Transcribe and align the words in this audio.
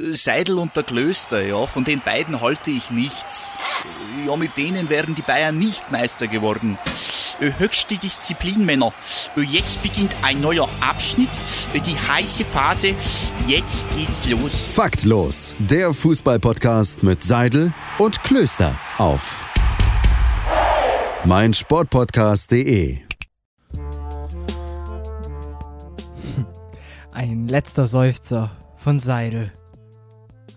Äh, 0.00 0.14
Seidel 0.14 0.58
und 0.58 0.76
der 0.76 0.82
Klöster, 0.82 1.44
ja, 1.44 1.66
von 1.66 1.84
den 1.84 2.00
beiden 2.00 2.40
halte 2.40 2.70
ich 2.70 2.90
nichts. 2.90 3.56
Äh, 4.24 4.28
ja, 4.28 4.36
mit 4.36 4.56
denen 4.56 4.88
wären 4.88 5.14
die 5.14 5.22
Bayern 5.22 5.58
nicht 5.58 5.90
Meister 5.90 6.26
geworden. 6.26 6.78
Äh, 7.40 7.52
höchste 7.58 7.96
Disziplin, 7.96 8.64
Männer. 8.64 8.92
Jetzt 9.36 9.82
beginnt 9.82 10.14
ein 10.22 10.40
neuer 10.40 10.68
Abschnitt, 10.80 11.30
die 11.74 11.98
heiße 11.98 12.44
Phase. 12.44 12.94
Jetzt 13.46 13.86
geht's 13.96 14.26
los. 14.28 14.66
Faktlos, 14.72 15.54
der 15.58 15.92
Fußballpodcast 15.92 17.02
mit 17.02 17.22
Seidel 17.22 17.72
und 17.98 18.22
Klöster 18.22 18.78
auf 18.98 19.46
meinsportpodcast.de. 21.24 22.98
Ein 27.12 27.48
letzter 27.48 27.86
Seufzer 27.86 28.56
von 28.78 28.98
Seidel 28.98 29.52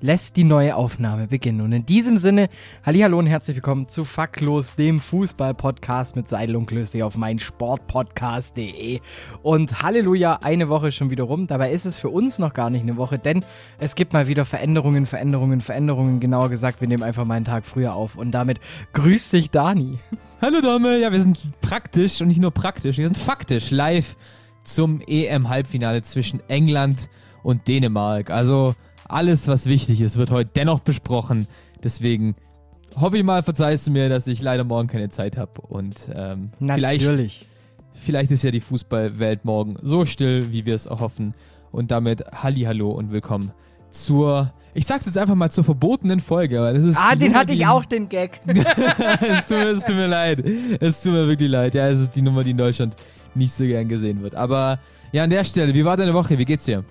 lässt 0.03 0.35
die 0.35 0.43
neue 0.43 0.75
Aufnahme 0.75 1.27
beginnen. 1.27 1.61
Und 1.61 1.71
in 1.71 1.85
diesem 1.85 2.17
Sinne, 2.17 2.49
Hallo 2.85 3.17
und 3.17 3.25
herzlich 3.25 3.55
willkommen 3.55 3.87
zu 3.87 4.03
Faktlos, 4.03 4.75
dem 4.75 4.99
Fußball-Podcast 4.99 6.17
mit 6.17 6.27
Seidel 6.27 6.57
und 6.57 6.65
Klöster 6.65 7.05
auf 7.05 7.15
meinsportpodcast.de. 7.15 8.99
Und 9.43 9.81
Halleluja, 9.81 10.39
eine 10.43 10.67
Woche 10.67 10.91
schon 10.91 11.09
wieder 11.09 11.23
rum. 11.23 11.47
Dabei 11.47 11.71
ist 11.71 11.85
es 11.85 11.95
für 11.95 12.09
uns 12.09 12.37
noch 12.37 12.53
gar 12.53 12.69
nicht 12.69 12.81
eine 12.81 12.97
Woche, 12.97 13.17
denn 13.17 13.45
es 13.79 13.95
gibt 13.95 14.11
mal 14.11 14.27
wieder 14.27 14.43
Veränderungen, 14.43 15.05
Veränderungen, 15.05 15.61
Veränderungen. 15.61 16.19
Genauer 16.19 16.49
gesagt, 16.49 16.81
wir 16.81 16.89
nehmen 16.89 17.03
einfach 17.03 17.23
mal 17.23 17.35
einen 17.35 17.45
Tag 17.45 17.65
früher 17.65 17.93
auf. 17.93 18.17
Und 18.17 18.31
damit 18.31 18.59
grüß 18.91 19.29
dich, 19.29 19.51
Dani. 19.51 19.99
Hallo 20.41 20.59
Dame, 20.59 20.99
ja, 20.99 21.13
wir 21.13 21.21
sind 21.21 21.39
praktisch 21.61 22.19
und 22.19 22.27
nicht 22.27 22.41
nur 22.41 22.51
praktisch, 22.51 22.97
wir 22.97 23.07
sind 23.07 23.17
faktisch 23.17 23.71
live 23.71 24.17
zum 24.65 24.99
EM-Halbfinale 25.07 26.01
zwischen 26.01 26.41
England 26.49 27.07
und 27.41 27.69
Dänemark. 27.69 28.31
Also 28.31 28.75
alles, 29.07 29.47
was 29.47 29.65
wichtig 29.65 30.01
ist, 30.01 30.17
wird 30.17 30.31
heute 30.31 30.51
dennoch 30.55 30.79
besprochen. 30.79 31.47
Deswegen 31.83 32.35
hoffe 32.99 33.17
ich 33.17 33.23
mal, 33.23 33.43
verzeihst 33.43 33.87
du 33.87 33.91
mir, 33.91 34.09
dass 34.09 34.27
ich 34.27 34.41
leider 34.41 34.63
morgen 34.63 34.87
keine 34.87 35.09
Zeit 35.09 35.37
habe. 35.37 35.61
Und 35.61 35.95
ähm, 36.15 36.51
vielleicht, 36.59 37.39
vielleicht 37.93 38.31
ist 38.31 38.43
ja 38.43 38.51
die 38.51 38.59
Fußballwelt 38.59 39.45
morgen 39.45 39.77
so 39.81 40.05
still, 40.05 40.51
wie 40.51 40.65
wir 40.65 40.75
es 40.75 40.85
erhoffen. 40.85 41.33
Und 41.71 41.91
damit 41.91 42.23
hallo 42.31 42.91
und 42.91 43.11
willkommen 43.11 43.51
zur, 43.89 44.51
ich 44.73 44.85
sag's 44.85 45.05
jetzt 45.05 45.17
einfach 45.17 45.35
mal 45.35 45.49
zur 45.49 45.63
verbotenen 45.63 46.19
Folge. 46.19 46.57
das 46.57 46.83
ist 46.83 46.97
ah, 46.97 47.15
den 47.15 47.33
hatte 47.33 47.53
ich 47.53 47.65
auch, 47.65 47.85
den 47.85 48.09
Gag. 48.09 48.39
es, 48.47 49.47
tut 49.47 49.57
mir, 49.57 49.69
es 49.69 49.83
tut 49.83 49.95
mir 49.95 50.07
leid. 50.07 50.43
Es 50.79 51.01
tut 51.01 51.13
mir 51.13 51.27
wirklich 51.27 51.49
leid. 51.49 51.73
Ja, 51.73 51.87
es 51.87 51.99
ist 51.99 52.15
die 52.15 52.21
Nummer, 52.21 52.43
die 52.43 52.51
in 52.51 52.57
Deutschland 52.57 52.95
nicht 53.35 53.53
so 53.53 53.65
gern 53.65 53.87
gesehen 53.87 54.21
wird. 54.21 54.35
Aber 54.35 54.79
ja, 55.11 55.23
an 55.23 55.29
der 55.29 55.43
Stelle, 55.43 55.73
wie 55.73 55.85
war 55.85 55.97
deine 55.97 56.13
Woche? 56.13 56.37
Wie 56.37 56.45
geht's 56.45 56.65
dir? 56.65 56.83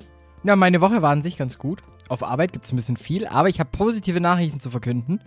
Ja, 0.44 0.56
meine 0.56 0.80
Woche 0.80 1.02
war 1.02 1.10
an 1.10 1.22
sich 1.22 1.36
ganz 1.36 1.58
gut. 1.58 1.82
Auf 2.12 2.22
Arbeit 2.22 2.52
gibt 2.52 2.66
es 2.66 2.72
ein 2.72 2.77
bisschen 2.77 2.98
viel, 2.98 3.27
aber 3.27 3.48
ich 3.48 3.58
habe 3.58 3.70
positive 3.72 4.20
Nachrichten 4.20 4.60
zu 4.60 4.68
verkünden. 4.68 5.18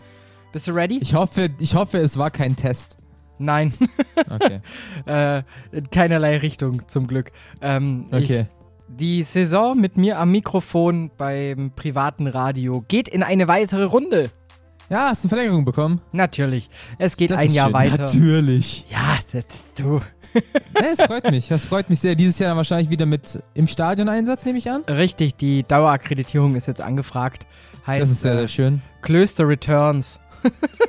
Bist 0.54 0.68
du 0.68 0.72
ready? 0.72 1.00
Ich 1.02 1.16
hoffe, 1.16 1.50
ich 1.58 1.74
hoffe, 1.74 1.98
es 1.98 2.16
war 2.16 2.30
kein 2.30 2.56
Test. 2.56 2.98
Nein. 3.40 3.74
Okay. 4.30 4.62
äh, 5.08 5.42
in 5.72 5.90
keinerlei 5.90 6.38
Richtung, 6.38 6.88
zum 6.88 7.08
Glück. 7.08 7.32
Ähm, 7.60 8.06
okay. 8.12 8.42
Ich, 8.42 8.46
die 8.88 9.24
Saison 9.24 9.76
mit 9.82 9.98
mir 9.98 10.20
am 10.20 10.30
Mikrofon 10.32 11.10
beim 11.18 11.72
privaten 11.72 12.28
Radio 12.28 12.86
geht 12.88 13.08
in 13.08 13.24
eine 13.24 13.48
weitere 13.48 13.86
Runde. 13.86 14.30
Ja, 14.88 15.10
hast 15.10 15.24
du 15.24 15.28
eine 15.28 15.36
Verlängerung 15.38 15.66
bekommen? 15.66 16.02
Natürlich. 16.12 16.70
Es 17.00 17.18
geht 17.18 17.32
das 17.32 17.40
ein 17.40 17.52
Jahr 17.52 17.70
schön. 17.70 17.74
weiter. 17.74 17.98
Natürlich. 18.04 18.86
Ja, 18.92 19.18
das, 19.32 19.44
du. 19.76 20.02
ja, 20.82 20.88
es 20.92 21.02
freut 21.02 21.30
mich. 21.32 21.48
Das 21.48 21.66
freut 21.66 21.90
mich 21.90 22.00
sehr. 22.00 22.16
Dieses 22.16 22.40
Jahr 22.40 22.50
dann 22.50 22.58
wahrscheinlich 22.58 22.90
wieder 22.90 23.06
mit 23.06 23.40
im 23.54 23.68
Stadion-Einsatz, 23.68 24.46
nehme 24.46 24.58
ich 24.58 24.70
an. 24.70 24.84
Richtig, 24.84 25.36
die 25.36 25.64
Dauerakkreditierung 25.64 26.56
ist 26.56 26.68
jetzt 26.68 26.82
angefragt. 26.82 27.46
Heißt, 27.88 28.02
das 28.02 28.12
ist 28.12 28.22
sehr, 28.22 28.38
sehr 28.38 28.48
schön. 28.48 28.82
Klöster 29.02 29.48
Returns. 29.48 30.20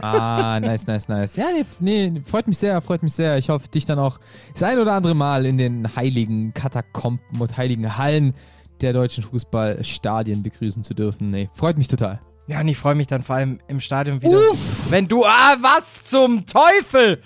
ah, 0.01 0.59
nice, 0.61 0.87
nice, 0.87 1.09
nice. 1.09 1.37
Ja, 1.37 1.47
nee, 1.81 2.11
nee, 2.11 2.23
freut 2.25 2.47
mich 2.47 2.59
sehr, 2.59 2.81
freut 2.83 3.03
mich 3.03 3.15
sehr. 3.15 3.39
Ich 3.39 3.49
hoffe, 3.49 3.69
dich 3.69 3.87
dann 3.87 3.99
auch 3.99 4.19
das 4.53 4.63
ein 4.63 4.79
oder 4.79 4.93
andere 4.93 5.15
Mal 5.15 5.47
in 5.47 5.57
den 5.57 5.97
heiligen 5.97 6.53
Katakomben 6.53 7.41
und 7.41 7.57
heiligen 7.57 7.97
Hallen 7.97 8.35
der 8.81 8.93
deutschen 8.93 9.25
Fußballstadien 9.25 10.43
begrüßen 10.43 10.85
zu 10.85 10.95
dürfen. 10.95 11.31
Nee, 11.31 11.49
freut 11.55 11.79
mich 11.79 11.89
total. 11.89 12.21
Ja, 12.49 12.61
und 12.61 12.69
ich 12.69 12.77
freue 12.77 12.95
mich 12.95 13.07
dann 13.07 13.23
vor 13.23 13.37
allem 13.37 13.59
im 13.67 13.81
Stadion 13.81 14.23
wieder. 14.23 14.39
Uff. 14.53 14.91
Wenn 14.91 15.09
du, 15.09 15.25
ah, 15.25 15.57
was 15.61 16.05
zum 16.05 16.47
Teufel? 16.47 17.21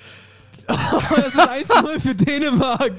Das 0.70 1.34
ist 1.34 1.72
1-0 1.72 2.00
für 2.00 2.14
Dänemark. 2.14 2.92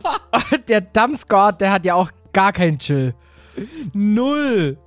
der 0.68 0.80
Damsgaard, 0.80 1.60
der 1.60 1.72
hat 1.72 1.84
ja 1.84 1.94
auch 1.94 2.10
gar 2.32 2.52
keinen 2.52 2.78
Chill. 2.78 3.14
Null. 3.92 4.78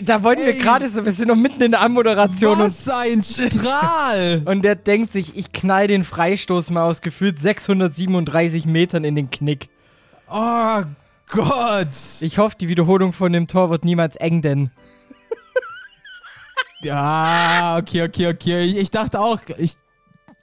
Da 0.00 0.22
wollten 0.22 0.42
Ey, 0.42 0.54
wir 0.54 0.62
gerade 0.62 0.88
so, 0.88 1.04
wir 1.04 1.12
sind 1.12 1.28
noch 1.28 1.36
mitten 1.36 1.62
in 1.62 1.72
der 1.72 1.80
Anmoderation. 1.80 2.58
Was 2.58 2.86
und, 2.88 2.94
ein 2.94 3.22
Strahl! 3.22 4.42
und 4.46 4.62
der 4.62 4.74
denkt 4.74 5.12
sich, 5.12 5.36
ich 5.36 5.52
knall 5.52 5.86
den 5.86 6.02
Freistoß 6.04 6.70
mal 6.70 6.84
aus 6.84 7.02
gefühlt 7.02 7.38
637 7.38 8.66
Metern 8.66 9.04
in 9.04 9.14
den 9.14 9.30
Knick. 9.30 9.68
Oh 10.28 10.82
Gott! 11.30 11.88
Ich 12.20 12.38
hoffe, 12.38 12.56
die 12.58 12.68
Wiederholung 12.68 13.12
von 13.12 13.32
dem 13.32 13.46
Tor 13.46 13.70
wird 13.70 13.84
niemals 13.84 14.16
eng, 14.16 14.42
denn. 14.42 14.70
ja, 16.82 17.76
okay, 17.78 18.02
okay, 18.02 18.28
okay. 18.28 18.62
Ich, 18.62 18.76
ich 18.76 18.90
dachte 18.90 19.20
auch, 19.20 19.38
ich 19.58 19.76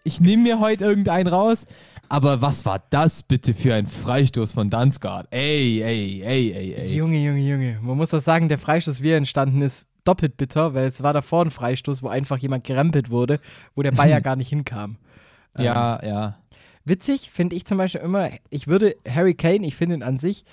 ich 0.09 0.19
nehme 0.19 0.41
mir 0.41 0.59
heute 0.59 0.85
irgendeinen 0.85 1.27
raus. 1.27 1.65
Aber 2.09 2.41
was 2.41 2.65
war 2.65 2.81
das 2.89 3.21
bitte 3.21 3.53
für 3.53 3.75
ein 3.75 3.85
Freistoß 3.85 4.53
von 4.53 4.71
Dansgaard? 4.71 5.27
Ey, 5.29 5.83
ey, 5.83 6.23
ey, 6.25 6.51
ey, 6.51 6.73
ey. 6.73 6.95
Junge, 6.95 7.23
Junge, 7.23 7.47
Junge. 7.47 7.79
Man 7.83 7.95
muss 7.95 8.09
doch 8.09 8.19
sagen, 8.19 8.49
der 8.49 8.57
Freistoß, 8.57 9.03
wie 9.03 9.11
er 9.11 9.17
entstanden 9.17 9.61
ist, 9.61 9.87
doppelt 10.05 10.35
bitter, 10.35 10.73
weil 10.73 10.87
es 10.87 11.03
war 11.03 11.13
davor 11.13 11.45
ein 11.45 11.51
Freistoß, 11.51 12.01
wo 12.01 12.07
einfach 12.07 12.39
jemand 12.39 12.63
gerempelt 12.63 13.11
wurde, 13.11 13.39
wo 13.75 13.83
der 13.83 13.91
Bayer 13.91 14.19
gar 14.27 14.35
nicht 14.35 14.49
hinkam. 14.49 14.97
Ja, 15.59 15.99
ähm, 16.01 16.09
ja. 16.09 16.39
Witzig 16.83 17.29
finde 17.29 17.55
ich 17.55 17.65
zum 17.65 17.77
Beispiel 17.77 18.01
immer, 18.01 18.31
ich 18.49 18.67
würde 18.67 18.95
Harry 19.07 19.35
Kane, 19.35 19.67
ich 19.67 19.75
finde 19.75 19.97
ihn 19.97 20.03
an 20.03 20.17
sich 20.17 20.45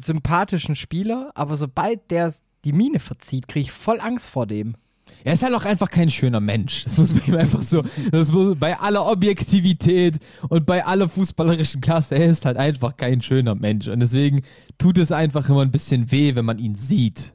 sympathischen 0.00 0.76
Spieler, 0.76 1.32
aber 1.34 1.56
sobald 1.56 2.10
der 2.10 2.32
die 2.64 2.72
Mine 2.72 3.00
verzieht, 3.00 3.48
kriege 3.48 3.64
ich 3.64 3.72
voll 3.72 4.00
Angst 4.00 4.30
vor 4.30 4.46
dem. 4.46 4.76
Er 5.24 5.32
ist 5.32 5.42
halt 5.42 5.54
auch 5.54 5.64
einfach 5.64 5.90
kein 5.90 6.10
schöner 6.10 6.40
Mensch. 6.40 6.84
Das 6.84 6.96
muss 6.96 7.12
man 7.12 7.22
ihm 7.26 7.36
einfach 7.36 7.62
so, 7.62 7.82
das 8.10 8.32
muss, 8.32 8.56
bei 8.58 8.78
aller 8.78 9.06
Objektivität 9.06 10.18
und 10.48 10.66
bei 10.66 10.84
aller 10.84 11.08
fußballerischen 11.08 11.80
Klasse, 11.80 12.16
er 12.16 12.26
ist 12.26 12.44
halt 12.44 12.56
einfach 12.56 12.96
kein 12.96 13.20
schöner 13.20 13.54
Mensch. 13.54 13.88
Und 13.88 14.00
deswegen 14.00 14.42
tut 14.78 14.98
es 14.98 15.12
einfach 15.12 15.48
immer 15.48 15.62
ein 15.62 15.70
bisschen 15.70 16.10
weh, 16.10 16.34
wenn 16.34 16.44
man 16.44 16.58
ihn 16.58 16.74
sieht. 16.74 17.32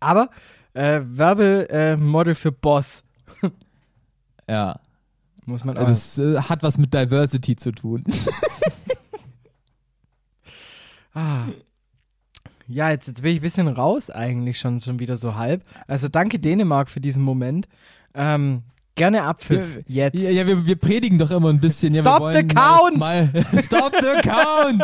Aber 0.00 0.30
äh, 0.74 1.00
Werbemodel 1.04 2.32
äh, 2.32 2.34
für 2.34 2.52
Boss. 2.52 3.04
ja. 4.48 4.78
Muss 5.46 5.64
man 5.64 5.76
auch. 5.76 5.86
Das 5.86 6.18
äh, 6.18 6.40
hat 6.40 6.62
was 6.62 6.78
mit 6.78 6.94
Diversity 6.94 7.56
zu 7.56 7.72
tun. 7.72 8.02
ah. 11.14 11.44
Ja, 12.66 12.90
jetzt, 12.90 13.08
jetzt 13.08 13.22
bin 13.22 13.32
ich 13.32 13.40
ein 13.40 13.42
bisschen 13.42 13.68
raus 13.68 14.10
eigentlich 14.10 14.58
schon, 14.58 14.80
schon 14.80 14.98
wieder 14.98 15.16
so 15.16 15.34
halb. 15.34 15.64
Also 15.86 16.08
danke 16.08 16.38
Dänemark 16.38 16.88
für 16.88 17.00
diesen 17.00 17.22
Moment. 17.22 17.68
Ähm, 18.14 18.62
gerne 18.94 19.22
Abpfiff 19.22 19.84
jetzt. 19.86 20.14
Ja, 20.14 20.30
ja 20.30 20.46
wir, 20.46 20.66
wir, 20.66 20.76
predigen 20.76 21.18
doch 21.18 21.30
immer 21.30 21.50
ein 21.50 21.60
bisschen. 21.60 21.92
Stop 21.94 22.22
ja, 22.22 22.32
the 22.32 22.46
count! 22.46 22.96
Mal, 22.96 23.30
mal 23.32 23.62
Stop 23.62 23.92
the 24.00 24.28
count! 24.28 24.82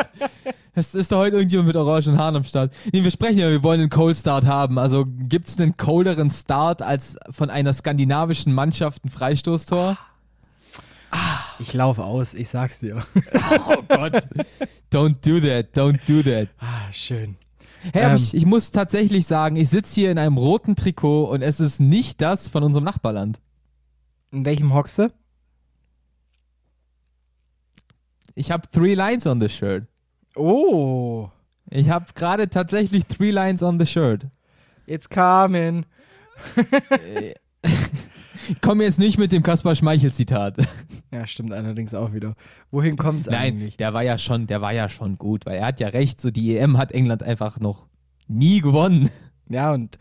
Es 0.75 0.95
ist 0.95 1.11
da 1.11 1.17
heute 1.17 1.37
irgendjemand 1.37 1.69
mit 1.69 1.77
orangen 1.77 2.19
Haaren 2.19 2.37
am 2.37 2.45
Start. 2.45 2.73
Nee, 2.93 3.03
wir 3.03 3.11
sprechen 3.11 3.39
ja, 3.39 3.51
wir 3.51 3.63
wollen 3.63 3.81
einen 3.81 3.91
Cold 3.91 4.17
Start 4.17 4.47
haben. 4.47 4.79
Also 4.79 5.05
gibt 5.07 5.49
es 5.49 5.59
einen 5.59 5.77
colderen 5.77 6.31
Start 6.31 6.83
als 6.83 7.17
von 7.31 7.51
einer 7.51 7.73
skandinavischen 7.73 8.53
Mannschaft 8.53 9.05
ein 9.05 9.09
Freistoßtor? 9.09 9.99
Ich 11.59 11.73
laufe 11.73 12.05
aus, 12.05 12.35
ich 12.35 12.49
sag's 12.49 12.81
dir. 12.81 13.05
oh 13.69 13.83
Gott. 13.89 14.27
Don't 14.93 15.17
do 15.25 15.41
that, 15.41 15.77
don't 15.77 15.99
do 16.07 16.23
that. 16.23 16.49
Ah, 16.59 16.91
schön. 16.93 17.37
Hey, 17.93 18.11
ähm, 18.11 18.17
ich, 18.17 18.35
ich 18.35 18.47
muss 18.47 18.71
tatsächlich 18.71 19.27
sagen, 19.27 19.57
ich 19.57 19.69
sitze 19.69 19.95
hier 19.95 20.11
in 20.11 20.19
einem 20.19 20.37
roten 20.37 20.77
Trikot 20.77 21.25
und 21.25 21.43
es 21.43 21.61
ist 21.61 21.81
nicht 21.81 22.21
das 22.21 22.49
von 22.49 22.63
unserem 22.63 22.85
Nachbarland. 22.85 23.41
In 24.33 24.45
welchem 24.45 24.75
Hoxe? 24.75 25.13
Ich 28.35 28.51
habe 28.51 28.69
three 28.71 28.95
lines 28.95 29.27
on 29.27 29.41
the 29.41 29.49
shirt. 29.49 29.85
Oh. 30.37 31.29
Ich 31.71 31.91
habe 31.91 32.07
gerade 32.15 32.49
tatsächlich 32.49 33.07
three 33.07 33.31
lines 33.31 33.63
on 33.63 33.79
the 33.79 33.87
shirt. 33.87 34.27
It's 34.87 35.09
coming. 35.09 35.85
Ich 38.51 38.61
komme 38.61 38.85
jetzt 38.85 38.99
nicht 38.99 39.19
mit 39.19 39.33
dem 39.33 39.43
Kaspar 39.43 39.75
Schmeichel-Zitat. 39.75 40.59
Ja, 41.13 41.27
stimmt 41.27 41.53
allerdings 41.53 41.93
auch 41.95 42.13
wieder. 42.13 42.35
Wohin 42.71 42.97
kommt 42.97 43.23
es 43.23 43.29
eigentlich? 43.29 43.73
Nein, 43.73 43.79
der 43.79 43.95
war 43.95 44.03
ja 44.03 44.17
schon, 44.17 44.47
der 44.47 44.61
war 44.61 44.73
ja 44.73 44.89
schon 44.89 45.19
gut, 45.19 45.45
weil 45.47 45.57
er 45.57 45.67
hat 45.67 45.81
ja 45.81 45.89
recht, 45.89 46.21
so 46.21 46.31
die 46.31 46.57
EM 46.57 46.79
hat 46.79 46.93
England 46.93 47.23
einfach 47.23 47.59
noch 47.59 47.87
nie 48.29 48.61
gewonnen. 48.61 49.11
Ja, 49.49 49.73
und 49.73 49.99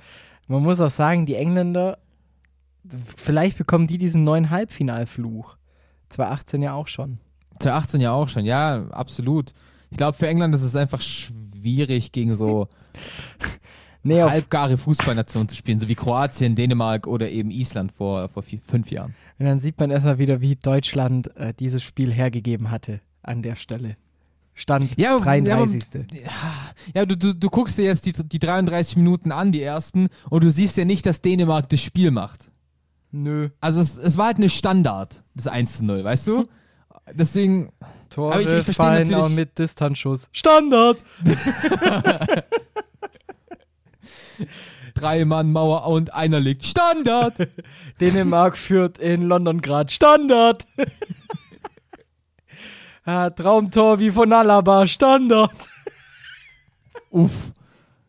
man 0.47 0.61
muss 0.61 0.79
auch 0.81 0.89
sagen, 0.89 1.25
die 1.25 1.35
Engländer, 1.35 1.97
vielleicht 3.17 3.57
bekommen 3.57 3.87
die 3.87 3.97
diesen 3.97 4.23
neuen 4.23 4.49
Halbfinalfluch. 4.51 5.57
2018 6.09 6.61
ja 6.61 6.73
auch 6.73 6.87
schon. 6.87 7.19
2018 7.59 8.01
ja 8.01 8.11
auch 8.11 8.29
schon, 8.29 8.45
ja, 8.45 8.87
absolut. 8.89 9.53
Ich 9.89 9.97
glaube, 9.97 10.17
für 10.17 10.27
England 10.27 10.53
ist 10.53 10.63
es 10.63 10.75
einfach 10.75 11.01
schwierig 11.01 12.11
gegen 12.11 12.35
so 12.35 12.67
Nee, 14.01 14.21
halbgare 14.21 14.77
Fußballnation 14.77 15.47
zu 15.49 15.55
spielen, 15.55 15.77
so 15.79 15.87
wie 15.89 15.95
Kroatien, 15.95 16.55
Dänemark 16.55 17.05
oder 17.05 17.29
eben 17.29 17.51
Island 17.51 17.91
vor, 17.91 18.29
vor 18.29 18.43
vier, 18.43 18.59
fünf 18.65 18.91
Jahren. 18.91 19.13
und 19.39 19.45
dann 19.45 19.59
sieht 19.59 19.77
man 19.79 19.91
erstmal 19.91 20.17
wieder, 20.19 20.39
wie 20.41 20.55
Deutschland 20.55 21.35
äh, 21.35 21.53
dieses 21.53 21.83
Spiel 21.83 22.11
hergegeben 22.13 22.71
hatte 22.71 23.01
an 23.23 23.41
der 23.41 23.55
Stelle. 23.55 23.97
Stand 24.53 24.89
Ja, 24.97 25.15
aber- 25.15 25.25
33. 25.25 25.83
Ja, 26.93 27.05
du, 27.05 27.15
du, 27.17 27.33
du 27.35 27.49
guckst 27.49 27.77
dir 27.77 27.85
jetzt 27.85 28.05
die, 28.05 28.13
die 28.13 28.39
33 28.39 28.95
Minuten 28.97 29.31
an, 29.31 29.51
die 29.51 29.61
ersten, 29.61 30.07
und 30.29 30.43
du 30.43 30.49
siehst 30.49 30.77
ja 30.77 30.85
nicht, 30.85 31.05
dass 31.05 31.21
Dänemark 31.21 31.67
das 31.69 31.81
Spiel 31.81 32.11
macht. 32.11 32.49
Nö. 33.11 33.49
Also 33.61 33.79
es, 33.81 33.97
es 33.97 34.17
war 34.17 34.27
halt 34.27 34.37
eine 34.37 34.49
Standard, 34.49 35.23
das 35.35 35.47
1 35.47 35.77
zu 35.79 35.85
0, 35.85 36.03
weißt 36.03 36.27
du? 36.27 36.45
Deswegen, 37.13 37.69
Tore 38.09 38.33
Aber 38.33 38.41
ich- 38.41 38.47
ich 38.53 38.63
verstehe 38.63 38.85
fallen 38.85 39.13
auch 39.15 39.29
mit 39.29 39.57
Distanzschuss. 39.57 40.29
Standard! 40.31 40.97
drei 44.93 45.25
Mann 45.25 45.51
Mauer 45.51 45.85
und 45.87 46.13
einer 46.13 46.39
liegt. 46.39 46.65
Standard! 46.65 47.47
Dänemark 48.01 48.57
führt 48.57 48.99
in 48.99 49.23
London 49.23 49.61
gerade 49.61 49.91
Standard. 49.91 50.65
ah, 53.05 53.29
Traumtor 53.29 53.99
wie 53.99 54.11
von 54.11 54.31
Alaba, 54.31 54.87
Standard. 54.87 55.69
Uff. 57.09 57.51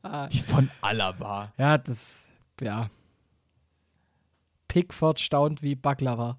Ah. 0.03 0.29
Wie 0.31 0.39
von 0.39 0.71
Alaba. 0.81 1.53
Ja, 1.59 1.79
das, 1.79 2.29
ja. 2.61 2.89
Pickford 4.69 5.21
staunt 5.21 5.63
wie 5.63 5.75
Baklava. 5.75 6.39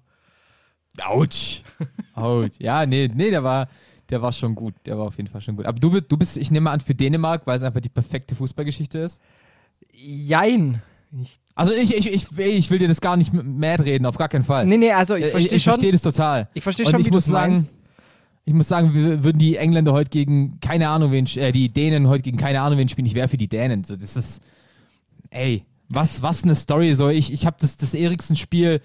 Autsch. 1.00 1.62
Autsch. 2.14 2.56
Ja, 2.58 2.86
nee, 2.86 3.10
nee, 3.12 3.30
der 3.30 3.44
war, 3.44 3.68
der 4.10 4.20
war 4.20 4.32
schon 4.32 4.54
gut. 4.54 4.74
Der 4.86 4.98
war 4.98 5.06
auf 5.06 5.16
jeden 5.16 5.28
Fall 5.28 5.40
schon 5.40 5.56
gut. 5.56 5.66
Aber 5.66 5.78
du, 5.78 6.00
du 6.00 6.16
bist, 6.16 6.36
ich 6.36 6.50
nehme 6.50 6.70
an, 6.70 6.80
für 6.80 6.94
Dänemark, 6.94 7.46
weil 7.46 7.56
es 7.56 7.62
einfach 7.62 7.80
die 7.80 7.88
perfekte 7.88 8.34
Fußballgeschichte 8.34 8.98
ist. 8.98 9.20
Jein. 9.92 10.82
Ich, 11.20 11.38
Also 11.54 11.72
ich, 11.72 11.94
ich, 11.94 12.10
ich, 12.10 12.38
ich 12.38 12.70
will 12.70 12.78
dir 12.78 12.88
das 12.88 13.00
gar 13.00 13.16
nicht 13.16 13.32
mad 13.32 13.82
reden, 13.84 14.06
auf 14.06 14.16
gar 14.16 14.28
keinen 14.28 14.44
Fall. 14.44 14.66
nee, 14.66 14.76
nee, 14.78 14.92
also 14.92 15.14
ich 15.14 15.26
Äh, 15.26 15.28
verstehe 15.30 15.56
ich 15.56 15.62
schon. 15.62 15.72
verstehe 15.74 15.92
das 15.92 16.02
total. 16.02 16.48
ich 16.54 16.62
verstehe 16.62 16.86
schon, 16.88 17.00
ich 17.00 17.06
wie 17.06 17.10
muss 17.10 17.26
sagen, 17.26 17.52
meinst. 17.54 17.68
ich 18.46 18.54
muss 18.54 18.68
sagen, 18.68 18.94
wir 18.94 19.22
würden 19.22 19.38
die 19.38 19.56
Engländer 19.56 19.92
heute 19.92 20.10
gegen 20.10 20.58
keine 20.60 20.88
Ahnung 20.88 21.12
wen, 21.12 21.26
äh, 21.36 21.52
die 21.52 21.68
Dänen 21.68 22.08
heute 22.08 22.22
gegen 22.22 22.38
keine 22.38 22.60
Ahnung 22.62 22.78
wen 22.78 22.88
spielen. 22.88 23.06
Ich 23.06 23.14
wäre 23.14 23.28
für 23.28 23.36
die 23.36 23.48
Dänen. 23.48 23.84
So, 23.84 23.94
das 23.96 24.16
ist, 24.16 24.42
ey, 25.30 25.64
was, 25.90 26.22
was 26.22 26.42
eine 26.44 26.54
Story. 26.54 26.94
So, 26.94 27.10
ich, 27.10 27.32
ich 27.32 27.44
habe 27.44 27.56
das, 27.60 27.76
das 27.76 27.92
Eriksen-Spiel, 27.92 28.80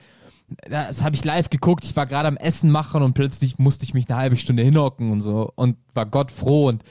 das 0.69 1.03
habe 1.03 1.15
ich 1.15 1.23
live 1.23 1.49
geguckt. 1.49 1.85
Ich 1.85 1.95
war 1.95 2.05
gerade 2.05 2.27
am 2.27 2.35
Essen 2.37 2.69
machen 2.71 3.01
und 3.03 3.13
plötzlich 3.13 3.57
musste 3.57 3.85
ich 3.85 3.93
mich 3.93 4.09
eine 4.09 4.17
halbe 4.19 4.35
Stunde 4.35 4.63
hinhocken 4.63 5.11
und 5.11 5.21
so 5.21 5.51
und 5.55 5.77
war 5.93 6.05
Gott 6.05 6.31
froh 6.31 6.67
und 6.67 6.83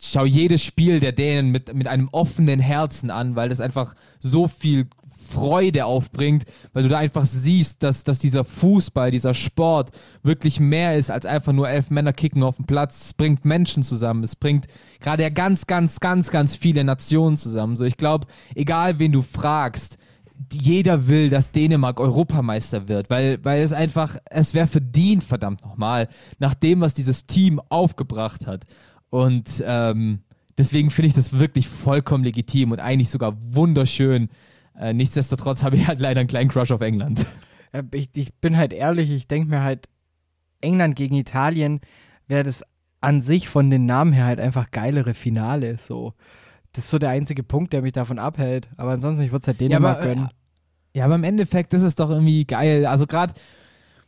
schau 0.00 0.24
jedes 0.24 0.62
Spiel 0.62 1.00
der 1.00 1.12
Dänen 1.12 1.50
mit, 1.50 1.74
mit 1.74 1.86
einem 1.86 2.08
offenen 2.12 2.60
Herzen 2.60 3.10
an, 3.10 3.36
weil 3.36 3.48
das 3.48 3.60
einfach 3.60 3.94
so 4.20 4.48
viel 4.48 4.88
Freude 5.26 5.86
aufbringt, 5.86 6.44
weil 6.72 6.84
du 6.84 6.88
da 6.88 6.98
einfach 6.98 7.26
siehst, 7.26 7.82
dass, 7.82 8.04
dass 8.04 8.18
dieser 8.18 8.44
Fußball, 8.44 9.10
dieser 9.10 9.34
Sport 9.34 9.90
wirklich 10.22 10.60
mehr 10.60 10.96
ist 10.96 11.10
als 11.10 11.26
einfach 11.26 11.52
nur 11.52 11.68
elf 11.68 11.90
Männer 11.90 12.12
kicken 12.12 12.42
auf 12.42 12.56
dem 12.56 12.66
Platz. 12.66 13.06
Es 13.06 13.14
bringt 13.14 13.44
Menschen 13.44 13.82
zusammen, 13.82 14.22
es 14.22 14.36
bringt 14.36 14.66
gerade 15.00 15.24
ja 15.24 15.28
ganz, 15.28 15.66
ganz, 15.66 16.00
ganz, 16.00 16.30
ganz 16.30 16.56
viele 16.56 16.84
Nationen 16.84 17.36
zusammen. 17.36 17.76
So, 17.76 17.84
ich 17.84 17.96
glaube, 17.96 18.26
egal 18.54 18.98
wen 18.98 19.12
du 19.12 19.22
fragst, 19.22 19.98
jeder 20.52 21.08
will, 21.08 21.30
dass 21.30 21.50
Dänemark 21.50 21.98
Europameister 21.98 22.88
wird, 22.88 23.08
weil, 23.08 23.42
weil 23.42 23.62
es 23.62 23.72
einfach, 23.72 24.16
es 24.26 24.54
wäre 24.54 24.66
verdient, 24.66 25.24
verdammt 25.24 25.64
nochmal, 25.64 26.08
nach 26.38 26.54
dem, 26.54 26.80
was 26.80 26.94
dieses 26.94 27.26
Team 27.26 27.60
aufgebracht 27.70 28.46
hat. 28.46 28.64
Und 29.10 29.62
ähm, 29.66 30.20
deswegen 30.58 30.90
finde 30.90 31.08
ich 31.08 31.14
das 31.14 31.38
wirklich 31.38 31.68
vollkommen 31.68 32.24
legitim 32.24 32.72
und 32.72 32.80
eigentlich 32.80 33.10
sogar 33.10 33.34
wunderschön. 33.40 34.28
Äh, 34.78 34.92
nichtsdestotrotz 34.92 35.62
habe 35.62 35.76
ich 35.76 35.86
halt 35.86 36.00
leider 36.00 36.20
einen 36.20 36.28
kleinen 36.28 36.50
Crush 36.50 36.70
auf 36.70 36.80
England. 36.80 37.26
Ja, 37.72 37.82
ich, 37.92 38.10
ich 38.14 38.34
bin 38.34 38.56
halt 38.56 38.72
ehrlich, 38.72 39.10
ich 39.10 39.28
denke 39.28 39.50
mir 39.50 39.62
halt, 39.62 39.88
England 40.60 40.96
gegen 40.96 41.16
Italien 41.16 41.80
wäre 42.26 42.42
das 42.42 42.64
an 43.00 43.20
sich 43.20 43.48
von 43.48 43.70
den 43.70 43.86
Namen 43.86 44.12
her 44.12 44.24
halt 44.24 44.40
einfach 44.40 44.70
geilere 44.70 45.14
Finale. 45.14 45.76
So. 45.78 46.14
Das 46.72 46.84
ist 46.84 46.90
so 46.90 46.98
der 46.98 47.10
einzige 47.10 47.42
Punkt, 47.42 47.72
der 47.72 47.82
mich 47.82 47.92
davon 47.92 48.18
abhält. 48.18 48.68
Aber 48.76 48.90
ansonsten, 48.92 49.22
ich 49.24 49.32
würde 49.32 49.42
es 49.42 49.46
halt 49.48 49.60
Dänemark 49.60 49.98
aber, 49.98 50.04
äh, 50.04 50.14
gönnen. 50.14 50.28
Ja, 50.94 51.04
aber 51.04 51.14
im 51.14 51.24
Endeffekt 51.24 51.74
ist 51.74 51.82
es 51.82 51.94
doch 51.94 52.10
irgendwie 52.10 52.44
geil. 52.46 52.86
Also 52.86 53.06
gerade, 53.06 53.34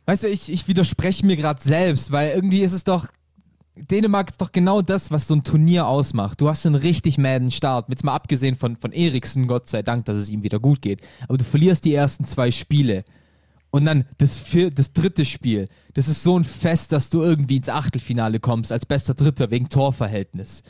weißt 0.05 0.23
du, 0.23 0.27
ich, 0.27 0.51
ich 0.51 0.67
widerspreche 0.67 1.25
mir 1.25 1.37
gerade 1.37 1.61
selbst, 1.61 2.11
weil 2.11 2.31
irgendwie 2.31 2.61
ist 2.61 2.73
es 2.73 2.83
doch, 2.83 3.07
Dänemark 3.83 4.29
ist 4.29 4.41
doch 4.41 4.51
genau 4.51 4.81
das, 4.81 5.11
was 5.11 5.27
so 5.27 5.35
ein 5.35 5.43
Turnier 5.43 5.87
ausmacht. 5.87 6.41
Du 6.41 6.49
hast 6.49 6.65
einen 6.65 6.75
richtig 6.75 7.17
madden 7.17 7.51
Start, 7.51 7.89
jetzt 7.89 8.03
mal 8.03 8.13
abgesehen 8.13 8.55
von, 8.55 8.75
von 8.75 8.91
Eriksen, 8.91 9.47
Gott 9.47 9.67
sei 9.67 9.81
Dank, 9.81 10.05
dass 10.05 10.17
es 10.17 10.29
ihm 10.29 10.43
wieder 10.43 10.59
gut 10.59 10.81
geht. 10.81 11.01
Aber 11.27 11.37
du 11.37 11.45
verlierst 11.45 11.85
die 11.85 11.93
ersten 11.93 12.25
zwei 12.25 12.51
Spiele. 12.51 13.03
Und 13.71 13.85
dann 13.85 14.05
das, 14.17 14.37
vier, 14.37 14.71
das 14.71 14.93
dritte 14.93 15.25
Spiel, 15.25 15.67
das 15.93 16.07
ist 16.07 16.23
so 16.23 16.37
ein 16.37 16.43
Fest, 16.43 16.91
dass 16.91 17.09
du 17.09 17.21
irgendwie 17.21 17.57
ins 17.57 17.69
Achtelfinale 17.69 18.39
kommst, 18.39 18.71
als 18.71 18.85
bester 18.85 19.13
Dritter 19.13 19.51
wegen 19.51 19.69
Torverhältnis. 19.69 20.63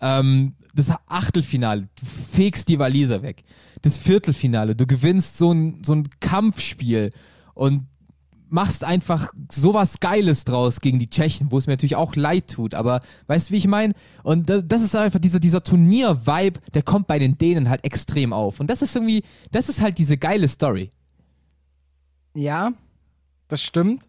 Ähm, 0.00 0.54
das 0.74 0.92
Achtelfinale, 1.06 1.88
du 1.98 2.06
fegst 2.06 2.68
die 2.68 2.78
Waliser 2.78 3.22
weg. 3.22 3.44
Das 3.82 3.98
Viertelfinale, 3.98 4.76
du 4.76 4.86
gewinnst 4.86 5.36
so 5.36 5.52
ein, 5.52 5.82
so 5.84 5.94
ein 5.94 6.04
Kampfspiel 6.20 7.10
und 7.54 7.86
machst 8.54 8.84
einfach 8.84 9.32
sowas 9.50 9.98
Geiles 9.98 10.44
draus 10.44 10.80
gegen 10.80 11.00
die 11.00 11.10
Tschechen, 11.10 11.50
wo 11.50 11.58
es 11.58 11.66
mir 11.66 11.72
natürlich 11.72 11.96
auch 11.96 12.14
leid 12.14 12.48
tut, 12.52 12.72
aber 12.72 13.00
weißt 13.26 13.50
du, 13.50 13.52
wie 13.52 13.58
ich 13.58 13.66
meine? 13.66 13.94
Und 14.22 14.48
das, 14.48 14.62
das 14.66 14.80
ist 14.80 14.94
einfach 14.94 15.18
dieser, 15.18 15.40
dieser 15.40 15.64
Turnier-Vibe, 15.64 16.60
der 16.72 16.82
kommt 16.82 17.08
bei 17.08 17.18
den 17.18 17.36
Dänen 17.36 17.68
halt 17.68 17.84
extrem 17.84 18.32
auf. 18.32 18.60
Und 18.60 18.70
das 18.70 18.80
ist 18.80 18.94
irgendwie, 18.94 19.24
das 19.50 19.68
ist 19.68 19.82
halt 19.82 19.98
diese 19.98 20.16
geile 20.16 20.46
Story. 20.46 20.90
Ja, 22.34 22.72
das 23.48 23.60
stimmt. 23.60 24.04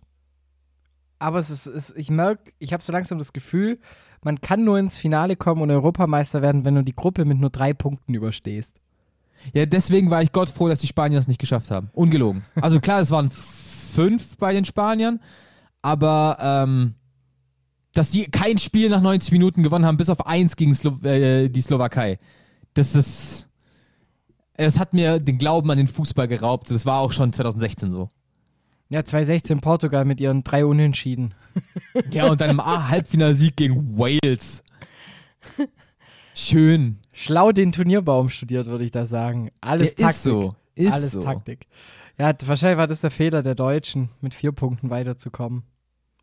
Aber 1.18 1.40
es 1.40 1.50
ist, 1.50 1.66
es, 1.66 1.96
ich 1.96 2.12
merke, 2.12 2.54
ich 2.60 2.72
habe 2.72 2.84
so 2.84 2.94
langsam 2.94 3.18
das 3.18 3.34
Gefühl, 3.34 3.80
man 4.24 4.42
kann 4.42 4.64
nur 4.64 4.78
ins 4.78 4.96
Finale 4.96 5.36
kommen 5.36 5.64
und 5.64 5.72
Europameister 5.72 6.44
werden, 6.44 6.66
wenn 6.66 6.76
du 6.76 6.84
die 6.84 6.96
Gruppe 6.96 7.26
mit 7.26 7.40
nur 7.40 7.50
drei 7.50 7.74
Punkten 7.74 8.14
überstehst. 8.14 8.80
Ja, 9.54 9.66
deswegen 9.66 10.12
war 10.12 10.22
ich 10.22 10.32
Gott 10.32 10.50
froh, 10.50 10.68
dass 10.68 10.80
die 10.80 10.88
Spanier 10.88 11.18
es 11.18 11.28
nicht 11.28 11.40
geschafft 11.40 11.72
haben. 11.72 11.90
Ungelogen. 11.94 12.46
Also 12.62 12.80
klar, 12.80 13.00
es 13.00 13.10
waren 13.10 13.32
fünf 13.96 14.38
bei 14.38 14.54
den 14.54 14.66
Spaniern, 14.66 15.20
aber 15.82 16.38
ähm, 16.40 16.94
dass 17.94 18.12
sie 18.12 18.26
kein 18.26 18.58
Spiel 18.58 18.90
nach 18.90 19.02
90 19.02 19.32
Minuten 19.32 19.64
gewonnen 19.64 19.86
haben, 19.86 19.98
bis 19.98 20.10
auf 20.10 20.28
eins 20.28 20.56
gegen 20.56 20.76
Slo 20.76 20.98
äh, 21.04 21.50
die 21.50 21.62
Slowakei. 21.62 22.20
Das 22.74 22.94
ist. 22.96 23.48
Es 24.58 24.80
hat 24.80 24.94
mir 24.94 25.20
den 25.20 25.38
Glauben 25.38 25.70
an 25.72 25.78
den 25.78 25.88
Fußball 25.88 26.28
geraubt. 26.30 26.70
Das 26.72 26.86
war 26.86 27.00
auch 27.00 27.12
schon 27.12 27.34
2016 27.34 27.92
so. 27.92 28.08
Ja, 28.90 29.04
2016 29.04 29.60
Portugal 29.60 30.06
mit 30.06 30.22
ihren 30.22 30.44
drei 30.44 30.66
Unentschieden. 30.66 31.34
Ja, 32.12 32.25
und 32.30 32.42
dann 32.42 32.50
im 32.50 32.60
A- 32.60 32.90
Halbfinalsieg 32.90 33.56
gegen 33.56 33.98
Wales. 33.98 34.62
Schön. 36.34 36.98
Schlau 37.14 37.52
den 37.54 37.72
Turnierbaum 37.72 38.30
studiert, 38.30 38.68
würde 38.68 38.84
ich 38.84 38.92
da 38.92 39.06
sagen. 39.06 39.52
Alles 39.62 39.96
Ja, 39.98 40.08
Taktik. 40.08 40.10
ist 40.18 40.24
so. 40.24 40.56
Ist 40.75 40.92
Alles 40.92 41.12
so. 41.12 41.22
Taktik. 41.24 41.68
Ja, 42.17 42.34
wahrscheinlich 42.45 42.77
war 42.77 42.88
das 42.88 43.01
der 43.01 43.12
Fehler 43.12 43.43
der 43.43 43.55
Deutschen, 43.55 44.10
mit 44.22 44.34
vier 44.34 44.51
Punkten 44.51 44.89
weiterzukommen. 44.89 45.63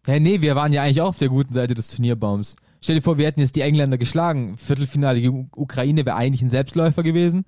Ja, 0.06 0.18
nee, 0.18 0.40
wir 0.40 0.56
waren 0.56 0.72
ja 0.72 0.82
eigentlich 0.82 1.00
auch 1.00 1.08
auf 1.08 1.18
der 1.18 1.28
guten 1.28 1.52
Seite 1.52 1.74
des 1.74 1.88
Turnierbaums. 1.88 2.56
Stell 2.80 2.96
dir 2.96 3.02
vor, 3.02 3.18
wir 3.18 3.26
hätten 3.26 3.40
jetzt 3.40 3.54
die 3.54 3.60
Engländer 3.60 3.98
geschlagen. 3.98 4.56
Viertelfinale 4.56 5.20
gegen 5.20 5.50
Ukraine 5.54 6.04
wäre 6.04 6.16
eigentlich 6.16 6.42
ein 6.42 6.48
Selbstläufer 6.48 7.02
gewesen. 7.02 7.44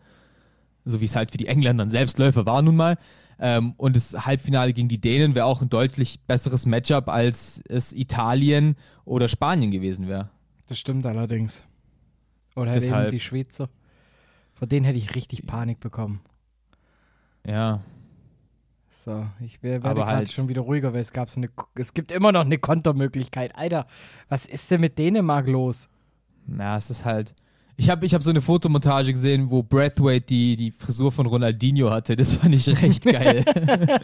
So 0.85 1.01
wie 1.01 1.07
es 1.07 1.17
halt 1.17 1.33
für 1.33 1.39
die 1.39 1.49
Engländer 1.49 1.85
ein 1.85 1.91
Selbstläufer 1.91 2.47
war 2.47 2.63
nun 2.63 2.77
mal. 2.77 2.99
Ähm, 3.41 3.75
und 3.77 3.97
das 3.97 4.27
Halbfinale 4.27 4.73
gegen 4.73 4.89
die 4.89 5.01
Dänen 5.01 5.35
wäre 5.35 5.47
auch 5.47 5.61
ein 5.61 5.69
deutlich 5.69 6.21
besseres 6.21 6.67
Matchup, 6.67 7.09
als 7.09 7.61
es 7.69 7.93
Italien 7.93 8.77
oder 9.05 9.27
Spanien 9.27 9.73
gewesen 9.73 10.07
wäre. 10.07 10.31
Das 10.69 10.79
stimmt 10.79 11.05
allerdings. 11.07 11.65
Oder 12.55 12.67
halt 12.67 12.77
Deshalb- 12.77 13.07
eben 13.07 13.11
die 13.11 13.21
Schweizer. 13.21 13.69
Vor 14.53 14.69
denen 14.69 14.85
hätte 14.85 14.99
ich 14.99 15.17
richtig 15.17 15.47
Panik 15.47 15.81
bekommen. 15.81 16.21
Ja. 17.45 17.83
So, 19.05 19.27
ich 19.41 19.63
wär- 19.63 19.83
werde 19.83 19.97
gerade 20.01 20.07
halt- 20.07 20.33
schon 20.33 20.49
wieder 20.49 20.63
ruhiger, 20.63 20.95
weil 20.95 21.03
es 21.03 21.13
gab 21.13 21.29
so 21.29 21.39
eine, 21.39 21.51
es 21.75 21.93
gibt 21.93 22.11
immer 22.11 22.33
noch 22.33 22.41
eine 22.41 22.57
Kontermöglichkeit. 22.57 23.55
Alter, 23.55 23.87
was 24.31 24.47
ist 24.47 24.71
denn 24.71 24.81
mit 24.81 24.99
Dänemark 24.99 25.47
los? 25.47 25.91
Na, 26.47 26.79
es 26.79 26.89
ist 26.89 27.05
halt. 27.05 27.35
Ich 27.77 27.91
habe 27.91 28.07
ich 28.07 28.15
hab 28.15 28.23
so 28.23 28.31
eine 28.31 28.41
Fotomontage 28.41 29.13
gesehen, 29.13 29.51
wo 29.51 29.63
Brathwaite 29.63 30.25
die, 30.27 30.57
die 30.57 30.71
Frisur 30.71 31.13
von 31.13 31.27
Ronaldinho 31.27 31.91
hatte. 31.91 32.17
Das 32.17 32.35
fand 32.37 32.55
ich 32.55 32.67
recht 32.83 33.05
geil. 33.13 33.45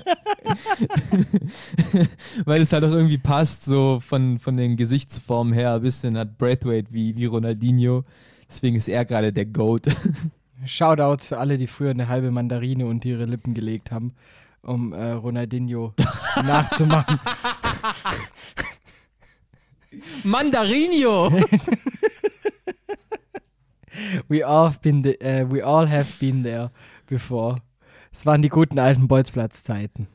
Weil 2.45 2.61
es 2.63 2.73
halt 2.73 2.85
auch 2.85 2.91
irgendwie 2.91 3.19
passt, 3.19 3.65
so 3.65 4.01
von, 4.01 4.39
von 4.39 4.57
den 4.57 4.77
Gesichtsformen 4.77 5.53
her. 5.53 5.75
Ein 5.75 5.83
bisschen 5.83 6.19
hat 6.19 6.37
Brathwaite 6.37 6.89
wie, 6.93 7.17
wie 7.17 7.27
Ronaldinho. 7.27 8.05
Deswegen 8.49 8.77
ist 8.77 8.89
er 8.89 9.05
gerade 9.05 9.33
der 9.33 9.47
Goat. 9.47 9.87
Shoutouts 10.67 11.29
für 11.29 11.39
alle, 11.39 11.57
die 11.57 11.69
früher 11.69 11.91
eine 11.91 12.09
halbe 12.09 12.31
Mandarine 12.31 12.87
unter 12.87 13.09
ihre 13.09 13.25
Lippen 13.25 13.55
gelegt 13.55 13.91
haben, 13.93 14.13
um 14.63 14.93
äh, 14.93 15.13
Ronaldinho 15.13 15.95
nachzumachen. 16.37 17.19
Mandarinho! 20.25 21.31
we 24.29 24.45
all 24.45 24.67
have 24.69 24.81
been, 24.81 25.03
the, 25.03 25.19
uh, 25.21 25.45
we 25.47 25.63
all 25.63 25.87
have 25.87 26.19
been 26.19 26.43
there 26.43 26.71
before. 27.07 27.57
Es 28.13 28.27
waren 28.27 28.43
die 28.43 28.49
guten 28.49 28.79
alten 28.79 29.09
Bolzplatz-Zeiten. 29.09 30.09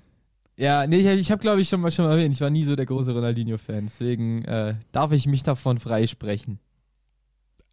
Ja, 0.57 0.87
nee, 0.87 0.97
ich, 0.97 1.05
ich 1.07 1.31
habe, 1.31 1.41
glaube 1.41 1.61
ich, 1.61 1.69
schon 1.69 1.81
mal, 1.81 1.91
schon 1.91 2.05
mal 2.05 2.11
erwähnt, 2.11 2.33
ich 2.33 2.41
war 2.41 2.49
nie 2.49 2.63
so 2.63 2.75
der 2.75 2.85
große 2.85 3.13
Ronaldinho-Fan. 3.13 3.85
Deswegen 3.87 4.45
äh, 4.45 4.75
darf 4.91 5.11
ich 5.11 5.27
mich 5.27 5.43
davon 5.43 5.79
freisprechen. 5.79 6.59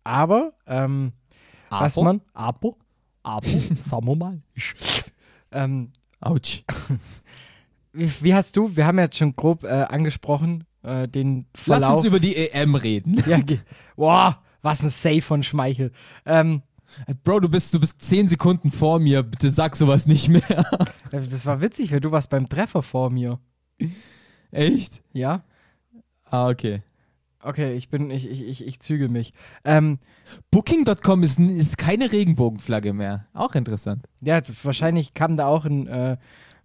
Aber, 0.05 0.52
ähm, 0.67 1.12
was 1.71 1.97
Aber? 1.97 2.05
man, 2.05 2.21
aber, 2.35 2.75
aber, 3.23 3.47
sagen 3.83 4.07
wir 4.07 4.17
mal, 4.17 4.43
ähm, 5.52 5.93
Autsch. 6.23 6.64
wie, 7.93 8.11
wie 8.21 8.35
hast 8.35 8.57
du, 8.57 8.75
wir 8.76 8.87
haben 8.87 8.99
jetzt 8.99 9.19
schon 9.19 9.37
grob 9.37 9.64
äh, 9.64 9.69
angesprochen, 9.69 10.64
äh, 10.83 11.09
den 11.09 11.47
Lass 11.67 11.81
Verlauf. 11.81 11.97
uns 11.99 12.07
über 12.07 12.21
die 12.21 12.37
EM 12.37 12.75
reden. 12.75 13.23
ja, 13.26 13.41
boah, 13.97 14.43
was 14.62 14.83
ein 14.83 14.91
Save 14.91 15.23
von 15.23 15.43
Schmeichel. 15.43 15.93
Ähm, 16.25 16.62
Bro, 17.25 17.41
du 17.41 17.49
bist, 17.49 17.73
du 17.73 17.81
bist 17.81 18.02
zehn 18.02 18.29
Sekunden 18.29 18.71
vor 18.71 18.99
mir. 18.99 19.23
Bitte 19.23 19.50
sag 19.50 19.76
sowas 19.76 20.07
nicht 20.07 20.29
mehr. 20.29 20.43
äh, 21.11 21.21
das 21.21 21.47
war 21.47 21.61
witzig, 21.61 21.93
weil 21.93 22.00
du 22.00 22.12
warst 22.12 22.31
beim 22.31 22.49
Treffer 22.49 22.83
vor 22.83 23.11
mir. 23.11 23.38
Echt? 24.50 25.02
Ja? 25.12 25.43
Ah, 26.25 26.49
okay. 26.49 26.83
Okay, 27.43 27.75
ich 27.75 27.89
bin, 27.89 28.11
ich, 28.11 28.31
ich, 28.31 28.43
ich, 28.43 28.67
ich 28.67 28.81
zügel 28.81 29.09
mich. 29.09 29.33
Ähm, 29.65 29.99
Booking.com 30.51 31.23
ist, 31.25 31.41
ist 31.41 31.77
keine 31.77 32.13
Regenbogenflagge 32.13 32.93
mehr. 32.93 33.27
Auch 33.35 33.55
interessant. 33.55 34.07
ja, 34.21 34.41
wahrscheinlich 34.63 35.13
kam 35.13 35.37
da 35.37 35.47
auch 35.47 35.65
ein 35.65 35.89
äh, 35.89 36.17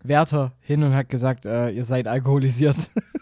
Wärter 0.03 0.53
hin 0.59 0.83
und 0.83 0.93
hat 0.93 1.09
gesagt, 1.09 1.45
äh, 1.45 1.71
ihr 1.71 1.83
seid 1.83 2.07
alkoholisiert. 2.07 2.77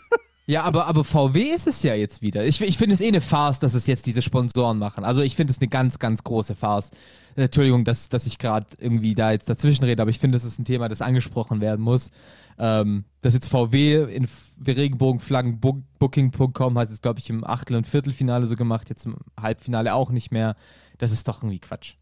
Ja, 0.48 0.62
aber, 0.64 0.86
aber 0.86 1.04
VW 1.04 1.42
ist 1.42 1.66
es 1.66 1.82
ja 1.82 1.96
jetzt 1.96 2.22
wieder. 2.22 2.46
Ich, 2.46 2.62
ich 2.62 2.78
finde 2.78 2.94
es 2.94 3.02
eh 3.02 3.08
eine 3.08 3.22
Farce, 3.22 3.60
dass 3.60 3.74
es 3.74 3.88
jetzt 3.88 4.06
diese 4.06 4.22
Sponsoren 4.22 4.78
machen. 4.78 5.04
Also 5.04 5.24
ich 5.24 5.36
finde 5.36 5.50
es 5.50 5.60
eine 5.60 5.70
ganz, 5.70 5.98
ganz 5.98 6.24
große 6.24 6.54
Farce. 6.54 6.92
Äh, 7.36 7.46
Entschuldigung, 7.46 7.84
dass, 7.84 8.10
dass 8.10 8.28
ich 8.28 8.38
gerade 8.38 8.68
irgendwie 8.80 9.16
da 9.16 9.32
jetzt 9.32 9.50
dazwischen 9.50 9.86
rede, 9.86 10.04
aber 10.04 10.12
ich 10.12 10.20
finde, 10.20 10.36
das 10.36 10.44
ist 10.44 10.60
ein 10.60 10.66
Thema, 10.66 10.88
das 10.88 11.02
angesprochen 11.02 11.62
werden 11.62 11.82
muss. 11.82 12.12
Ähm, 12.58 13.06
dass 13.22 13.34
jetzt 13.34 13.50
VW 13.50 14.04
in 14.16 14.24
F- 14.24 14.52
Regenbogenflaggen 14.66 15.60
Book- 15.60 15.84
Booking.com 16.00 16.78
hat 16.78 16.90
es, 16.90 17.02
glaube 17.02 17.20
ich, 17.20 17.30
im 17.30 17.44
Achtel- 17.44 17.76
und 17.76 17.86
Viertelfinale 17.88 18.46
so 18.46 18.56
gemacht, 18.56 18.90
jetzt 18.90 19.06
im 19.06 19.18
Halbfinale 19.40 19.94
auch 19.94 20.10
nicht 20.10 20.32
mehr. 20.32 20.56
Das 20.98 21.12
ist 21.12 21.28
doch 21.28 21.40
irgendwie 21.44 21.60
Quatsch. 21.60 21.96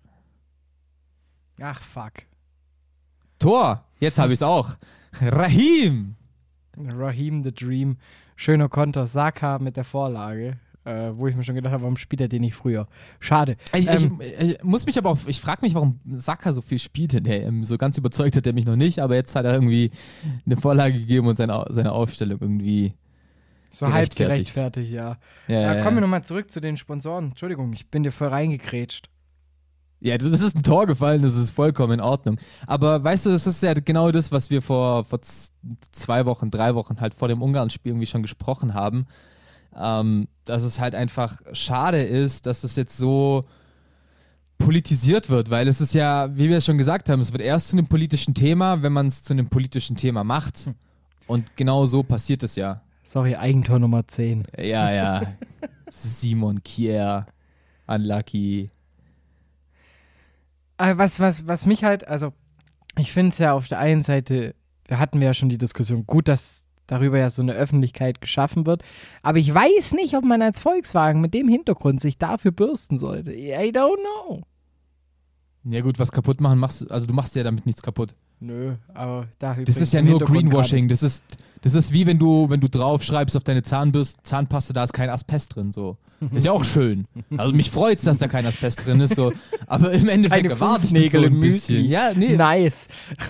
Ach, 1.60 1.82
fuck. 1.82 2.14
Tor, 3.40 3.84
jetzt 4.00 4.20
habe 4.20 4.34
ich 4.34 4.38
es 4.40 4.44
auch. 4.44 4.76
Rahim! 5.22 6.16
Raheem 6.78 7.44
the 7.44 7.54
Dream. 7.54 7.98
Schöner 8.36 8.70
Konter. 8.70 9.06
Saka 9.06 9.60
mit 9.60 9.78
der 9.78 9.84
Vorlage. 9.84 10.58
Äh, 10.86 11.12
wo 11.16 11.28
ich 11.28 11.36
mir 11.36 11.44
schon 11.44 11.56
gedacht 11.56 11.72
habe, 11.72 11.84
warum 11.84 11.96
spielt 11.96 12.20
er 12.20 12.28
den 12.28 12.42
nicht 12.42 12.56
früher? 12.56 12.88
Schade. 13.22 13.56
Ich, 13.74 13.88
Ähm, 13.88 14.20
ich, 14.22 14.50
ich 14.50 14.63
muss 14.63 14.86
mich 14.86 14.98
aber 14.98 15.12
auf, 15.12 15.30
ich 15.30 15.40
frage 15.40 15.60
mich, 15.62 15.75
warum 15.75 16.02
Saka 16.06 16.52
so 16.52 16.62
viel 16.62 16.78
spielt 16.78 17.13
in 17.13 17.24
der 17.24 17.46
EM. 17.46 17.63
So 17.63 17.78
ganz 17.78 17.98
überzeugt 17.98 18.36
hat 18.36 18.46
er 18.46 18.52
mich 18.54 18.66
noch 18.66 18.75
nicht, 18.75 19.00
aber 19.00 19.16
jetzt 19.16 19.34
hat 19.36 19.46
er 19.46 19.54
irgendwie 19.54 19.92
eine 20.46 20.58
Vorlage 20.58 21.00
gegeben 21.00 21.28
und 21.28 21.36
seine, 21.36 21.66
seine 21.70 21.94
Aufstellung 21.94 22.40
irgendwie. 22.42 22.96
so 23.72 23.92
halb 23.94 24.13
gerechtfertigt. 24.13 24.92
ja. 24.92 25.18
Ja, 25.48 25.62
Ja, 25.62 25.75
ja, 25.75 25.84
kommen 25.84 25.98
wir 25.98 26.02
nochmal 26.02 26.24
zurück 26.25 26.52
zu 26.52 26.60
den 26.60 26.75
Sponsoren. 26.75 27.30
Entschuldigung, 27.30 27.72
ich 27.72 27.88
bin 27.90 28.04
dir 28.04 28.12
voll 28.12 28.28
reingekrätscht. 28.28 29.10
ja, 30.02 30.18
das 30.18 30.42
ist 30.42 30.58
ein 30.58 30.63
Tor 30.63 30.86
gefallen, 30.86 31.22
das 31.22 31.36
ist 31.38 31.52
vollkommen 31.52 31.94
in 31.94 32.02
Ordnung. 32.02 32.38
Aber 32.68 33.02
weißt 33.02 33.25
du, 33.25 33.30
das 33.30 33.48
ist 33.48 33.63
ja 33.63 33.74
genau 33.74 34.12
das, 34.12 34.34
was 34.34 34.50
wir 34.50 34.62
vor, 34.62 35.06
vor 35.06 35.22
zwei 35.94 36.25
Wochen, 36.25 36.52
drei 36.52 36.75
Wochen 36.75 37.00
halt 37.00 37.13
vor 37.13 37.30
dem 37.30 37.42
Ungarn-Spiel 37.42 37.94
irgendwie 37.94 38.06
schon 38.08 38.22
gesprochen 38.22 38.74
haben. 38.74 39.06
Ähm, 39.77 40.27
dass 40.46 40.63
es 40.63 40.80
halt 40.80 40.96
einfach 40.96 41.42
schade 41.53 42.03
ist, 42.03 42.46
dass 42.46 42.63
es 42.63 42.75
jetzt 42.75 42.98
so 42.98 43.44
politisiert 44.58 45.30
wird, 45.30 45.50
weil 45.50 45.68
es 45.68 45.82
ist 45.82 45.94
ja, 45.94 46.30
wie 46.38 46.50
wir 46.50 46.62
schon 46.62 46.77
gesagt 46.77 47.10
haben, 47.10 47.20
es 47.20 47.32
wird 47.32 47.42
erst 47.42 47.70
zu 47.70 47.77
einem 47.77 47.88
politischen 47.88 48.34
Thema, 48.34 48.82
wenn 48.82 48.94
man 48.94 49.08
es 49.08 49.24
zu 49.24 49.34
einem 49.34 49.48
politischen 49.48 49.96
Thema 49.96 50.24
macht. 50.24 50.70
Und 51.27 51.56
genau 51.56 51.86
so 51.86 52.03
passiert 52.03 52.44
es 52.44 52.56
ja. 52.56 52.82
Sorry, 53.03 53.36
Eigentor 53.36 53.80
Nummer 53.80 54.08
10. 54.08 54.46
Ja, 54.58 54.92
ja. 54.92 55.34
Simon 55.89 56.63
Kier, 56.63 57.25
unlucky. 57.88 58.72
Was, 60.77 61.20
was, 61.20 61.48
was 61.48 61.65
mich 61.65 61.84
halt, 61.84 62.08
also 62.08 62.34
ich 62.98 63.12
finde 63.12 63.30
es 63.30 63.38
ja 63.38 63.53
auf 63.53 63.68
der 63.68 63.80
einen 63.80 64.03
Seite, 64.03 64.56
wir 64.88 65.00
hatten 65.00 65.22
ja 65.22 65.34
schon 65.34 65.50
die 65.50 65.58
Diskussion, 65.58 66.06
gut, 66.06 66.27
dass 66.27 66.62
darüber 66.88 67.18
ja 67.18 67.30
so 67.30 67.42
eine 67.42 67.54
Öffentlichkeit 67.54 68.22
geschaffen 68.22 68.66
wird, 68.66 68.84
aber 69.22 69.38
ich 69.38 69.54
weiß 69.54 69.94
nicht, 69.94 70.16
ob 70.16 70.24
man 70.24 70.42
als 70.42 70.62
Volkswagen 70.62 71.22
mit 71.22 71.34
dem 71.34 71.48
Hintergrund 71.48 72.02
sich 72.02 72.18
dafür 72.18 72.52
bürsten 72.52 72.98
sollte. 72.98 73.34
I 73.34 73.72
don't 73.72 74.00
know. 74.00 74.44
Ja 75.65 75.82
gut, 75.82 75.98
was 76.00 76.12
kaputt 76.12 76.41
machen 76.41 76.60
machst 76.60 76.82
du, 76.82 76.88
also 76.88 77.05
du 77.05 77.13
machst 77.13 77.36
ja 77.36 77.43
damit 77.43 77.65
nichts 77.65 77.82
kaputt. 77.82 78.15
Nö, 78.39 78.74
aber 78.93 79.27
da 79.39 79.55
Das 79.55 79.77
ist 79.77 79.93
ja 79.93 80.01
nur 80.01 80.20
Greenwashing. 80.20 80.89
Das 80.89 81.01
ist, 81.01 81.24
das 81.62 81.74
ist 81.75 81.93
wie 81.93 82.05
wenn 82.05 82.20
du, 82.20 82.50
wenn 82.50 82.60
du 82.60 82.67
draufschreibst 82.70 83.38
auf 83.38 83.46
deine 83.46 83.63
Zahnbürste, 83.63 84.22
Zahnpaste, 84.24 84.74
da 84.74 84.84
ist 84.84 84.91
kein 84.91 85.10
Asbest 85.10 85.55
drin. 85.55 85.72
So. 85.72 85.98
Ist 86.34 86.46
ja 86.46 86.53
auch 86.53 86.63
schön. 86.63 87.05
Also 87.36 87.53
mich 87.53 87.70
freut's, 87.70 88.03
dass 88.03 88.17
da 88.17 88.29
kein 88.29 88.46
Asbest 88.46 88.86
drin 88.86 89.01
ist. 89.01 89.15
So. 89.15 89.34
Aber 89.67 89.91
im 89.91 90.08
Endeffekt 90.10 90.46
ich 90.46 90.58
das 90.58 90.82
Fußnägel 90.84 91.22
so 91.22 91.27
ein 91.27 91.39
bisschen. 91.41 91.86
Ja, 91.86 92.13
nee. 92.15 92.36
Nice. 92.38 92.88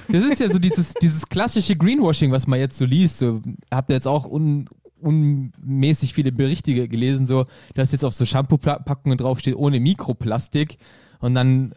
Das 0.09 0.23
ist 0.23 0.39
ja 0.39 0.47
so 0.47 0.59
dieses, 0.59 0.93
dieses 1.01 1.27
klassische 1.27 1.75
Greenwashing, 1.75 2.31
was 2.31 2.45
man 2.45 2.59
jetzt 2.59 2.77
so 2.77 2.85
liest. 2.85 3.17
So, 3.17 3.41
habt 3.71 3.89
ihr 3.89 3.95
jetzt 3.95 4.07
auch 4.07 4.25
un, 4.29 4.67
unmäßig 5.01 6.13
viele 6.13 6.31
Berichte 6.31 6.73
ge- 6.73 6.87
gelesen, 6.87 7.25
so, 7.25 7.45
dass 7.73 7.91
jetzt 7.91 8.03
auf 8.05 8.13
so 8.13 8.25
Shampoo-Packungen 8.25 9.17
draufsteht, 9.17 9.55
ohne 9.55 9.79
Mikroplastik. 9.79 10.77
Und 11.19 11.35
dann 11.35 11.73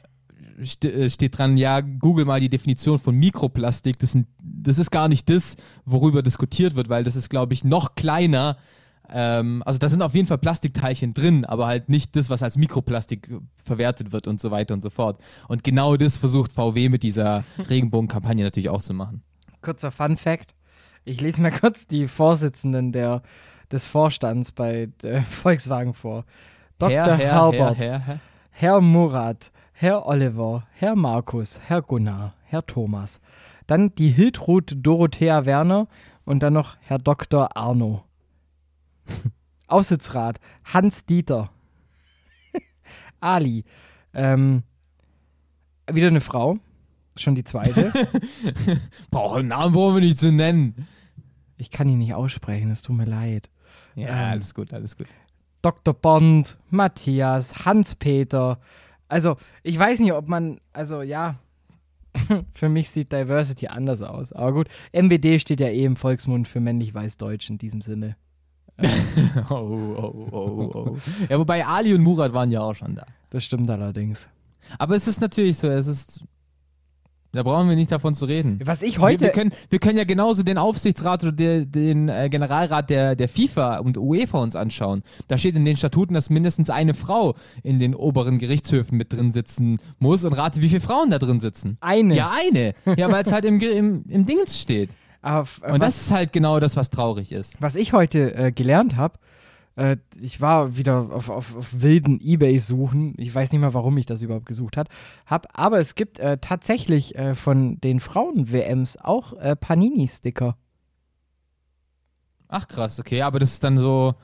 steht 0.63 1.39
dran, 1.39 1.57
ja, 1.57 1.81
google 1.81 2.25
mal 2.25 2.41
die 2.41 2.49
Definition 2.49 2.99
von 2.99 3.15
Mikroplastik. 3.15 3.99
Das, 3.99 4.13
sind, 4.13 4.27
das 4.43 4.79
ist 4.79 4.91
gar 4.91 5.09
nicht 5.09 5.29
das, 5.29 5.57
worüber 5.85 6.23
diskutiert 6.23 6.75
wird, 6.77 6.89
weil 6.89 7.05
das 7.05 7.17
ist, 7.17 7.29
glaube 7.29 7.55
ich, 7.55 7.65
noch 7.65 7.95
kleiner. 7.95 8.57
Ähm, 9.09 9.63
also 9.65 9.79
da 9.79 9.89
sind 9.89 10.03
auf 10.03 10.15
jeden 10.15 10.27
Fall 10.27 10.39
Plastikteilchen 10.39 11.15
drin, 11.15 11.45
aber 11.45 11.67
halt 11.67 11.89
nicht 11.89 12.17
das, 12.17 12.31
was 12.31 12.43
als 12.43 12.57
Mikroplastik 12.57 13.31
äh, 13.31 13.39
verwertet 13.63 14.13
wird 14.13 14.27
und 14.27 14.41
so 14.41 14.51
weiter 14.51 14.75
und 14.75 14.83
so 14.83 14.91
fort. 14.91 15.21
Und 15.49 15.63
genau 15.63 15.97
das 15.97 16.19
versucht 16.19 16.53
VW 16.53 16.89
mit 16.89 17.03
dieser 17.03 17.45
Regenbogenkampagne 17.71 18.43
natürlich 18.43 18.69
auch 18.69 18.83
zu 18.83 18.95
machen. 18.95 19.23
Kurzer 19.63 19.91
Fun 19.91 20.17
Fact. 20.17 20.55
Ich 21.05 21.21
lese 21.21 21.41
mal 21.41 21.53
kurz 21.61 21.87
die 21.87 22.09
Vorsitzenden 22.09 22.93
der, 22.93 23.23
des 23.71 23.87
Vorstands 23.87 24.53
bei 24.53 24.89
äh, 25.03 25.21
Volkswagen 25.31 25.95
vor. 25.95 26.25
Dr. 26.79 27.17
Herbert, 27.17 27.79
Herr, 27.79 27.99
Herr. 28.01 28.21
Herr 28.51 28.81
Murat, 28.81 29.51
Herr 29.79 30.07
Oliver, 30.07 30.67
Herr 30.73 30.97
Markus, 30.97 31.61
Herr 31.67 31.83
Gunnar, 31.83 32.33
Herr 32.45 32.65
Thomas. 32.65 33.21
Dann 33.67 33.95
die 33.97 34.09
Hildrud 34.09 34.75
Dorothea 34.79 35.45
Werner 35.45 35.87
und 36.25 36.43
dann 36.43 36.55
noch 36.55 36.79
Herr 36.81 36.99
Dr. 36.99 37.55
Arno. 37.59 38.03
Aufsichtsrat 39.67 40.41
Hans 40.65 41.05
Dieter. 41.05 41.51
Ali. 43.21 43.65
Ähm, 44.15 44.63
wieder 45.93 46.07
eine 46.07 46.23
Frau. 46.23 46.57
Schon 47.19 47.35
die 47.35 47.45
zweite. 47.45 47.93
Einen 49.13 49.49
Namen 49.49 49.75
brauchen 49.75 49.97
wir 49.97 50.01
nicht 50.01 50.17
zu 50.19 50.33
nennen. 50.33 50.89
Ich 51.59 51.71
kann 51.71 51.87
ihn 51.89 51.99
nicht 51.99 52.15
aussprechen, 52.15 52.71
es 52.71 52.81
tut 52.81 52.97
mir 52.97 53.05
leid. 53.05 53.51
Ja, 53.95 54.09
Ähm. 54.09 54.33
alles 54.33 54.55
gut, 54.55 54.73
alles 54.73 54.97
gut. 54.97 55.07
Dr. 55.61 55.93
Bond, 55.93 56.57
Matthias, 56.71 57.67
Hans-Peter. 57.67 58.59
Also, 59.09 59.37
ich 59.63 59.79
weiß 59.79 60.01
nicht, 60.01 60.13
ob 60.13 60.29
man, 60.29 60.61
also 60.73 61.03
ja, 61.03 61.37
für 62.53 62.69
mich 62.69 62.91
sieht 62.91 63.13
Diversity 63.13 63.69
anders 63.69 64.03
aus. 64.03 64.33
Aber 64.33 64.53
gut, 64.53 64.69
MWD 64.93 65.41
steht 65.41 65.61
ja 65.61 65.69
eh 65.69 65.85
im 65.85 65.97
Volksmund 65.97 66.49
für 66.49 66.61
männlich-weiß-deutsch 66.61 67.51
in 67.51 67.59
diesem 67.59 67.81
Sinne. 67.81 68.17
Oh, 69.49 69.55
oh, 69.55 70.29
oh, 70.33 70.71
oh. 70.75 70.99
Ja, 71.29 71.39
wobei 71.39 71.65
Ali 71.65 71.95
und 71.95 72.03
Murat 72.03 72.33
waren 72.33 72.51
ja 72.51 72.61
auch 72.61 72.75
schon 72.75 72.95
da. 72.95 73.07
Das 73.31 73.45
stimmt 73.45 73.71
allerdings. 73.71 74.29
Aber 74.79 74.95
es 74.95 75.07
ist 75.09 75.21
natürlich 75.21 75.57
so, 75.57 75.69
es 75.69 75.87
ist. 75.87 76.21
Da 77.37 77.43
brauchen 77.45 77.69
wir 77.69 77.77
nicht 77.77 77.93
davon 77.93 78.15
zu 78.15 78.25
reden. 78.25 78.59
Was 78.65 78.83
ich 78.83 78.97
wir, 78.97 79.03
heute. 79.03 79.21
wir, 79.27 79.31
können, 79.31 79.53
wir 79.71 79.79
können 79.79 79.99
ja 79.99 80.05
genauso 80.05 80.43
den 80.43 80.59
Aufsichtsrat 80.59 81.23
oder 81.23 81.33
der, 81.33 81.65
den 81.67 82.09
äh, 82.09 82.29
Generalrat 82.29 82.91
der, 82.91 83.15
der 83.15 83.29
FIFA 83.29 83.79
und 83.79 83.99
UEFA 83.99 84.39
uns 84.39 84.57
anschauen. 84.57 85.03
Da 85.29 85.39
steht 85.39 85.55
in 85.57 85.65
den 85.65 85.77
Statuten, 85.77 86.15
dass 86.15 86.31
mindestens 86.31 86.71
eine 86.71 86.95
Frau 86.95 87.35
in 87.63 87.79
den 87.79 87.95
oberen 87.95 88.39
Gerichtshöfen 88.39 88.99
mit 88.99 89.13
drin 89.13 89.31
sitzen 89.31 89.79
muss. 89.99 90.25
Und 90.25 90.33
rate, 90.33 90.61
wie 90.63 90.69
viele 90.69 90.81
Frauen 90.81 91.11
da 91.11 91.19
drin 91.19 91.39
sitzen. 91.39 91.77
eine. 91.81 92.15
Ja, 92.17 92.33
eine. 92.49 92.75
Ja, 92.97 93.11
weil 93.13 93.23
es 93.23 93.33
halt 93.33 93.45
im, 93.45 93.61
im, 93.61 94.05
im 94.09 94.27
Dings 94.27 94.61
steht. 94.61 94.91
Aber, 95.23 95.43
f- 95.43 95.61
Und 95.65 95.81
was, 95.81 95.95
das 95.95 96.01
ist 96.03 96.11
halt 96.13 96.33
genau 96.33 96.61
das, 96.61 96.77
was 96.77 96.91
traurig 96.91 97.33
ist. 97.33 97.57
was 97.61 97.77
ich 97.77 97.93
heute 97.93 98.35
äh, 98.35 98.53
gelernt 98.53 98.97
habe, 98.97 99.19
äh, 99.77 99.97
ich 100.21 100.41
war 100.41 100.77
wieder 100.77 101.13
auf, 101.13 101.29
auf, 101.31 101.55
auf 101.55 101.81
wilden 101.81 102.21
Ebay-Suchen. 102.21 103.15
Ich 103.19 103.35
weiß 103.35 103.53
nicht 103.53 103.61
mal, 103.61 103.75
warum 103.75 103.97
ich 103.99 104.07
das 104.07 104.23
überhaupt 104.23 104.47
gesucht 104.47 104.77
hat, 104.77 104.89
hab. 105.27 105.47
Aber 105.53 105.79
es 105.79 105.95
gibt 105.95 106.19
äh, 106.19 106.39
tatsächlich 106.39 107.15
äh, 107.17 107.35
von 107.35 107.81
den 107.81 108.01
Frauen-WMs 108.01 108.97
auch 108.97 109.35
äh, 109.35 109.55
Panini-Sticker. 109.55 110.57
Ach 112.49 112.67
krass, 112.69 112.99
okay, 112.99 113.23
aber 113.23 113.39
das 113.39 113.53
ist 113.53 113.65
dann 113.65 113.79
so 113.79 114.15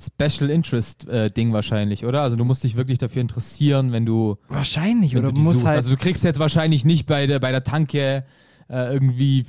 Special 0.00 0.50
Interest 0.50 1.08
äh, 1.08 1.30
Ding 1.30 1.52
wahrscheinlich, 1.52 2.04
oder? 2.04 2.22
Also 2.22 2.36
du 2.36 2.44
musst 2.44 2.64
dich 2.64 2.76
wirklich 2.76 2.98
dafür 2.98 3.22
interessieren, 3.22 3.92
wenn 3.92 4.06
du, 4.06 4.36
Wahrscheinlich, 4.48 5.14
wenn 5.14 5.20
oder 5.20 5.28
du 5.28 5.34
die 5.34 5.42
muss 5.42 5.54
suchst. 5.54 5.66
halt. 5.66 5.76
Also 5.76 5.90
du 5.90 5.96
kriegst 5.96 6.24
jetzt 6.24 6.38
wahrscheinlich 6.38 6.84
nicht 6.84 7.06
bei 7.06 7.26
der, 7.26 7.38
bei 7.38 7.50
der 7.52 7.62
Tanke 7.62 8.24
äh, 8.68 8.92
irgendwie 8.92 9.44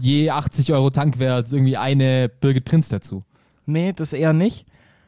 je 0.00 0.30
80 0.30 0.72
Euro 0.72 0.90
Tankwert 0.90 1.52
irgendwie 1.52 1.76
eine 1.76 2.28
Birgit 2.28 2.64
Prinz 2.64 2.88
dazu. 2.88 3.20
nee, 3.66 3.92
das 3.92 4.12
eher 4.12 4.32
nicht. 4.32 4.66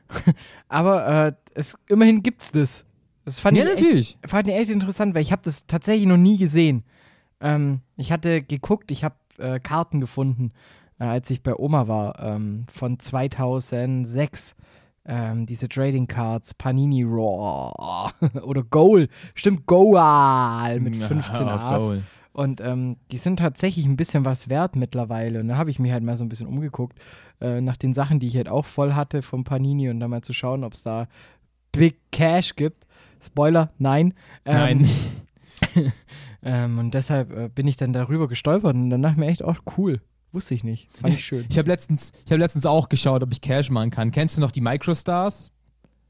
Aber 0.68 1.26
äh, 1.28 1.32
es, 1.54 1.76
immerhin 1.88 2.22
gibt's 2.22 2.52
das. 2.52 2.84
Das 3.24 3.40
fand 3.40 3.56
Ja, 3.56 3.64
ich 3.64 3.70
echt, 3.72 3.80
natürlich. 3.82 4.18
fand 4.26 4.48
ich 4.48 4.54
echt 4.54 4.70
interessant, 4.70 5.14
weil 5.14 5.22
ich 5.22 5.32
habe 5.32 5.42
das 5.44 5.66
tatsächlich 5.66 6.06
noch 6.06 6.16
nie 6.16 6.38
gesehen. 6.38 6.84
Ähm, 7.40 7.80
ich 7.96 8.10
hatte 8.10 8.42
geguckt, 8.42 8.90
ich 8.90 9.04
habe 9.04 9.16
äh, 9.38 9.60
Karten 9.60 10.00
gefunden, 10.00 10.52
äh, 10.98 11.04
als 11.04 11.30
ich 11.30 11.42
bei 11.42 11.54
Oma 11.54 11.88
war, 11.88 12.18
ähm, 12.20 12.64
von 12.72 12.98
2006. 12.98 14.56
Ähm, 15.10 15.46
diese 15.46 15.70
Trading 15.70 16.06
Cards, 16.06 16.52
Panini 16.52 17.02
Raw 17.02 18.10
oder 18.42 18.62
Goal, 18.62 19.08
stimmt, 19.34 19.64
Goal 19.64 20.80
mit 20.80 20.96
15 20.96 21.46
Ja, 21.46 21.56
A's. 21.56 21.86
Goal. 21.86 22.02
Und 22.38 22.60
ähm, 22.60 22.98
die 23.10 23.16
sind 23.16 23.40
tatsächlich 23.40 23.84
ein 23.84 23.96
bisschen 23.96 24.24
was 24.24 24.48
wert 24.48 24.76
mittlerweile. 24.76 25.40
Und 25.40 25.48
da 25.48 25.56
habe 25.56 25.70
ich 25.70 25.80
mich 25.80 25.90
halt 25.90 26.04
mal 26.04 26.16
so 26.16 26.24
ein 26.24 26.28
bisschen 26.28 26.46
umgeguckt 26.46 26.96
äh, 27.40 27.60
nach 27.60 27.76
den 27.76 27.94
Sachen, 27.94 28.20
die 28.20 28.28
ich 28.28 28.36
halt 28.36 28.48
auch 28.48 28.64
voll 28.64 28.94
hatte 28.94 29.22
vom 29.22 29.42
Panini 29.42 29.90
und 29.90 29.98
da 29.98 30.06
mal 30.06 30.22
zu 30.22 30.32
schauen, 30.32 30.62
ob 30.62 30.74
es 30.74 30.84
da 30.84 31.08
Big 31.72 31.96
Cash 32.12 32.54
gibt. 32.54 32.86
Spoiler, 33.20 33.72
nein. 33.78 34.14
Ähm, 34.44 34.86
Nein. 35.74 35.92
ähm, 36.44 36.78
und 36.78 36.94
deshalb 36.94 37.36
äh, 37.36 37.48
bin 37.48 37.66
ich 37.66 37.76
dann 37.76 37.92
darüber 37.92 38.28
gestolpert 38.28 38.76
und 38.76 38.88
dann 38.90 39.02
dachte 39.02 39.14
ich 39.14 39.18
mir 39.18 39.26
echt, 39.26 39.42
oh 39.42 39.56
cool. 39.76 40.00
Wusste 40.30 40.54
ich 40.54 40.62
nicht. 40.62 40.88
Fand 40.94 41.14
ich 41.14 41.24
schön. 41.24 41.44
Ich 41.48 41.58
habe 41.58 41.68
letztens, 41.68 42.12
ich 42.24 42.30
hab 42.30 42.38
letztens 42.38 42.66
auch 42.66 42.88
geschaut, 42.88 43.24
ob 43.24 43.32
ich 43.32 43.40
Cash 43.40 43.68
machen 43.70 43.90
kann. 43.90 44.12
Kennst 44.12 44.36
du 44.36 44.40
noch 44.40 44.52
die 44.52 44.60
Microstars? 44.60 45.52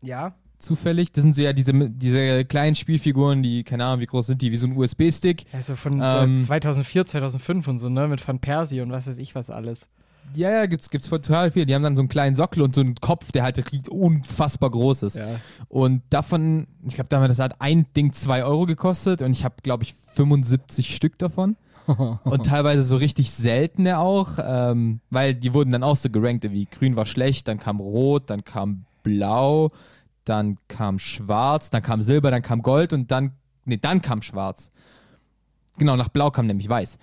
Ja. 0.02 0.35
Zufällig? 0.58 1.12
Das 1.12 1.22
sind 1.22 1.34
so 1.34 1.42
ja 1.42 1.52
diese, 1.52 1.72
diese 1.72 2.44
kleinen 2.44 2.74
Spielfiguren, 2.74 3.42
die, 3.42 3.62
keine 3.62 3.84
Ahnung, 3.84 4.00
wie 4.00 4.06
groß 4.06 4.26
sind 4.26 4.42
die, 4.42 4.50
wie 4.50 4.56
so 4.56 4.66
ein 4.66 4.76
USB-Stick. 4.76 5.44
Also 5.52 5.76
von 5.76 6.00
Ähm, 6.02 6.38
äh, 6.38 6.40
2004, 6.40 7.06
2005 7.06 7.68
und 7.68 7.78
so, 7.78 7.88
ne? 7.88 8.08
Mit 8.08 8.26
Van 8.26 8.40
Persie 8.40 8.80
und 8.80 8.90
was 8.90 9.06
weiß 9.06 9.18
ich 9.18 9.34
was 9.34 9.50
alles. 9.50 9.88
Ja, 10.34 10.50
ja, 10.50 10.66
gibt's, 10.66 10.90
gibt's 10.90 11.08
total 11.08 11.50
viel. 11.50 11.64
Die 11.64 11.74
haben 11.74 11.82
dann 11.82 11.96
so 11.96 12.02
einen 12.02 12.08
kleinen 12.08 12.34
Sockel 12.34 12.62
und 12.62 12.74
so 12.74 12.80
einen 12.80 12.96
Kopf, 12.96 13.32
der 13.32 13.44
halt 13.44 13.88
unfassbar 13.88 14.70
groß 14.70 15.04
ist. 15.04 15.16
Ja. 15.16 15.26
Und 15.68 16.02
davon, 16.10 16.66
ich 16.86 16.94
glaube, 16.94 17.08
damals 17.08 17.36
das 17.36 17.44
hat 17.44 17.60
ein 17.60 17.86
Ding 17.96 18.12
2 18.12 18.44
Euro 18.44 18.66
gekostet 18.66 19.22
und 19.22 19.30
ich 19.30 19.44
habe, 19.44 19.56
glaube 19.62 19.84
ich, 19.84 19.94
75 19.94 20.94
Stück 20.94 21.18
davon. 21.18 21.56
und 22.24 22.44
teilweise 22.44 22.82
so 22.82 22.96
richtig 22.96 23.30
seltene 23.30 23.98
auch, 23.98 24.32
ähm, 24.42 25.00
weil 25.08 25.34
die 25.34 25.54
wurden 25.54 25.72
dann 25.72 25.82
auch 25.82 25.96
so 25.96 26.10
gerankt, 26.10 26.44
wie 26.50 26.66
grün 26.66 26.96
war 26.96 27.06
schlecht, 27.06 27.48
dann 27.48 27.56
kam 27.56 27.80
rot, 27.80 28.24
dann 28.28 28.44
kam 28.44 28.84
blau, 29.02 29.68
dann 30.28 30.58
kam 30.68 30.99
schwarz, 30.99 31.70
dann 31.70 31.82
kam 31.82 32.02
silber, 32.02 32.30
dann 32.30 32.42
kam 32.42 32.62
gold 32.62 32.92
und 32.92 33.11
dann, 33.11 33.32
nee, 33.64 33.76
dann 33.76 34.02
kam 34.02 34.23
schwarz. 34.23 34.70
Genau, 35.78 35.97
nach 35.97 36.08
blau 36.08 36.30
kam 36.30 36.47
nämlich 36.47 36.68
weiß. 36.68 36.99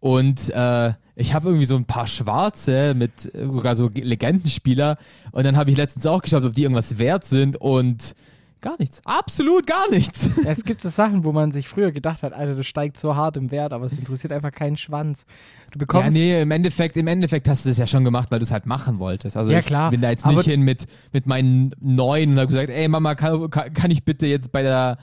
Und 0.00 0.50
äh, 0.50 0.92
ich 1.14 1.34
habe 1.34 1.48
irgendwie 1.48 1.64
so 1.66 1.76
ein 1.76 1.84
paar 1.84 2.06
Schwarze 2.06 2.94
mit 2.94 3.30
sogar 3.48 3.76
so 3.76 3.88
Legendenspieler. 3.88 4.98
Und 5.30 5.44
dann 5.44 5.56
habe 5.56 5.70
ich 5.70 5.76
letztens 5.76 6.06
auch 6.06 6.22
geschaut, 6.22 6.44
ob 6.44 6.54
die 6.54 6.62
irgendwas 6.62 6.98
wert 6.98 7.24
sind. 7.24 7.56
Und 7.56 8.14
gar 8.62 8.76
nichts. 8.78 9.02
Absolut 9.04 9.66
gar 9.66 9.90
nichts. 9.90 10.30
Es 10.46 10.64
gibt 10.64 10.80
so 10.82 10.88
Sachen, 10.88 11.24
wo 11.24 11.32
man 11.32 11.52
sich 11.52 11.68
früher 11.68 11.92
gedacht 11.92 12.22
hat, 12.22 12.32
Alter, 12.32 12.54
das 12.54 12.66
steigt 12.66 12.98
so 12.98 13.14
hart 13.16 13.36
im 13.36 13.50
Wert, 13.50 13.72
aber 13.72 13.84
es 13.86 13.98
interessiert 13.98 14.32
einfach 14.32 14.52
keinen 14.52 14.76
Schwanz. 14.76 15.24
Du 15.70 15.78
Ja, 15.78 15.78
bekommst. 15.80 16.12
nee, 16.16 16.40
im 16.42 16.50
Endeffekt, 16.50 16.96
im 16.96 17.06
Endeffekt 17.06 17.48
hast 17.48 17.64
du 17.64 17.68
das 17.70 17.78
ja 17.78 17.86
schon 17.86 18.04
gemacht, 18.04 18.30
weil 18.30 18.38
du 18.38 18.44
es 18.44 18.50
halt 18.52 18.66
machen 18.66 18.98
wolltest. 18.98 19.36
Also 19.36 19.50
Ja, 19.50 19.58
ich 19.58 19.66
klar. 19.66 19.90
bin 19.90 20.00
da 20.00 20.10
jetzt 20.10 20.24
Aber- 20.24 20.36
nicht 20.36 20.46
hin 20.46 20.62
mit, 20.62 20.86
mit 21.12 21.26
meinen 21.26 21.70
neuen 21.80 22.30
und 22.32 22.36
habe 22.38 22.48
gesagt, 22.48 22.70
ey 22.70 22.88
Mama, 22.88 23.14
kann, 23.14 23.50
kann 23.50 23.90
ich 23.90 24.04
bitte 24.04 24.26
jetzt 24.26 24.52
bei 24.52 24.62
der 24.62 24.98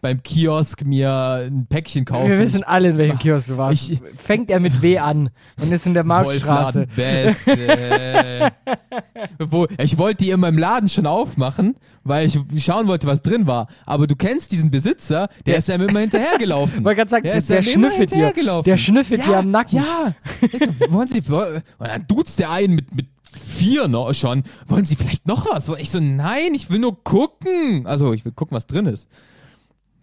beim 0.00 0.22
Kiosk 0.22 0.84
mir 0.84 1.42
ein 1.46 1.66
Päckchen 1.68 2.04
kaufen? 2.04 2.30
Wir 2.30 2.38
wissen 2.38 2.62
alle, 2.64 2.90
in 2.90 2.98
welchem 2.98 3.18
Kiosk 3.18 3.48
du 3.48 3.56
warst. 3.56 3.90
Ich- 3.90 4.00
Fängt 4.16 4.50
er 4.50 4.60
mit 4.60 4.80
W 4.82 4.98
an 4.98 5.30
und 5.60 5.72
ist 5.72 5.86
in 5.86 5.94
der 5.94 6.04
Marktstraße. 6.04 6.86
Beste. 6.94 8.52
Wo, 9.38 9.66
ich 9.78 9.98
wollte 9.98 10.24
die 10.24 10.30
in 10.30 10.40
meinem 10.40 10.58
Laden 10.58 10.88
schon 10.88 11.06
aufmachen, 11.06 11.76
weil 12.04 12.26
ich 12.26 12.38
schauen 12.64 12.86
wollte, 12.86 13.06
was 13.06 13.22
drin 13.22 13.46
war. 13.46 13.68
Aber 13.86 14.06
du 14.06 14.16
kennst 14.16 14.52
diesen 14.52 14.70
Besitzer, 14.70 15.28
der 15.46 15.52
Der- 15.52 15.56
ist 15.58 15.68
ja 15.68 15.74
immer 15.76 16.00
hinterhergelaufen. 16.00 16.78
Ich 16.78 16.84
wollte 16.84 16.96
gerade 16.98 17.10
sagen, 17.10 17.22
Der 17.24 17.32
der, 17.32 17.38
ist 17.38 17.50
der 17.50 17.62
schnüffelt 17.62 18.10
dir. 18.10 18.14
hinterhergelaufen. 18.16 18.70
Der 18.70 18.76
schnüffelt 18.78 19.20
ja, 19.20 19.26
dir 19.26 19.36
am 19.38 19.50
Nacken. 19.50 19.78
Ja. 19.78 20.14
So, 20.58 20.92
wollen 20.92 21.08
Sie, 21.08 21.20
und 21.30 21.62
dann 21.88 22.04
duzt 22.08 22.38
der 22.38 22.50
einen 22.50 22.74
mit, 22.74 22.94
mit 22.94 23.06
vier 23.30 23.88
noch 23.88 24.12
schon. 24.14 24.42
Wollen 24.66 24.84
Sie 24.84 24.96
vielleicht 24.96 25.26
noch 25.26 25.46
was? 25.52 25.68
Ich 25.78 25.90
so, 25.90 26.00
nein, 26.00 26.54
ich 26.54 26.70
will 26.70 26.78
nur 26.78 27.02
gucken. 27.04 27.86
Also, 27.86 28.12
ich 28.12 28.24
will 28.24 28.32
gucken, 28.32 28.54
was 28.56 28.66
drin 28.66 28.86
ist. 28.86 29.08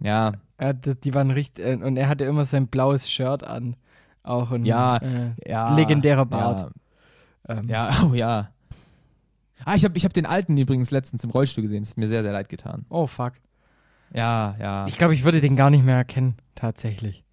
Ja, 0.06 0.34
Äh, 0.58 0.74
die, 0.74 0.96
die 1.00 1.13
waren 1.13 1.32
richtig. 1.32 1.65
Äh, 1.65 1.76
und 1.76 1.98
er 1.98 2.08
hatte 2.08 2.24
immer 2.26 2.46
sein 2.46 2.68
blaues 2.68 3.10
Shirt 3.10 3.44
an. 3.44 3.76
Auch 4.24 4.52
ein 4.52 4.65
Ja, 4.65 4.98
äh, 4.98 5.32
ja. 5.46 5.76
legendärer 5.76 6.26
Bart. 6.26 6.62
Ja, 7.48 7.56
Ähm, 7.58 7.62
ja 7.68 7.91
oh 8.10 8.13
ja. 8.13 8.50
Ah, 9.65 9.76
ich 9.76 9.84
habe 9.84 9.98
ich 9.98 10.06
hab 10.06 10.13
den 10.13 10.26
alten 10.26 10.58
übrigens 10.58 10.91
letztens 10.91 11.24
im 11.24 11.30
Rollstuhl 11.32 11.62
gesehen. 11.63 11.82
Das 11.82 11.89
ist 11.89 11.98
mir 11.98 12.08
sehr, 12.08 12.24
sehr 12.24 12.34
leid 12.34 12.50
getan. 12.50 12.86
Oh, 12.89 13.08
fuck. 13.08 13.34
Ja, 14.13 14.56
ja. 14.60 14.88
Ich 14.88 14.98
glaube, 14.98 15.13
ich 15.13 15.24
würde 15.24 15.41
den 15.41 15.56
gar 15.56 15.70
nicht 15.70 15.84
mehr 15.84 15.96
erkennen, 15.98 16.36
tatsächlich. 16.56 17.24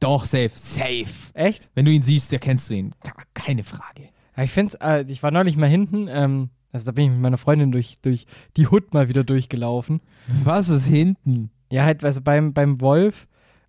Doch, 0.00 0.24
safe. 0.24 0.50
Safe. 0.54 1.04
Echt? 1.34 1.68
Wenn 1.74 1.84
du 1.84 1.90
ihn 1.92 2.02
siehst, 2.02 2.32
erkennst 2.32 2.70
du 2.70 2.74
ihn. 2.74 2.92
Ke- 3.04 3.12
Keine 3.34 3.62
Frage. 3.62 4.08
Ja, 4.36 4.42
ich 4.42 4.50
finde 4.50 4.78
äh, 4.80 5.02
ich 5.06 5.22
war 5.22 5.30
neulich 5.30 5.56
mal 5.56 5.68
hinten, 5.68 6.08
ähm, 6.08 6.50
also 6.72 6.86
da 6.86 6.92
bin 6.92 7.04
ich 7.04 7.10
mit 7.10 7.20
meiner 7.20 7.38
Freundin 7.38 7.70
durch, 7.70 7.98
durch 8.02 8.26
die 8.56 8.66
Hood 8.66 8.94
mal 8.94 9.08
wieder 9.08 9.22
durchgelaufen. 9.24 10.00
Was 10.42 10.70
ist 10.70 10.86
hinten? 10.86 11.50
Ja, 11.72 11.84
halt, 11.84 12.04
also 12.04 12.20
beim, 12.20 12.52
beim 12.52 12.80
Wolf 12.80 13.26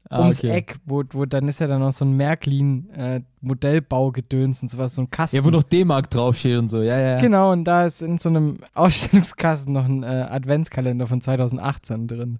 Ah, 0.09 0.19
ums 0.19 0.39
okay. 0.39 0.49
Eck, 0.49 0.75
wo, 0.85 1.03
wo 1.13 1.25
dann 1.25 1.47
ist 1.47 1.59
ja 1.59 1.67
dann 1.67 1.79
noch 1.79 1.93
so 1.93 2.05
ein 2.05 2.15
Märklin-Modellbaugedöns 2.17 4.61
und 4.61 4.67
sowas, 4.67 4.95
so 4.95 5.01
ein 5.01 5.09
Kasten. 5.09 5.37
Ja, 5.37 5.45
wo 5.45 5.49
noch 5.49 5.63
D-Mark 5.63 6.09
draufsteht 6.09 6.57
und 6.57 6.67
so. 6.67 6.81
Ja, 6.81 6.99
ja. 6.99 7.19
Genau, 7.19 7.49
und 7.51 7.63
da 7.63 7.85
ist 7.85 8.03
in 8.03 8.17
so 8.17 8.27
einem 8.29 8.57
Ausstellungskasten 8.73 9.73
noch 9.73 9.85
ein 9.85 10.03
äh, 10.03 10.27
Adventskalender 10.29 11.07
von 11.07 11.21
2018 11.21 12.07
drin. 12.07 12.39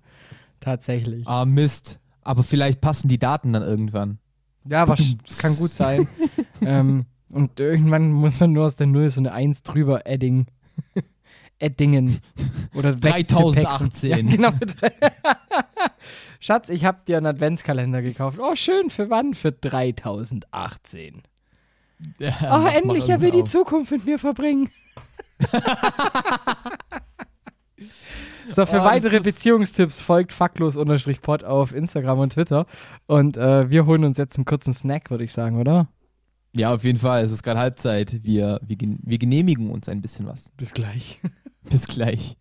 Tatsächlich. 0.59 1.25
Ah, 1.27 1.45
Mist. 1.45 1.99
Aber 2.21 2.43
vielleicht 2.43 2.81
passen 2.81 3.07
die 3.07 3.17
Daten 3.17 3.53
dann 3.53 3.63
irgendwann. 3.63 4.19
Ja, 4.69 4.83
aber 4.83 4.95
kann 5.39 5.55
gut 5.55 5.71
sein. 5.71 6.07
ähm, 6.61 7.05
und 7.29 7.59
irgendwann 7.59 8.11
muss 8.11 8.39
man 8.39 8.53
nur 8.53 8.65
aus 8.65 8.75
der 8.75 8.85
Null 8.87 9.09
so 9.09 9.21
eine 9.21 9.31
1 9.31 9.63
drüber 9.63 10.01
adding. 10.05 10.45
Addingen. 11.61 12.19
Oder 12.73 12.95
wegtipexen. 13.03 13.63
3018. 13.63 14.09
Ja, 14.09 14.17
genau. 14.17 14.49
Schatz, 16.39 16.69
ich 16.69 16.83
habe 16.85 16.99
dir 17.07 17.17
einen 17.17 17.27
Adventskalender 17.27 18.01
gekauft. 18.01 18.37
Oh, 18.39 18.55
schön. 18.55 18.89
Für 18.89 19.09
wann? 19.09 19.33
Für 19.33 19.51
3018. 19.51 21.23
Ja, 22.19 22.33
Oh, 22.51 22.67
endlich, 22.67 23.07
er 23.09 23.21
will 23.21 23.31
die. 23.31 23.43
Zukunft 23.45 23.91
mit 23.91 24.05
mir 24.05 24.19
verbringen. 24.19 24.69
so, 28.49 28.65
für 28.65 28.81
Oh, 28.81 28.83
weitere 28.83 29.19
Beziehungstipps 29.19 30.01
folgt 30.01 30.33
faktlos-pod 30.33 31.43
auf 31.43 31.73
Instagram 31.73 32.19
und 32.19 32.33
Twitter. 32.33 32.65
Und 33.07 33.37
äh, 33.37 33.69
wir 33.69 33.85
holen 33.85 34.03
uns 34.03 34.17
jetzt 34.17 34.37
einen 34.37 34.45
kurzen 34.45 34.73
Snack, 34.73 35.09
würde 35.11 35.23
ich 35.23 35.31
sagen, 35.33 35.59
oder? 35.59 35.87
Ja, 36.55 36.71
auf 36.71 36.83
jeden 36.83 36.99
Fall. 36.99 37.23
Es 37.23 37.31
ist 37.31 37.41
gerade 37.41 37.59
Halbzeit. 37.59 38.23
Wir, 38.23 38.59
wir, 38.63 38.77
wir 38.79 39.17
genehmigen 39.17 39.71
uns 39.71 39.89
ein 39.89 40.01
bisschen 40.01 40.27
was. 40.27 40.51
Bis 40.55 40.71
gleich. 40.71 41.19
Bis 41.69 41.87
gleich. 41.87 42.37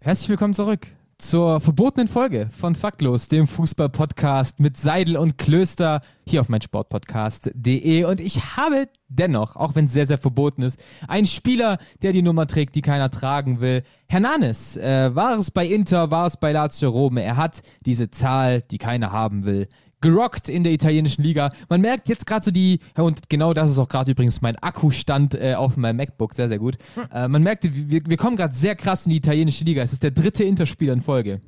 Herzlich 0.00 0.28
willkommen 0.28 0.54
zurück 0.54 0.86
zur 1.18 1.60
verbotenen 1.60 2.06
Folge 2.06 2.48
von 2.56 2.76
Faktlos, 2.76 3.26
dem 3.26 3.48
Fußball-Podcast 3.48 4.60
mit 4.60 4.76
Seidel 4.76 5.16
und 5.16 5.36
Klöster 5.36 6.00
hier 6.26 6.40
auf 6.40 6.48
meinsportpodcast.de. 6.48 8.04
Und 8.04 8.20
ich 8.20 8.56
habe 8.56 8.88
dennoch, 9.08 9.56
auch 9.56 9.74
wenn 9.74 9.86
es 9.86 9.92
sehr, 9.92 10.06
sehr 10.06 10.18
verboten 10.18 10.62
ist, 10.62 10.78
einen 11.08 11.26
Spieler, 11.26 11.78
der 12.02 12.12
die 12.12 12.22
Nummer 12.22 12.46
trägt, 12.46 12.76
die 12.76 12.82
keiner 12.82 13.10
tragen 13.10 13.60
will. 13.60 13.82
Hernanes, 14.06 14.76
äh, 14.76 15.14
war 15.14 15.36
es 15.36 15.50
bei 15.50 15.66
Inter, 15.66 16.12
war 16.12 16.26
es 16.26 16.36
bei 16.36 16.52
Lazio 16.52 16.88
Rom. 16.88 17.16
Er 17.16 17.36
hat 17.36 17.62
diese 17.84 18.12
Zahl, 18.12 18.62
die 18.62 18.78
keiner 18.78 19.10
haben 19.10 19.44
will, 19.44 19.66
gerockt 20.00 20.48
in 20.48 20.64
der 20.64 20.72
italienischen 20.72 21.22
Liga. 21.22 21.52
Man 21.68 21.80
merkt 21.80 22.08
jetzt 22.08 22.26
gerade 22.26 22.44
so 22.44 22.50
die, 22.50 22.80
und 22.96 23.28
genau 23.28 23.52
das 23.52 23.70
ist 23.70 23.78
auch 23.78 23.88
gerade 23.88 24.10
übrigens 24.10 24.40
mein 24.40 24.56
Akkustand 24.56 25.34
äh, 25.34 25.54
auf 25.54 25.76
meinem 25.76 25.96
MacBook, 25.96 26.34
sehr, 26.34 26.48
sehr 26.48 26.58
gut. 26.58 26.78
Äh, 27.12 27.28
man 27.28 27.42
merkt, 27.42 27.64
wir, 27.64 28.02
wir 28.04 28.16
kommen 28.16 28.36
gerade 28.36 28.54
sehr 28.54 28.76
krass 28.76 29.06
in 29.06 29.10
die 29.10 29.16
italienische 29.16 29.64
Liga. 29.64 29.82
Es 29.82 29.92
ist 29.92 30.02
der 30.02 30.10
dritte 30.10 30.44
Interspieler 30.44 30.92
in 30.92 31.00
Folge. 31.00 31.40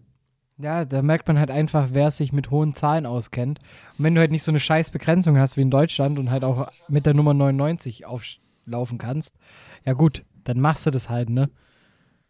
Ja, 0.59 0.85
da 0.85 1.03
merkt 1.03 1.29
man 1.29 1.38
halt 1.38 1.51
einfach, 1.51 1.88
wer 1.93 2.11
sich 2.11 2.33
mit 2.33 2.51
hohen 2.51 2.75
Zahlen 2.75 3.07
auskennt. 3.07 3.59
Und 3.99 4.05
wenn 4.05 4.15
du 4.15 4.21
halt 4.21 4.31
nicht 4.31 4.43
so 4.43 4.53
eine 4.53 4.61
scheiß 4.61 4.91
Begrenzung 4.91 5.38
hast 5.38 5.57
wie 5.57 5.62
in 5.62 5.71
Deutschland 5.71 6.19
und 6.19 6.31
halt 6.31 6.45
auch 6.45 6.69
mit 6.88 7.07
der 7.07 7.15
Nummer 7.15 7.35
99 7.35 8.07
auflaufen 8.07 8.99
kannst, 8.99 9.37
ja 9.85 9.93
gut, 9.93 10.25
dann 10.45 10.61
machst 10.61 10.87
du 10.87 10.91
das 10.91 11.09
halt, 11.09 11.31
ne? 11.31 11.51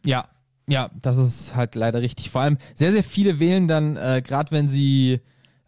Ja, 0.05 0.29
ja, 0.69 0.91
das 1.01 1.17
ist 1.17 1.57
halt 1.57 1.75
leider 1.75 2.01
richtig. 2.01 2.31
Vor 2.31 2.41
allem 2.41 2.59
sehr, 2.75 2.93
sehr 2.93 3.05
viele 3.05 3.41
wählen 3.41 3.69
dann, 3.69 3.97
äh, 3.97 4.23
gerade 4.25 4.51
wenn 4.53 4.69
sie 4.69 5.21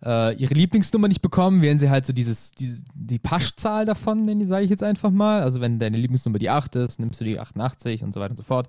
äh, 0.04 0.34
ihre 0.34 0.54
Lieblingsnummer 0.54 1.08
nicht 1.08 1.22
bekommen, 1.22 1.62
wählen 1.62 1.78
sie 1.78 1.90
halt 1.90 2.04
so 2.04 2.12
dieses, 2.12 2.52
dieses 2.52 2.84
die 2.94 3.18
Paschzahl 3.18 3.86
davon, 3.86 4.46
sage 4.46 4.64
ich 4.64 4.70
jetzt 4.70 4.82
einfach 4.82 5.10
mal. 5.10 5.42
Also 5.42 5.60
wenn 5.60 5.78
deine 5.78 5.96
Lieblingsnummer 5.96 6.38
die 6.38 6.50
8 6.50 6.76
ist, 6.76 7.00
nimmst 7.00 7.20
du 7.20 7.24
die 7.24 7.40
88 7.40 8.02
und 8.02 8.12
so 8.12 8.20
weiter 8.20 8.30
und 8.30 8.36
so 8.36 8.42
fort. 8.42 8.68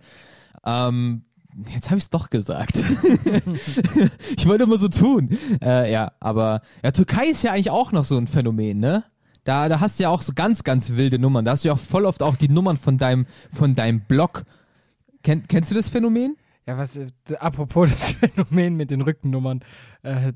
Ähm, 0.65 1.23
jetzt 1.73 1.89
habe 1.89 1.97
ich 1.97 2.05
es 2.05 2.09
doch 2.09 2.29
gesagt. 2.29 2.77
ich 4.37 4.47
wollte 4.47 4.63
immer 4.63 4.77
so 4.77 4.87
tun. 4.87 5.37
Äh, 5.61 5.91
ja, 5.91 6.13
aber 6.19 6.61
ja, 6.83 6.91
Türkei 6.91 7.25
ist 7.27 7.43
ja 7.43 7.51
eigentlich 7.51 7.71
auch 7.71 7.91
noch 7.91 8.05
so 8.05 8.17
ein 8.17 8.27
Phänomen, 8.27 8.79
ne? 8.79 9.03
Da, 9.43 9.69
da 9.69 9.79
hast 9.79 9.99
du 9.99 10.03
ja 10.03 10.09
auch 10.09 10.23
so 10.23 10.33
ganz, 10.33 10.63
ganz 10.63 10.91
wilde 10.91 11.19
Nummern. 11.19 11.45
Da 11.45 11.51
hast 11.51 11.63
du 11.63 11.67
ja 11.67 11.75
auch 11.75 11.79
voll 11.79 12.05
oft 12.05 12.23
auch 12.23 12.35
die 12.35 12.49
Nummern 12.49 12.77
von 12.77 12.97
deinem, 12.97 13.27
von 13.53 13.75
deinem 13.75 14.01
Blog. 14.01 14.43
Ken, 15.21 15.43
kennst 15.47 15.69
du 15.69 15.75
das 15.75 15.89
Phänomen? 15.89 16.35
Ja, 16.65 16.79
was, 16.79 16.97
äh, 16.97 17.07
apropos 17.39 17.89
das 17.91 18.11
Phänomen 18.13 18.75
mit 18.75 18.89
den 18.89 19.01
Rückennummern. 19.01 19.63
Äh, 20.01 20.33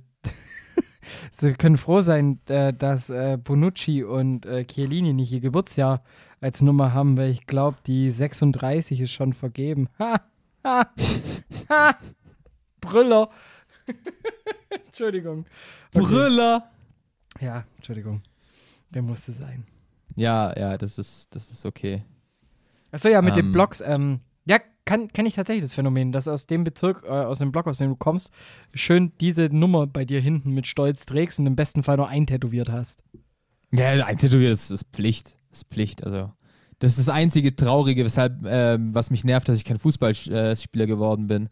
Sie 1.32 1.54
können 1.54 1.78
froh 1.78 2.02
sein, 2.02 2.39
äh, 2.48 2.74
dass 2.74 3.10
äh, 3.10 3.38
Bonucci 3.41 4.04
und 4.04 4.45
äh, 4.45 4.65
Chiellini 4.65 5.13
nicht 5.13 5.32
ihr 5.32 5.39
Geburtsjahr 5.39 6.04
als 6.41 6.62
Nummer 6.62 6.93
haben, 6.93 7.17
weil 7.17 7.30
ich 7.32 7.45
glaube, 7.48 7.78
die 7.86 8.12
36 8.12 9.02
ist 9.02 9.12
schon 9.12 9.34
vergeben. 9.34 9.89
Ha, 10.00 10.22
ha, 10.63 10.89
ha. 11.69 11.95
Brüller. 12.82 13.30
Entschuldigung. 14.86 15.45
Okay. 15.93 16.06
Brüller. 16.06 16.69
Ja, 17.39 17.63
Entschuldigung. 17.78 18.22
Der 18.89 19.02
musste 19.02 19.32
sein. 19.32 19.65
Ja, 20.15 20.58
ja, 20.58 20.78
das 20.78 20.98
ist, 20.98 21.34
das 21.36 21.50
ist 21.52 21.65
okay. 21.65 22.04
Achso, 22.91 23.10
ja, 23.10 23.22
mit 23.22 23.38
Ähm. 23.38 23.43
den 23.43 23.52
Blogs. 23.52 23.82
Ähm, 23.82 24.19
kann, 24.89 25.08
kenne 25.10 25.28
ich 25.28 25.36
tatsächlich 25.36 25.63
das 25.63 25.75
Phänomen, 25.75 26.12
dass 26.12 26.28
aus 26.28 26.47
dem 26.47 26.63
Bezirk, 26.63 27.04
äh, 27.04 27.10
aus 27.10 27.38
dem 27.38 27.52
Block, 27.52 27.67
aus 27.67 27.78
dem 27.78 27.89
du 27.89 27.95
kommst, 27.95 28.32
schön 28.73 29.12
diese 29.21 29.45
Nummer 29.45 29.86
bei 29.86 30.04
dir 30.04 30.19
hinten 30.19 30.52
mit 30.52 30.65
Stolz 30.65 31.06
trägst 31.06 31.39
und 31.39 31.45
im 31.45 31.56
besten 31.56 31.84
Fall 31.84 31.97
nur 31.97 32.08
eintätowiert 32.08 32.71
hast. 32.71 33.04
Ja, 33.71 33.89
ein 34.04 34.17
Tätowier 34.17 34.49
ist, 34.49 34.71
ist 34.71 34.88
Pflicht. 34.91 35.38
Ist 35.52 35.67
Pflicht. 35.69 36.04
Also, 36.04 36.32
das 36.80 36.93
ist 36.93 37.08
das 37.08 37.10
einzige 37.10 37.56
Traurige, 37.56 38.04
weshalb, 38.04 38.43
ähm, 38.47 38.95
was 38.95 39.12
mich 39.12 39.23
nervt, 39.23 39.47
dass 39.47 39.58
ich 39.58 39.65
kein 39.65 39.78
Fußballspieler 39.78 40.88
geworden 40.88 41.28
bin. 41.28 41.49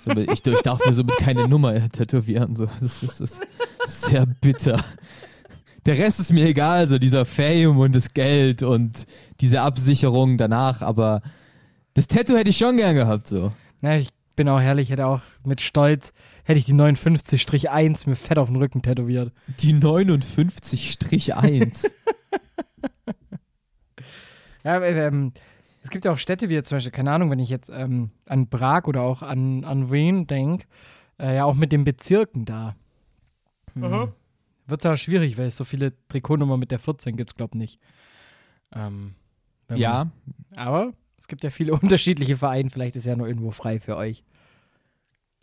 So, 0.00 0.12
ich, 0.12 0.46
ich 0.46 0.62
darf 0.62 0.78
mir 0.86 0.94
somit 0.94 1.16
keine 1.16 1.48
Nummer 1.48 1.90
tätowieren. 1.90 2.54
So. 2.54 2.66
Das, 2.80 3.02
ist, 3.02 3.20
das 3.20 3.40
ist 3.84 4.02
sehr 4.02 4.26
bitter. 4.26 4.78
Der 5.86 5.98
Rest 5.98 6.20
ist 6.20 6.32
mir 6.32 6.46
egal, 6.46 6.86
so 6.86 7.00
dieser 7.00 7.24
Fame 7.24 7.78
und 7.78 7.96
das 7.96 8.14
Geld 8.14 8.62
und 8.62 9.06
diese 9.40 9.62
Absicherung 9.62 10.38
danach, 10.38 10.82
aber 10.82 11.20
das 11.96 12.06
Tattoo 12.06 12.36
hätte 12.36 12.50
ich 12.50 12.56
schon 12.58 12.76
gern 12.76 12.94
gehabt, 12.94 13.26
so. 13.26 13.52
Ja, 13.82 13.96
ich 13.96 14.10
bin 14.36 14.48
auch 14.48 14.60
herrlich, 14.60 14.90
hätte 14.90 15.06
auch 15.06 15.22
mit 15.44 15.60
Stolz, 15.60 16.12
hätte 16.44 16.58
ich 16.58 16.64
die 16.66 16.74
59-1 16.74 18.08
mir 18.08 18.16
fett 18.16 18.38
auf 18.38 18.48
den 18.48 18.56
Rücken 18.56 18.82
tätowiert. 18.82 19.32
Die 19.58 19.74
59-1. 19.74 21.90
Ja, 24.64 24.78
äh, 24.78 25.06
ähm, 25.06 25.32
es 25.82 25.90
gibt 25.90 26.04
ja 26.04 26.12
auch 26.12 26.18
Städte 26.18 26.48
wie 26.48 26.54
jetzt 26.54 26.68
zum 26.70 26.76
Beispiel, 26.76 26.90
keine 26.90 27.12
Ahnung, 27.12 27.30
wenn 27.30 27.38
ich 27.38 27.50
jetzt 27.50 27.70
ähm, 27.72 28.10
an 28.26 28.48
Prag 28.48 28.86
oder 28.88 29.02
auch 29.02 29.22
an, 29.22 29.64
an 29.64 29.92
Wien 29.92 30.26
denke, 30.26 30.66
äh, 31.20 31.36
ja 31.36 31.44
auch 31.44 31.54
mit 31.54 31.70
den 31.70 31.84
Bezirken 31.84 32.44
da. 32.44 32.74
Hm. 33.74 34.12
Wird 34.66 34.80
es 34.80 34.86
aber 34.86 34.96
schwierig, 34.96 35.38
weil 35.38 35.46
es 35.46 35.56
so 35.56 35.62
viele 35.64 35.92
Trikotnummern 36.08 36.58
mit 36.58 36.72
der 36.72 36.80
14 36.80 37.16
gibt 37.16 37.30
es, 37.30 37.36
glaube 37.36 37.52
ich, 37.54 37.58
nicht. 37.58 37.80
Ähm, 38.74 39.14
wenn 39.68 39.76
man- 39.76 39.80
ja, 39.80 40.10
Aber 40.56 40.92
es 41.18 41.28
gibt 41.28 41.44
ja 41.44 41.50
viele 41.50 41.72
unterschiedliche 41.80 42.36
Vereine, 42.36 42.70
vielleicht 42.70 42.96
ist 42.96 43.06
ja 43.06 43.16
nur 43.16 43.28
irgendwo 43.28 43.50
frei 43.50 43.80
für 43.80 43.96
euch. 43.96 44.24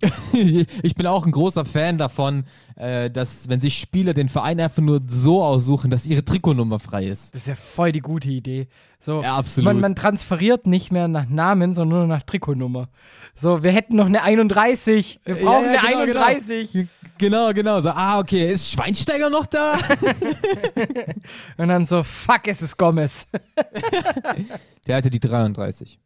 ich 0.84 0.96
bin 0.96 1.08
auch 1.08 1.26
ein 1.26 1.32
großer 1.32 1.66
Fan 1.66 1.98
davon, 1.98 2.46
äh, 2.76 3.10
dass, 3.10 3.50
wenn 3.50 3.60
sich 3.62 3.78
Spieler 3.78 4.13
den 4.13 4.30
Verein 4.30 4.60
einfach 4.60 4.82
nur 4.82 5.02
so 5.08 5.44
aussuchen, 5.44 5.92
dass 5.92 6.06
ihre 6.06 6.26
Trikotnummer 6.26 6.80
frei 6.80 7.06
ist. 7.06 7.34
Das 7.34 7.42
ist 7.44 7.48
ja 7.48 7.56
voll 7.56 7.92
die 7.92 8.02
gute 8.02 8.30
Idee. 8.30 8.68
So, 9.00 9.22
Ja, 9.22 9.36
absolut. 9.38 9.66
man, 9.66 9.80
man 9.80 9.96
transferiert 9.96 10.68
nicht 10.68 10.92
mehr 10.92 11.08
nach 11.08 11.28
Namen, 11.28 11.74
sondern 11.74 12.00
nur 12.00 12.08
nach 12.08 12.24
Trikotnummer. 12.24 12.89
So, 13.36 13.63
wir 13.63 13.72
hätten 13.72 13.96
noch 13.96 14.06
eine 14.06 14.22
31. 14.24 15.20
Wir 15.26 15.38
Ja, 15.38 15.44
brauchen 15.44 15.74
ja, 15.74 15.82
eine 15.82 16.06
genau, 16.08 16.24
31. 16.24 16.88
Genau, 17.18 17.54
genau. 17.54 17.80
So, 17.80 17.89
ah, 17.89 18.20
okay. 18.20 18.52
Ist 18.52 18.72
Schweinsteiger 18.72 19.30
noch 19.30 19.46
da? 19.46 19.78
Und 21.58 21.68
dann 21.68 21.86
so, 21.86 22.04
fuck, 22.04 22.48
es 22.48 22.62
ist 22.62 22.78
Gomez. 22.78 23.28
Der 24.88 24.98
hatte 24.98 25.10
die 25.10 25.20
33. 25.20 26.00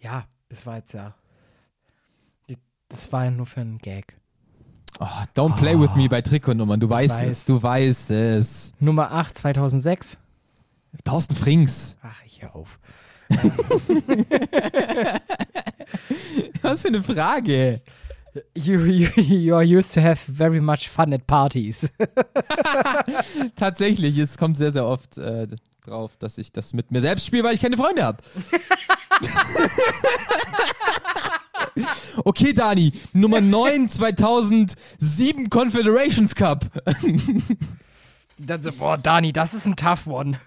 ja, 0.00 0.24
das 0.48 0.66
war 0.66 0.76
jetzt 0.76 0.92
ja. 0.94 1.14
Das 2.88 3.12
war 3.12 3.24
ja 3.24 3.30
nur 3.30 3.46
für 3.46 3.60
einen 3.60 3.78
Gag. 3.78 4.16
Oh, 5.00 5.06
don't 5.36 5.54
play 5.56 5.78
with 5.78 5.94
me 5.94 6.08
bei 6.08 6.22
Trikotnummern. 6.22 6.80
Du 6.80 6.90
weißt 6.90 7.22
weiß. 7.22 7.28
es. 7.28 7.44
Du 7.44 7.62
weißt 7.62 8.10
es. 8.10 8.72
Nummer 8.80 9.12
8, 9.12 9.36
2006. 9.36 10.18
Thorsten 11.04 11.36
Frings. 11.36 11.96
Ach, 12.02 12.20
ich 12.24 12.42
hör 12.42 12.56
auf. 12.56 12.80
Was 16.62 16.82
für 16.82 16.88
eine 16.88 17.02
Frage. 17.02 17.80
You, 18.56 18.84
you, 18.84 19.08
you 19.20 19.54
are 19.54 19.64
used 19.64 19.94
to 19.94 20.00
have 20.00 20.18
very 20.32 20.60
much 20.60 20.88
fun 20.88 21.12
at 21.12 21.26
parties. 21.26 21.92
Tatsächlich, 23.56 24.18
es 24.18 24.38
kommt 24.38 24.56
sehr, 24.56 24.72
sehr 24.72 24.86
oft 24.86 25.18
äh, 25.18 25.46
drauf, 25.84 26.16
dass 26.16 26.38
ich 26.38 26.52
das 26.52 26.72
mit 26.72 26.90
mir 26.90 27.00
selbst 27.00 27.26
spiele, 27.26 27.44
weil 27.44 27.54
ich 27.54 27.60
keine 27.60 27.76
Freunde 27.76 28.04
habe. 28.04 28.22
okay, 32.24 32.52
Dani, 32.52 32.92
Nummer 33.12 33.40
9 33.40 33.88
2007 33.88 35.50
Confederations 35.50 36.34
Cup. 36.34 36.66
boah, 38.72 38.96
Dani, 38.96 39.32
das 39.32 39.54
ist 39.54 39.66
ein 39.66 39.76
tough 39.76 40.06
one. 40.06 40.38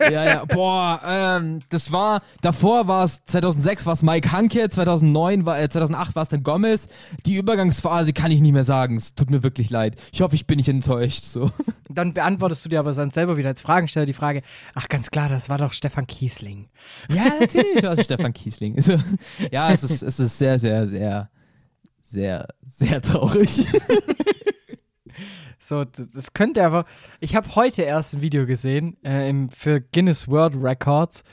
Ja, 0.00 0.24
ja, 0.24 0.44
boah, 0.44 1.00
ähm, 1.04 1.60
das 1.68 1.92
war, 1.92 2.22
davor 2.40 2.88
war 2.88 3.04
es, 3.04 3.24
2006 3.26 3.86
war 3.86 3.92
es 3.92 4.02
Mike 4.02 4.32
Hanke, 4.32 4.68
2009 4.68 5.46
war, 5.46 5.60
äh, 5.60 5.68
2008 5.68 6.14
war 6.16 6.22
es 6.22 6.28
dann 6.28 6.42
Gomez. 6.42 6.88
Die 7.24 7.36
Übergangsphase 7.36 8.12
kann 8.12 8.30
ich 8.30 8.40
nicht 8.40 8.52
mehr 8.52 8.64
sagen, 8.64 8.96
es 8.96 9.14
tut 9.14 9.30
mir 9.30 9.42
wirklich 9.42 9.70
leid. 9.70 9.96
Ich 10.12 10.22
hoffe, 10.22 10.34
ich 10.34 10.46
bin 10.46 10.56
nicht 10.56 10.68
enttäuscht, 10.68 11.24
so. 11.24 11.50
Dann 11.88 12.14
beantwortest 12.14 12.64
du 12.64 12.68
dir 12.68 12.80
aber 12.80 12.92
dann 12.92 13.10
selber 13.10 13.36
wieder 13.36 13.48
als 13.48 13.62
Fragensteller 13.62 14.06
die 14.06 14.12
Frage, 14.12 14.42
ach 14.74 14.88
ganz 14.88 15.10
klar, 15.10 15.28
das 15.28 15.48
war 15.48 15.58
doch 15.58 15.72
Stefan 15.72 16.06
Kiesling. 16.06 16.68
Ja, 17.08 17.24
natürlich 17.40 17.82
war 17.82 17.92
es 17.92 18.04
Stefan 18.04 18.32
Kiesling. 18.32 18.76
Also, 18.76 18.98
ja, 19.50 19.70
es 19.70 19.82
ist, 19.82 20.02
es 20.02 20.18
ist 20.18 20.38
sehr, 20.38 20.58
sehr, 20.58 20.86
sehr, 20.86 21.30
sehr, 22.02 22.48
sehr 22.68 23.00
traurig. 23.00 23.66
So, 25.58 25.84
das, 25.84 26.32
könnte 26.32 26.64
aber. 26.64 26.84
Ich 27.20 27.34
habe 27.34 27.54
heute 27.54 27.82
erst 27.82 28.14
ein 28.14 28.22
Video 28.22 28.46
gesehen 28.46 28.96
äh, 29.04 29.28
im, 29.28 29.48
für 29.48 29.80
Guinness 29.80 30.28
World 30.28 30.54
Records 30.60 31.24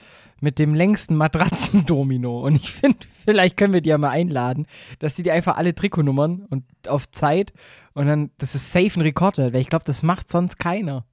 mit 0.42 0.60
dem 0.60 0.74
längsten 0.76 1.16
Matratzendomino. 1.16 2.46
Und 2.46 2.56
ich 2.56 2.72
finde, 2.74 3.00
vielleicht 3.24 3.58
können 3.58 3.74
wir 3.74 3.82
die 3.82 3.90
ja 3.90 3.98
mal 3.98 4.10
einladen, 4.10 4.68
dass 5.00 5.16
die 5.16 5.24
die 5.24 5.32
einfach 5.32 5.58
alle 5.58 5.76
Trikotnummern 5.76 6.46
und 6.50 6.64
auf 6.88 7.10
Zeit 7.12 7.54
und 7.94 8.08
dann, 8.08 8.32
das 8.38 8.56
ist 8.56 8.72
safe 8.72 9.00
ein 9.00 9.02
Rekord, 9.02 9.38
weil 9.38 9.56
ich 9.56 9.70
glaube, 9.70 9.86
das 9.86 10.04
macht 10.04 10.30
sonst 10.30 10.58
keiner. 10.58 11.06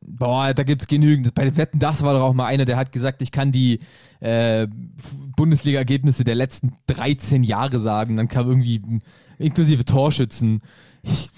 Boah, 0.00 0.52
da 0.54 0.62
gibt's 0.62 0.86
genügend. 0.86 1.34
Bei 1.34 1.44
den 1.44 1.56
Wetten, 1.56 1.78
das 1.78 2.02
war 2.02 2.14
doch 2.14 2.22
auch 2.22 2.32
mal 2.32 2.46
einer, 2.46 2.64
der 2.64 2.76
hat 2.76 2.92
gesagt, 2.92 3.22
ich 3.22 3.32
kann 3.32 3.52
die 3.52 3.80
äh, 4.20 4.66
Bundesliga-Ergebnisse 5.36 6.24
der 6.24 6.34
letzten 6.34 6.72
13 6.86 7.42
Jahre 7.42 7.78
sagen. 7.78 8.16
Dann 8.16 8.28
kam 8.28 8.48
irgendwie 8.48 8.80
inklusive 9.38 9.84
Torschützen. 9.84 10.62
Ich, 11.02 11.28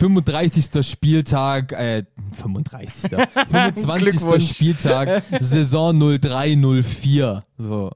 35. 0.00 0.82
Spieltag, 0.82 1.72
äh, 1.72 2.04
35. 2.32 3.10
25. 3.10 3.84
Glückwunsch. 3.98 4.54
Spieltag, 4.54 5.22
Saison 5.40 5.98
0304. 6.18 7.44
So, 7.58 7.90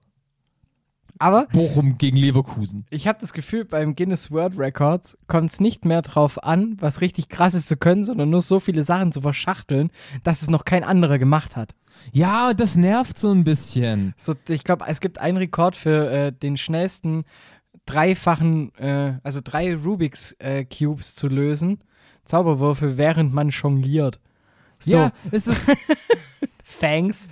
Aber 1.19 1.47
Bochum 1.51 1.97
gegen 1.97 2.19
Leverkusen. 2.19 2.85
ich 2.91 3.09
habe 3.09 3.19
das 3.19 3.33
Gefühl, 3.33 3.65
beim 3.65 3.97
Guinness 3.97 4.31
World 4.31 4.59
Records 4.59 5.17
kommt 5.29 5.51
es 5.51 5.61
nicht 5.61 5.87
mehr 5.87 6.03
drauf 6.03 6.45
an, 6.45 6.77
was 6.79 7.01
richtig 7.01 7.31
krasses 7.31 7.65
zu 7.65 7.79
können, 7.79 8.05
sondern 8.05 8.29
nur 8.29 8.43
so 8.43 8.61
viele 8.61 8.83
Sachen 8.83 9.11
zu 9.11 9.23
verschachteln, 9.23 9.91
dass 10.23 10.43
es 10.43 10.51
noch 10.51 10.67
kein 10.67 10.85
anderer 10.85 11.19
gemacht 11.19 11.57
hat. 11.57 11.75
Ja, 12.13 12.53
das 12.53 12.77
nervt 12.77 13.17
so 13.17 13.31
ein 13.31 13.45
bisschen. 13.45 14.13
So, 14.19 14.35
ich 14.49 14.65
glaube, 14.65 14.85
es 14.89 15.01
gibt 15.01 15.19
einen 15.21 15.39
Rekord 15.39 15.75
für 15.75 16.11
äh, 16.11 16.33
den 16.33 16.59
schnellsten 16.59 17.25
dreifachen, 17.87 18.75
äh, 18.75 19.15
also 19.23 19.41
drei 19.43 19.75
Rubik's 19.75 20.33
äh, 20.39 20.67
Cubes 20.67 21.15
zu 21.15 21.29
lösen. 21.29 21.79
Zauberwürfel, 22.25 22.97
während 22.97 23.33
man 23.33 23.51
jongliert. 23.51 24.19
So, 24.81 24.97
Ja, 24.97 25.13
es 25.31 25.47
ist, 25.47 25.73
thanks. 26.81 27.27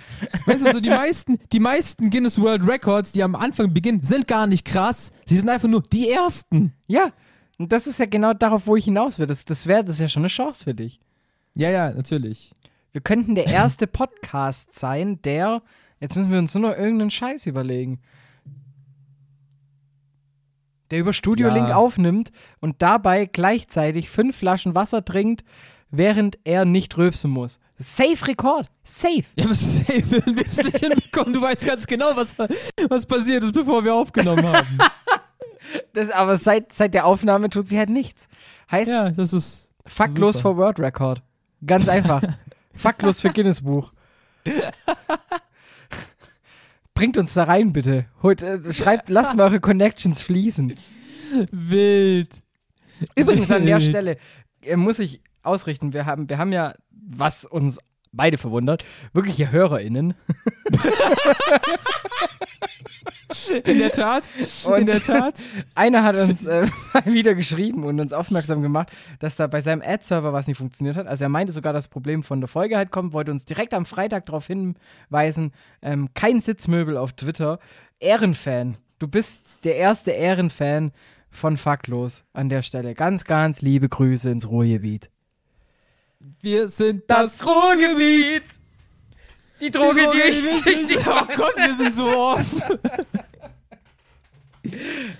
weißt 0.45 0.65
du, 0.65 0.71
so 0.73 0.79
die 0.79 0.89
meisten, 0.89 1.39
die 1.51 1.59
meisten 1.59 2.09
Guinness 2.09 2.39
World 2.39 2.67
Records, 2.67 3.11
die 3.11 3.23
am 3.23 3.35
Anfang 3.35 3.73
beginnen, 3.73 4.03
sind 4.03 4.27
gar 4.27 4.47
nicht 4.47 4.65
krass. 4.65 5.11
Sie 5.25 5.37
sind 5.37 5.49
einfach 5.49 5.67
nur 5.67 5.81
die 5.81 6.09
ersten. 6.09 6.73
Ja, 6.87 7.11
und 7.59 7.71
das 7.71 7.87
ist 7.87 7.99
ja 7.99 8.05
genau 8.05 8.33
darauf, 8.33 8.67
wo 8.67 8.75
ich 8.75 8.85
hinaus 8.85 9.19
will. 9.19 9.27
Das, 9.27 9.45
das 9.45 9.67
wäre 9.67 9.83
das 9.83 9.95
ist 9.95 10.01
ja 10.01 10.07
schon 10.07 10.21
eine 10.21 10.27
Chance 10.29 10.63
für 10.63 10.73
dich. 10.73 10.99
Ja, 11.55 11.69
ja, 11.69 11.91
natürlich. 11.91 12.51
Wir 12.91 13.01
könnten 13.01 13.35
der 13.35 13.47
erste 13.47 13.87
Podcast 13.87 14.73
sein, 14.73 15.19
der, 15.23 15.61
jetzt 15.99 16.15
müssen 16.15 16.31
wir 16.31 16.39
uns 16.39 16.53
nur 16.55 16.69
noch 16.71 16.77
irgendeinen 16.77 17.11
Scheiß 17.11 17.45
überlegen, 17.45 17.99
der 20.93 20.99
über 21.01 21.11
Studio 21.11 21.49
Link 21.49 21.69
Ja. 21.69 21.75
aufnimmt 21.75 22.31
und 22.61 22.81
dabei 22.83 23.25
gleichzeitig 23.25 24.09
fünf 24.11 24.37
Flaschen 24.37 24.75
Wasser 24.75 25.03
trinkt, 25.03 25.43
während 25.89 26.37
er 26.43 26.65
nicht 26.65 26.95
rülpsen 26.97 27.31
muss. 27.31 27.59
Safe 27.79 28.27
Rekord. 28.27 28.69
Safe. 28.83 29.23
Ja, 29.35 29.45
aber 29.45 29.55
safe 29.55 30.11
werden 30.11 30.35
wir 30.37 30.45
es 30.45 30.57
nicht 30.63 30.77
hinbekommen. 30.79 31.33
Du 31.33 31.41
weißt 31.41 31.65
ganz 31.65 31.87
genau, 31.87 32.11
was, 32.15 32.35
was 32.89 33.05
passiert 33.07 33.43
ist, 33.43 33.53
bevor 33.53 33.83
wir 33.83 33.93
aufgenommen 33.95 34.45
haben. 34.47 34.77
Das, 35.93 36.11
aber 36.11 36.35
seit, 36.35 36.71
seit 36.71 36.93
der 36.93 37.05
Aufnahme 37.05 37.49
tut 37.49 37.67
sie 37.67 37.79
halt 37.79 37.89
nichts. 37.89 38.27
Heißt, 38.69 38.91
Ja, 38.91 39.09
das 39.09 39.33
ist. 39.33 39.71
faktlos 39.87 40.39
for 40.39 40.55
World 40.57 40.79
Record. 40.79 41.23
Ganz 41.65 41.87
einfach. 41.87 42.21
faktlos 42.75 43.21
für 43.21 43.29
Guinness 43.29 43.61
Buch. 43.61 43.91
Bringt 46.93 47.17
uns 47.17 47.33
da 47.33 47.43
rein, 47.43 47.73
bitte. 47.73 48.05
Holt, 48.21 48.41
äh, 48.41 48.71
schreibt, 48.71 49.09
lasst 49.09 49.35
mal 49.35 49.43
eure 49.43 49.59
Connections 49.59 50.21
fließen. 50.21 50.75
Wild. 51.51 52.29
Übrigens 53.15 53.51
an 53.51 53.65
der 53.65 53.77
Wild. 53.79 53.89
Stelle 53.89 54.17
äh, 54.61 54.75
muss 54.75 54.99
ich 54.99 55.21
ausrichten, 55.41 55.93
wir 55.93 56.05
haben, 56.05 56.29
wir 56.29 56.37
haben 56.37 56.51
ja, 56.51 56.75
was 56.91 57.45
uns 57.45 57.79
beide 58.13 58.37
verwundert, 58.37 58.85
wirkliche 59.13 59.51
HörerInnen. 59.51 60.13
In 63.63 63.79
der 63.79 63.91
Tat. 63.91 64.29
Und 64.63 64.79
in 64.79 64.85
der 64.85 65.01
Tat. 65.01 65.35
Einer 65.75 66.03
hat 66.03 66.15
uns 66.15 66.45
äh, 66.45 66.67
wieder 67.05 67.35
geschrieben 67.35 67.83
und 67.83 67.99
uns 67.99 68.13
aufmerksam 68.13 68.61
gemacht, 68.61 68.91
dass 69.19 69.35
da 69.35 69.47
bei 69.47 69.61
seinem 69.61 69.81
Ad-Server 69.81 70.33
was 70.33 70.47
nicht 70.47 70.57
funktioniert 70.57 70.97
hat. 70.97 71.07
Also 71.07 71.25
er 71.25 71.29
meinte 71.29 71.53
sogar, 71.53 71.73
das 71.73 71.87
Problem 71.87 72.23
von 72.23 72.41
der 72.41 72.47
Folge 72.47 72.77
halt 72.77 72.91
kommt, 72.91 73.13
wollte 73.13 73.31
uns 73.31 73.45
direkt 73.45 73.73
am 73.73 73.85
Freitag 73.85 74.25
darauf 74.25 74.47
hinweisen, 74.47 75.51
ähm, 75.81 76.09
kein 76.13 76.39
Sitzmöbel 76.39 76.97
auf 76.97 77.13
Twitter. 77.13 77.59
Ehrenfan. 77.99 78.77
Du 78.99 79.07
bist 79.07 79.41
der 79.63 79.75
erste 79.75 80.11
Ehrenfan 80.11 80.91
von 81.29 81.57
Faktlos 81.57 82.25
an 82.33 82.49
der 82.49 82.61
Stelle. 82.61 82.93
Ganz, 82.93 83.25
ganz 83.25 83.61
liebe 83.61 83.89
Grüße 83.89 84.29
ins 84.29 84.47
Ruhrgebiet. 84.47 85.09
Wir 86.41 86.67
sind 86.67 87.03
Das 87.07 87.45
Ruhrgebiet! 87.45 88.43
Die 89.61 89.71
Droge, 89.71 89.95
die 89.95 90.17
wir 90.17 90.25
ich 90.27 90.61
sind, 90.61 90.87
süchtig 90.87 91.07
Oh. 91.07 91.25
Gott, 91.35 91.55
wir 91.55 91.73
sind 91.73 91.93
so 91.93 92.05
offen. 92.05 92.61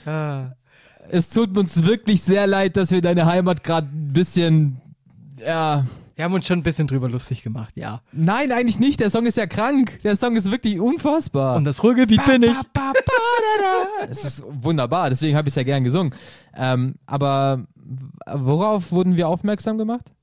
Ah. 0.06 0.52
Es 1.10 1.30
tut 1.30 1.58
uns 1.58 1.84
wirklich 1.84 2.22
sehr 2.22 2.48
leid, 2.48 2.76
dass 2.78 2.92
wir 2.92 3.02
deine 3.02 3.26
Heimat 3.26 3.64
gerade 3.64 3.88
ein 3.88 4.14
bisschen. 4.14 4.78
Ja. 5.38 5.86
Wir 6.16 6.26
haben 6.26 6.34
uns 6.34 6.46
schon 6.46 6.60
ein 6.60 6.64
bisschen 6.64 6.88
drüber 6.88 7.10
lustig 7.10 7.42
gemacht, 7.42 7.74
ja. 7.76 8.02
Nein, 8.12 8.52
eigentlich 8.52 8.80
nicht. 8.80 9.00
Der 9.00 9.10
Song 9.10 9.26
ist 9.26 9.36
ja 9.38 9.48
krank. 9.48 10.00
Der 10.04 10.16
Song 10.16 10.36
ist 10.36 10.52
wirklich 10.52 10.80
unfassbar. 10.80 11.56
Und 11.56 11.66
das 11.66 11.84
Ruhrgebiet 11.84 12.24
bin 12.26 12.44
ich. 12.44 12.56
Es 14.10 14.24
ist 14.24 14.44
wunderbar, 14.48 15.10
deswegen 15.10 15.36
habe 15.36 15.48
ich 15.48 15.54
es 15.54 15.56
ja 15.56 15.64
gern 15.64 15.84
gesungen. 15.84 16.14
Ähm, 16.56 16.96
aber 17.06 17.66
worauf 18.32 18.92
wurden 18.92 19.18
wir 19.18 19.28
aufmerksam 19.28 19.78
gemacht? 19.78 20.14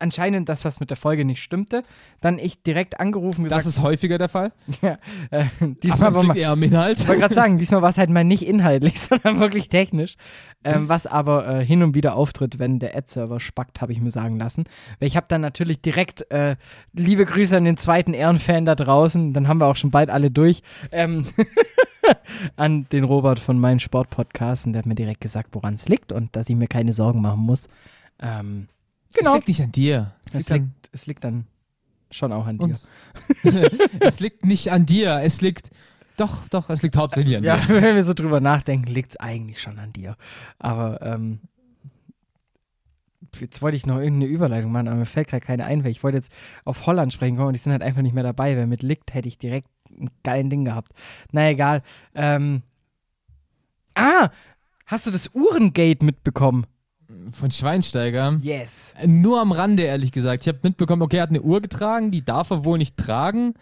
Anscheinend 0.00 0.48
das, 0.48 0.64
was 0.64 0.80
mit 0.80 0.90
der 0.90 0.96
Folge 0.96 1.24
nicht 1.24 1.42
stimmte. 1.42 1.82
Dann 2.20 2.38
ich 2.38 2.62
direkt 2.62 3.00
angerufen 3.00 3.42
und 3.42 3.50
Das 3.50 3.64
gesagt, 3.64 3.78
ist 3.78 3.82
häufiger 3.82 4.18
der 4.18 4.28
Fall. 4.28 4.52
ja, 4.82 4.98
äh, 5.30 5.44
diesmal 5.82 6.08
Aber 6.08 6.16
war 6.16 6.24
mal, 6.24 6.36
eher 6.36 6.50
am 6.50 6.62
Inhalt. 6.62 6.98
ich 6.98 7.08
wollte 7.08 7.20
gerade 7.20 7.34
sagen, 7.34 7.58
diesmal 7.58 7.82
war 7.82 7.88
es 7.90 7.98
halt 7.98 8.10
mal 8.10 8.24
nicht 8.24 8.46
inhaltlich, 8.46 9.00
sondern 9.00 9.40
wirklich 9.40 9.68
technisch. 9.68 10.16
Ähm, 10.62 10.88
was 10.88 11.06
aber 11.06 11.60
äh, 11.60 11.64
hin 11.64 11.82
und 11.82 11.94
wieder 11.94 12.14
auftritt, 12.14 12.58
wenn 12.58 12.78
der 12.78 12.94
Ad-Server 12.94 13.40
spackt, 13.40 13.80
habe 13.80 13.92
ich 13.92 14.00
mir 14.00 14.10
sagen 14.10 14.38
lassen. 14.38 14.64
Weil 14.98 15.08
ich 15.08 15.16
habe 15.16 15.26
dann 15.28 15.40
natürlich 15.40 15.80
direkt 15.80 16.30
äh, 16.30 16.56
liebe 16.92 17.24
Grüße 17.24 17.56
an 17.56 17.64
den 17.64 17.78
zweiten 17.78 18.12
Ehrenfan 18.12 18.66
da 18.66 18.74
draußen. 18.74 19.32
Dann 19.32 19.48
haben 19.48 19.58
wir 19.58 19.66
auch 19.66 19.76
schon 19.76 19.90
bald 19.90 20.10
alle 20.10 20.30
durch. 20.30 20.62
Ähm, 20.92 21.26
an 22.56 22.86
den 22.92 23.04
Robert 23.04 23.38
von 23.38 23.58
meinen 23.58 23.80
Sportpodcasts. 23.80 24.66
Und 24.66 24.74
der 24.74 24.80
hat 24.80 24.86
mir 24.86 24.94
direkt 24.94 25.20
gesagt, 25.20 25.50
woran 25.52 25.74
es 25.74 25.88
liegt 25.88 26.12
und 26.12 26.36
dass 26.36 26.48
ich 26.48 26.56
mir 26.56 26.68
keine 26.68 26.92
Sorgen 26.92 27.20
machen 27.20 27.40
muss. 27.40 27.68
Ähm, 28.20 28.68
genau. 29.14 29.30
Es 29.32 29.36
liegt 29.36 29.48
nicht 29.48 29.62
an 29.62 29.72
dir. 29.72 30.12
Es 30.32 30.48
liegt, 30.48 30.50
an, 30.50 30.74
es 30.92 31.06
liegt 31.06 31.24
dann 31.24 31.46
schon 32.10 32.32
auch 32.32 32.46
an 32.46 32.58
dir. 32.58 32.76
es 34.00 34.20
liegt 34.20 34.44
nicht 34.44 34.70
an 34.72 34.86
dir. 34.86 35.20
Es 35.22 35.40
liegt. 35.40 35.70
Doch, 36.16 36.48
doch, 36.48 36.68
es 36.70 36.82
liegt 36.82 36.96
hauptsächlich 36.96 37.36
an 37.36 37.42
Ja, 37.44 37.56
dir. 37.56 37.82
wenn 37.82 37.94
wir 37.94 38.02
so 38.02 38.12
drüber 38.14 38.40
nachdenken, 38.40 38.88
liegt 38.88 39.12
es 39.12 39.16
eigentlich 39.20 39.60
schon 39.60 39.78
an 39.78 39.92
dir. 39.92 40.16
Aber 40.58 41.00
ähm, 41.02 41.40
jetzt 43.38 43.62
wollte 43.62 43.76
ich 43.76 43.86
noch 43.86 43.98
irgendeine 43.98 44.26
Überleitung 44.26 44.72
machen, 44.72 44.88
aber 44.88 44.96
mir 44.98 45.06
fällt 45.06 45.28
gerade 45.28 45.44
keine 45.44 45.64
ein, 45.64 45.84
weil 45.84 45.90
ich 45.92 46.02
wollte 46.02 46.18
jetzt 46.18 46.32
auf 46.64 46.86
Holland 46.86 47.12
sprechen 47.12 47.36
kommen 47.36 47.48
und 47.48 47.54
die 47.54 47.60
sind 47.60 47.72
halt 47.72 47.82
einfach 47.82 48.02
nicht 48.02 48.14
mehr 48.14 48.24
dabei, 48.24 48.56
weil 48.56 48.66
mit 48.66 48.82
liegt 48.82 49.14
hätte 49.14 49.28
ich 49.28 49.38
direkt 49.38 49.68
ein 49.90 50.10
geilen 50.22 50.50
Ding 50.50 50.64
gehabt. 50.64 50.92
Na 51.32 51.48
egal. 51.50 51.82
Ähm, 52.14 52.62
ah, 53.94 54.30
hast 54.86 55.06
du 55.06 55.10
das 55.10 55.34
Uhrengate 55.34 56.04
mitbekommen? 56.04 56.66
Von 57.30 57.50
Schweinsteiger. 57.50 58.38
Yes. 58.40 58.94
Nur 59.06 59.40
am 59.40 59.52
Rande, 59.52 59.82
ehrlich 59.82 60.12
gesagt. 60.12 60.42
Ich 60.42 60.48
habe 60.48 60.58
mitbekommen, 60.62 61.02
okay, 61.02 61.16
er 61.16 61.22
hat 61.22 61.30
eine 61.30 61.42
Uhr 61.42 61.60
getragen, 61.60 62.10
die 62.10 62.24
darf 62.24 62.50
er 62.50 62.64
wohl 62.64 62.78
nicht 62.78 62.96
tragen. 62.96 63.54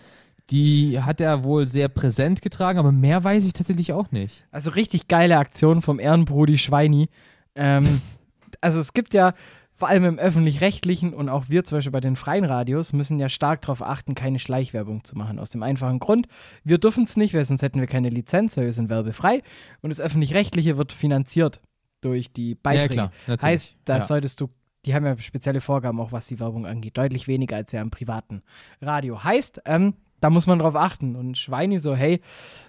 Die 0.50 1.00
hat 1.00 1.20
er 1.20 1.44
wohl 1.44 1.66
sehr 1.66 1.88
präsent 1.88 2.40
getragen, 2.40 2.78
aber 2.78 2.90
mehr 2.90 3.22
weiß 3.22 3.46
ich 3.46 3.52
tatsächlich 3.52 3.92
auch 3.92 4.10
nicht. 4.12 4.46
Also 4.50 4.70
richtig 4.70 5.08
geile 5.08 5.36
Aktion 5.36 5.82
vom 5.82 6.00
Ehrenbrudi 6.00 6.56
Schweini. 6.56 7.08
Ähm, 7.54 8.00
also 8.60 8.80
es 8.80 8.94
gibt 8.94 9.12
ja 9.12 9.34
vor 9.74 9.88
allem 9.88 10.04
im 10.04 10.18
öffentlich-rechtlichen 10.18 11.14
und 11.14 11.28
auch 11.28 11.44
wir 11.48 11.64
zum 11.64 11.78
Beispiel 11.78 11.92
bei 11.92 12.00
den 12.00 12.16
freien 12.16 12.44
Radios 12.44 12.92
müssen 12.92 13.20
ja 13.20 13.28
stark 13.28 13.60
darauf 13.60 13.80
achten, 13.82 14.14
keine 14.14 14.38
Schleichwerbung 14.38 15.04
zu 15.04 15.16
machen. 15.16 15.38
Aus 15.38 15.50
dem 15.50 15.62
einfachen 15.62 16.00
Grund, 16.00 16.26
wir 16.64 16.78
dürfen 16.78 17.04
es 17.04 17.16
nicht, 17.16 17.34
weil 17.34 17.44
sonst 17.44 17.62
hätten 17.62 17.78
wir 17.78 17.86
keine 17.86 18.08
Lizenz, 18.08 18.56
weil 18.56 18.64
wir 18.64 18.72
sind 18.72 18.88
werbefrei. 18.88 19.42
Und 19.82 19.90
das 19.90 20.00
öffentlich-rechtliche 20.00 20.78
wird 20.78 20.92
finanziert 20.92 21.60
durch 22.00 22.32
die 22.32 22.54
Beiträge. 22.54 22.94
klar, 22.94 23.12
natürlich. 23.26 23.42
Heißt, 23.42 23.76
da 23.84 23.94
Ja. 23.96 24.00
solltest 24.00 24.40
du, 24.40 24.48
die 24.84 24.94
haben 24.94 25.04
ja 25.04 25.16
spezielle 25.18 25.60
Vorgaben 25.60 26.00
auch, 26.00 26.12
was 26.12 26.26
die 26.28 26.38
Werbung 26.40 26.66
angeht. 26.66 26.96
Deutlich 26.96 27.26
weniger 27.28 27.56
als 27.56 27.72
ja 27.72 27.80
im 27.82 27.90
privaten 27.90 28.42
Radio. 28.80 29.22
Heißt, 29.24 29.62
ähm, 29.64 29.94
da 30.20 30.30
muss 30.30 30.46
man 30.46 30.58
drauf 30.58 30.74
achten. 30.76 31.14
Und 31.16 31.38
Schweini 31.38 31.78
so, 31.78 31.94
hey, 31.94 32.20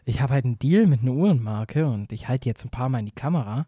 ich 0.06 0.22
habe 0.22 0.34
halt 0.34 0.46
einen 0.46 0.60
Deal 0.60 0.86
mit 0.88 1.02
einer 1.02 1.12
Uhrenmarke 1.13 1.88
und 1.88 2.12
ich 2.12 2.28
halte 2.28 2.48
jetzt 2.50 2.63
ein 2.65 2.70
paar 2.70 2.89
Mal 2.89 3.00
in 3.00 3.06
die 3.08 3.12
Kamera. 3.12 3.65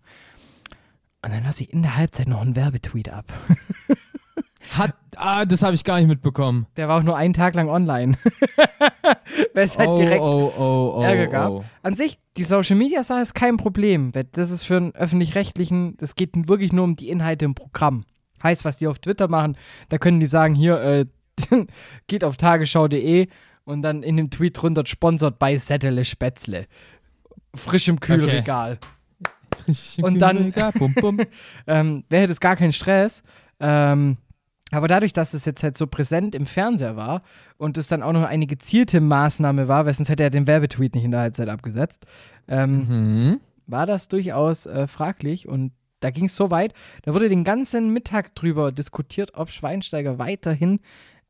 Und 1.24 1.32
dann 1.32 1.44
lasse 1.44 1.64
ich 1.64 1.72
in 1.74 1.82
der 1.84 1.96
Halbzeit 1.98 2.28
noch 2.28 2.42
einen 2.42 2.56
Werbetweet 2.56 3.10
ab. 3.10 3.26
Hat, 4.70 4.96
ah, 5.16 5.46
das 5.46 5.64
habe 5.64 5.74
ich 5.74 5.84
gar 5.84 5.98
nicht 5.98 6.08
mitbekommen. 6.08 6.68
Der 6.78 6.88
war 6.88 7.00
auch 7.00 7.04
nur 7.04 7.18
einen 7.18 7.34
Tag 7.34 7.56
lang 7.56 7.70
online. 7.70 8.18
Weil 9.54 9.66
es 9.66 9.78
halt 9.78 9.90
oh, 9.90 9.98
direkt 9.98 10.22
oh, 10.22 10.54
oh, 10.58 10.94
oh, 10.98 11.02
Ärger 11.02 11.28
gab. 11.28 11.50
oh. 11.50 11.64
An 11.84 11.96
sich, 11.96 12.20
die 12.38 12.44
Social 12.44 12.76
Media 12.76 13.04
Sache 13.04 13.22
ist 13.22 13.34
kein 13.34 13.58
Problem. 13.58 14.12
Das 14.32 14.52
ist 14.52 14.64
für 14.64 14.78
einen 14.78 14.96
öffentlich-rechtlichen, 14.96 15.98
das 15.98 16.16
geht 16.16 16.32
wirklich 16.48 16.72
nur 16.72 16.84
um 16.84 16.96
die 16.96 17.10
Inhalte 17.10 17.46
im 17.46 17.56
Programm. 17.56 18.04
Heißt, 18.44 18.66
was 18.66 18.78
die 18.78 18.88
auf 18.88 19.00
Twitter 19.00 19.28
machen, 19.28 19.58
da 19.90 19.98
können 19.98 20.20
die 20.20 20.26
sagen, 20.26 20.56
hier, 20.56 20.80
äh, 20.80 21.06
geht 22.08 22.24
auf 22.24 22.38
tagesschau.de 22.38 23.28
und 23.66 23.82
dann 23.82 24.04
in 24.04 24.18
dem 24.18 24.30
Tweet 24.30 24.62
drunter 24.62 24.86
sponsert 24.86 25.40
bei 25.40 25.58
Sättele 25.58 26.06
Spätzle. 26.06 26.68
Frisch 27.56 27.88
im 27.88 28.00
Kühlregal. 28.00 28.80
Und 30.02 30.20
dann- 30.20 30.54
bum, 30.78 30.94
bum. 30.94 31.20
ähm, 31.68 32.04
wäre 32.10 32.28
das 32.28 32.40
gar 32.40 32.56
kein 32.56 32.72
Stress. 32.72 33.22
Ähm, 33.60 34.18
aber 34.72 34.88
dadurch, 34.88 35.14
dass 35.14 35.34
es 35.34 35.46
jetzt 35.46 35.64
halt 35.64 35.78
so 35.78 35.88
präsent 35.88 36.34
im 36.36 36.46
Fernseher 36.46 36.96
war 36.96 37.24
und 37.58 37.78
es 37.78 37.88
dann 37.88 38.04
auch 38.04 38.14
noch 38.14 38.24
eine 38.24 38.48
gezielte 38.48 39.02
Maßnahme 39.02 39.68
war, 39.68 39.86
weil 39.86 39.94
sonst 39.94 40.10
hätte 40.10 40.24
er 40.24 40.30
den 40.30 40.48
Werbetweet 40.48 40.96
nicht 40.96 41.04
in 41.06 41.12
der 41.12 41.20
Halbzeit 41.22 41.50
abgesetzt, 41.50 42.06
ähm, 42.48 42.88
Mhm. 42.88 43.40
war 43.68 43.86
das 43.86 44.08
durchaus 44.08 44.66
äh, 44.66 44.88
fraglich 44.88 45.48
und 45.48 45.72
da 46.00 46.10
ging 46.10 46.26
es 46.26 46.36
so 46.36 46.50
weit, 46.50 46.74
da 47.04 47.14
wurde 47.14 47.30
den 47.30 47.44
ganzen 47.44 47.94
Mittag 47.94 48.34
drüber 48.36 48.72
diskutiert, 48.72 49.34
ob 49.36 49.52
Schweinsteiger 49.52 50.18
weiterhin 50.18 50.80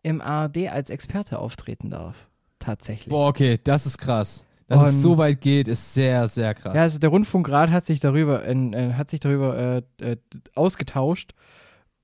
im 0.04 0.22
ARD 0.22 0.70
als 0.70 0.90
Experte 0.90 1.40
auftreten 1.40 1.90
darf. 1.90 2.28
Tatsächlich. 2.60 3.10
Boah, 3.10 3.28
okay, 3.28 3.60
das 3.64 3.86
ist 3.86 3.98
krass. 3.98 4.46
Dass 4.68 4.84
Und- 4.84 4.88
es 4.90 5.02
so 5.02 5.18
weit 5.18 5.42
geht, 5.42 5.68
ist 5.68 5.94
sehr, 5.94 6.28
sehr 6.30 6.54
krass. 6.54 6.74
Ja, 6.74 6.84
also 6.84 7.00
der 7.00 7.10
Rundfunkrat 7.10 7.70
hat 7.72 7.86
sich 7.86 8.00
darüber, 8.00 8.48
äh, 8.48 8.94
hat 8.94 9.10
sich 9.10 9.20
darüber 9.20 9.84
äh, 10.00 10.12
äh, 10.12 10.18
ausgetauscht 10.56 11.34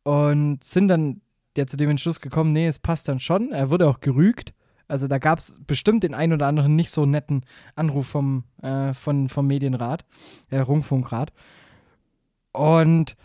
und 0.04 0.64
sind 0.64 0.88
dann 0.90 1.22
ja 1.58 1.68
zu 1.68 1.78
dem 1.78 1.90
Entschluss 1.90 2.22
gekommen, 2.22 2.52
nee, 2.54 2.68
es 2.68 2.80
passt 2.80 3.08
dann 3.08 3.20
schon. 3.20 3.52
Er 3.52 3.70
wurde 3.70 3.88
auch 3.88 4.00
gerügt. 4.00 4.54
Also 4.88 5.08
da 5.10 5.18
gab 5.18 5.40
es 5.40 5.60
bestimmt 5.68 6.04
den 6.04 6.14
einen 6.14 6.32
oder 6.34 6.48
anderen 6.48 6.76
nicht 6.76 6.92
so 6.92 7.06
netten 7.06 7.42
Anruf 7.76 8.08
vom, 8.08 8.46
äh, 8.62 8.94
von, 8.94 9.28
vom 9.28 9.46
Medienrat, 9.48 10.06
äh, 10.50 10.60
Rundfunkrat. 10.60 11.34
Und 12.54 13.16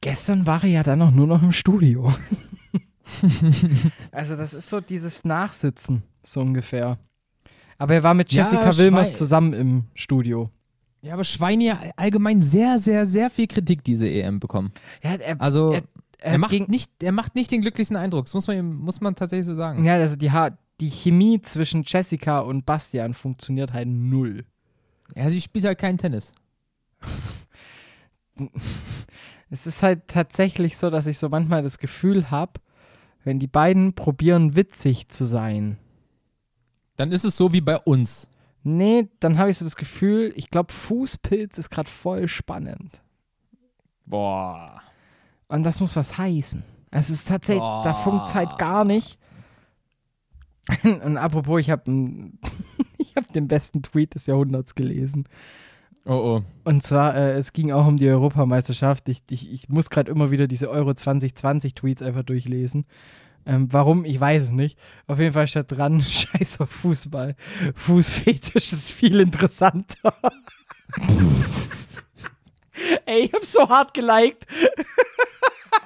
gestern 0.00 0.46
war 0.46 0.64
er 0.64 0.70
ja 0.70 0.82
dann 0.82 1.00
auch 1.02 1.12
nur 1.12 1.26
noch 1.28 1.42
im 1.42 1.52
Studio. 1.52 2.12
also 4.12 4.36
das 4.36 4.54
ist 4.54 4.68
so 4.68 4.80
dieses 4.80 5.24
Nachsitzen, 5.24 6.02
so 6.22 6.40
ungefähr. 6.40 6.98
Aber 7.78 7.94
er 7.94 8.02
war 8.02 8.14
mit 8.14 8.32
Ja, 8.32 8.42
Jessica 8.44 8.76
Wilmers 8.76 9.08
Schwei- 9.10 9.16
zusammen 9.18 9.52
im 9.52 9.84
Studio. 9.94 10.50
Ja, 11.00 11.14
aber 11.14 11.24
Schweine 11.24 11.64
ja 11.64 11.80
allgemein 11.96 12.42
sehr, 12.42 12.78
sehr, 12.78 13.06
sehr 13.06 13.28
viel 13.28 13.48
Kritik 13.48 13.82
diese 13.82 14.08
EM 14.08 14.38
bekommen. 14.38 14.70
Ja, 15.02 15.14
er, 15.14 15.40
Also, 15.40 15.72
er, 15.72 15.82
er, 16.24 16.38
macht 16.38 16.50
ging- 16.50 16.66
nicht, 16.68 16.90
er 17.02 17.12
macht 17.12 17.34
nicht 17.34 17.50
den 17.50 17.60
glücklichsten 17.62 17.96
Eindruck. 17.96 18.24
Das 18.26 18.34
muss 18.34 18.46
man, 18.46 18.74
muss 18.74 19.00
man 19.00 19.14
tatsächlich 19.14 19.46
so 19.46 19.54
sagen. 19.54 19.84
Ja, 19.84 19.94
also 19.94 20.16
die, 20.16 20.30
Ha- 20.30 20.56
die 20.80 20.90
Chemie 20.90 21.40
zwischen 21.42 21.82
Jessica 21.86 22.40
und 22.40 22.64
Bastian 22.66 23.14
funktioniert 23.14 23.72
halt 23.72 23.88
null. 23.88 24.44
Ja, 25.14 25.28
sie 25.30 25.40
spielt 25.40 25.64
halt 25.64 25.78
keinen 25.78 25.98
Tennis. 25.98 26.32
Es 29.50 29.66
ist 29.66 29.82
halt 29.82 30.08
tatsächlich 30.08 30.78
so, 30.78 30.88
dass 30.88 31.06
ich 31.06 31.18
so 31.18 31.28
manchmal 31.28 31.62
das 31.62 31.76
Gefühl 31.78 32.30
habe, 32.30 32.52
wenn 33.22 33.38
die 33.38 33.46
beiden 33.46 33.92
probieren, 33.94 34.56
witzig 34.56 35.08
zu 35.08 35.24
sein. 35.26 35.76
Dann 36.96 37.12
ist 37.12 37.24
es 37.24 37.36
so 37.36 37.52
wie 37.52 37.60
bei 37.60 37.78
uns. 37.78 38.30
Nee, 38.62 39.08
dann 39.20 39.36
habe 39.38 39.50
ich 39.50 39.58
so 39.58 39.64
das 39.66 39.76
Gefühl, 39.76 40.32
ich 40.36 40.48
glaube, 40.50 40.72
Fußpilz 40.72 41.58
ist 41.58 41.68
gerade 41.68 41.90
voll 41.90 42.28
spannend. 42.28 43.02
Boah. 44.06 44.80
Und 45.52 45.64
das 45.64 45.80
muss 45.80 45.96
was 45.96 46.16
heißen. 46.16 46.62
Es 46.90 47.10
ist 47.10 47.28
tatsächlich, 47.28 47.62
da 47.84 47.92
funkt 47.92 48.28
es 48.28 48.34
halt 48.34 48.56
gar 48.56 48.84
nicht. 48.84 49.18
Und 50.82 51.18
apropos, 51.18 51.60
ich 51.60 51.70
habe 51.70 51.82
ich 52.98 53.14
hab 53.16 53.30
den 53.34 53.48
besten 53.48 53.82
Tweet 53.82 54.14
des 54.14 54.26
Jahrhunderts 54.26 54.74
gelesen. 54.74 55.28
Oh 56.06 56.12
oh. 56.12 56.42
Und 56.64 56.82
zwar, 56.82 57.14
äh, 57.14 57.32
es 57.32 57.52
ging 57.52 57.70
auch 57.70 57.86
um 57.86 57.98
die 57.98 58.08
Europameisterschaft. 58.08 59.10
Ich, 59.10 59.22
ich, 59.28 59.52
ich 59.52 59.68
muss 59.68 59.90
gerade 59.90 60.10
immer 60.10 60.30
wieder 60.30 60.46
diese 60.46 60.70
Euro 60.70 60.94
2020 60.94 61.74
Tweets 61.74 62.00
einfach 62.00 62.22
durchlesen. 62.22 62.86
Ähm, 63.44 63.68
warum? 63.70 64.06
Ich 64.06 64.18
weiß 64.18 64.44
es 64.44 64.52
nicht. 64.52 64.78
Auf 65.06 65.18
jeden 65.18 65.34
Fall 65.34 65.48
steht 65.48 65.70
dran, 65.70 66.00
scheiß 66.00 66.60
auf 66.60 66.70
Fußball. 66.70 67.36
Fußfetisch 67.74 68.72
ist 68.72 68.90
viel 68.90 69.20
interessanter. 69.20 70.14
Ey, 73.04 73.24
ich 73.24 73.32
hab 73.34 73.44
so 73.44 73.68
hart 73.68 73.92
geliked. 73.92 74.46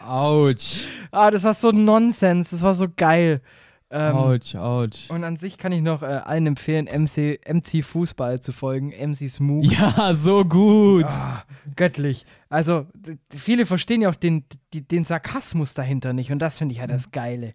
Autsch. 0.06 0.86
Ah, 1.10 1.30
das 1.30 1.44
war 1.44 1.54
so 1.54 1.70
Nonsens. 1.70 2.50
Das 2.50 2.62
war 2.62 2.74
so 2.74 2.86
geil. 2.94 3.40
Ähm, 3.88 4.16
Autsch, 4.16 4.56
Autsch. 4.56 5.10
und 5.10 5.22
an 5.22 5.36
sich 5.36 5.58
kann 5.58 5.70
ich 5.70 5.80
noch 5.80 6.02
äh, 6.02 6.06
allen 6.06 6.48
empfehlen, 6.48 6.86
MC, 6.86 7.38
MC 7.48 7.84
Fußball 7.84 8.40
zu 8.40 8.50
folgen. 8.50 8.88
MC 8.88 9.28
Smook. 9.28 9.64
Ja, 9.64 10.12
so 10.12 10.44
gut. 10.44 11.04
Ah, 11.04 11.44
göttlich. 11.76 12.26
Also, 12.48 12.86
viele 13.30 13.64
verstehen 13.64 14.00
ja 14.00 14.08
auch 14.10 14.16
den, 14.16 14.44
den 14.72 15.04
Sarkasmus 15.04 15.74
dahinter 15.74 16.12
nicht 16.12 16.32
und 16.32 16.40
das 16.40 16.58
finde 16.58 16.72
ich 16.74 16.80
halt 16.80 16.90
das 16.90 17.12
Geile. 17.12 17.54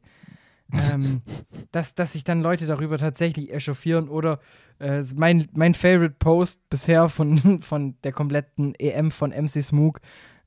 ähm, 0.89 1.22
dass, 1.74 1.96
dass 1.96 2.13
sich 2.13 2.24
dann 2.24 2.41
Leute 2.41 2.65
darüber 2.65 2.98
tatsächlich 2.98 3.52
echauffieren 3.52 4.08
oder 4.08 4.39
äh, 4.80 5.04
mein, 5.15 5.50
mein 5.52 5.74
Favorite 5.74 6.15
Post 6.17 6.62
bisher 6.70 7.10
von, 7.10 7.62
von 7.62 7.96
der 8.06 8.13
kompletten 8.13 8.74
EM 8.76 9.12
von 9.12 9.32
MC 9.32 9.62
Smook 9.62 10.00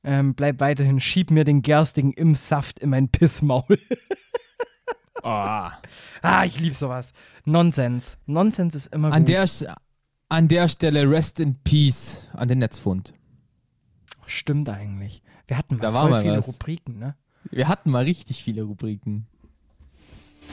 ähm, 0.05 0.35
bleibt 0.35 0.59
weiterhin, 0.59 0.99
schieb 0.99 1.31
mir 1.31 1.43
den 1.43 1.61
Gerstigen 1.61 2.13
im 2.13 2.35
Saft 2.35 2.79
in 2.79 2.89
mein 2.91 3.09
Pissmaul. 3.09 3.79
Ah. 5.23 5.71
ah, 6.21 6.45
ich 6.45 6.59
liebe 6.59 6.75
sowas. 6.75 7.11
Nonsens. 7.45 8.17
Nonsens 8.27 8.75
ist 8.75 8.93
immer 8.93 9.11
An, 9.11 9.25
gut. 9.25 9.29
der, 9.29 9.47
an 10.29 10.47
der 10.47 10.69
Stelle 10.69 11.09
Rest 11.09 11.39
in 11.39 11.55
Peace 11.63 12.29
an 12.33 12.47
den 12.47 12.59
Netzfund. 12.59 13.15
Stimmt 14.27 14.69
eigentlich. 14.69 15.23
Wir 15.47 15.57
hatten 15.57 15.77
mal 15.77 15.81
Da 15.81 15.91
mal 15.91 16.21
viele 16.21 16.37
was. 16.37 16.47
Rubriken, 16.47 16.99
ne? 16.99 17.15
Wir 17.49 17.67
hatten 17.67 17.89
mal 17.89 18.03
richtig 18.03 18.43
viele 18.43 18.63
Rubriken. 18.63 19.25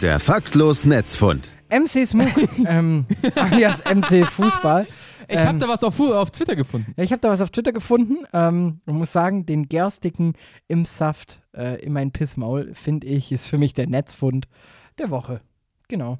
Der 0.00 0.20
faktlos 0.20 0.86
Netzfund. 0.86 1.50
MC 1.68 2.06
Smook, 2.06 2.30
ähm, 2.66 3.06
alias 3.34 3.82
MC 3.84 4.24
Fußball. 4.24 4.86
Ich 5.28 5.38
Ähm, 5.40 5.46
habe 5.48 5.58
da 5.58 5.68
was 5.68 5.84
auf, 5.84 5.98
auf 6.00 6.30
Twitter 6.30 6.56
gefunden. 6.56 6.94
Ja, 6.96 7.04
ich 7.04 7.12
habe 7.12 7.20
da 7.20 7.28
was 7.30 7.40
auf 7.40 7.50
Twitter 7.50 7.72
gefunden. 7.72 8.18
Ähm, 8.32 8.80
ich 8.86 8.92
muss 8.92 9.12
sagen, 9.12 9.46
den 9.46 9.68
Gerstigen 9.68 10.34
im 10.68 10.84
Saft 10.84 11.42
äh, 11.54 11.80
in 11.82 11.92
mein 11.92 12.12
Pissmaul, 12.12 12.74
finde 12.74 13.06
ich, 13.06 13.32
ist 13.32 13.46
für 13.48 13.58
mich 13.58 13.74
der 13.74 13.86
Netzfund 13.86 14.48
der 14.98 15.10
Woche. 15.10 15.40
Genau. 15.88 16.18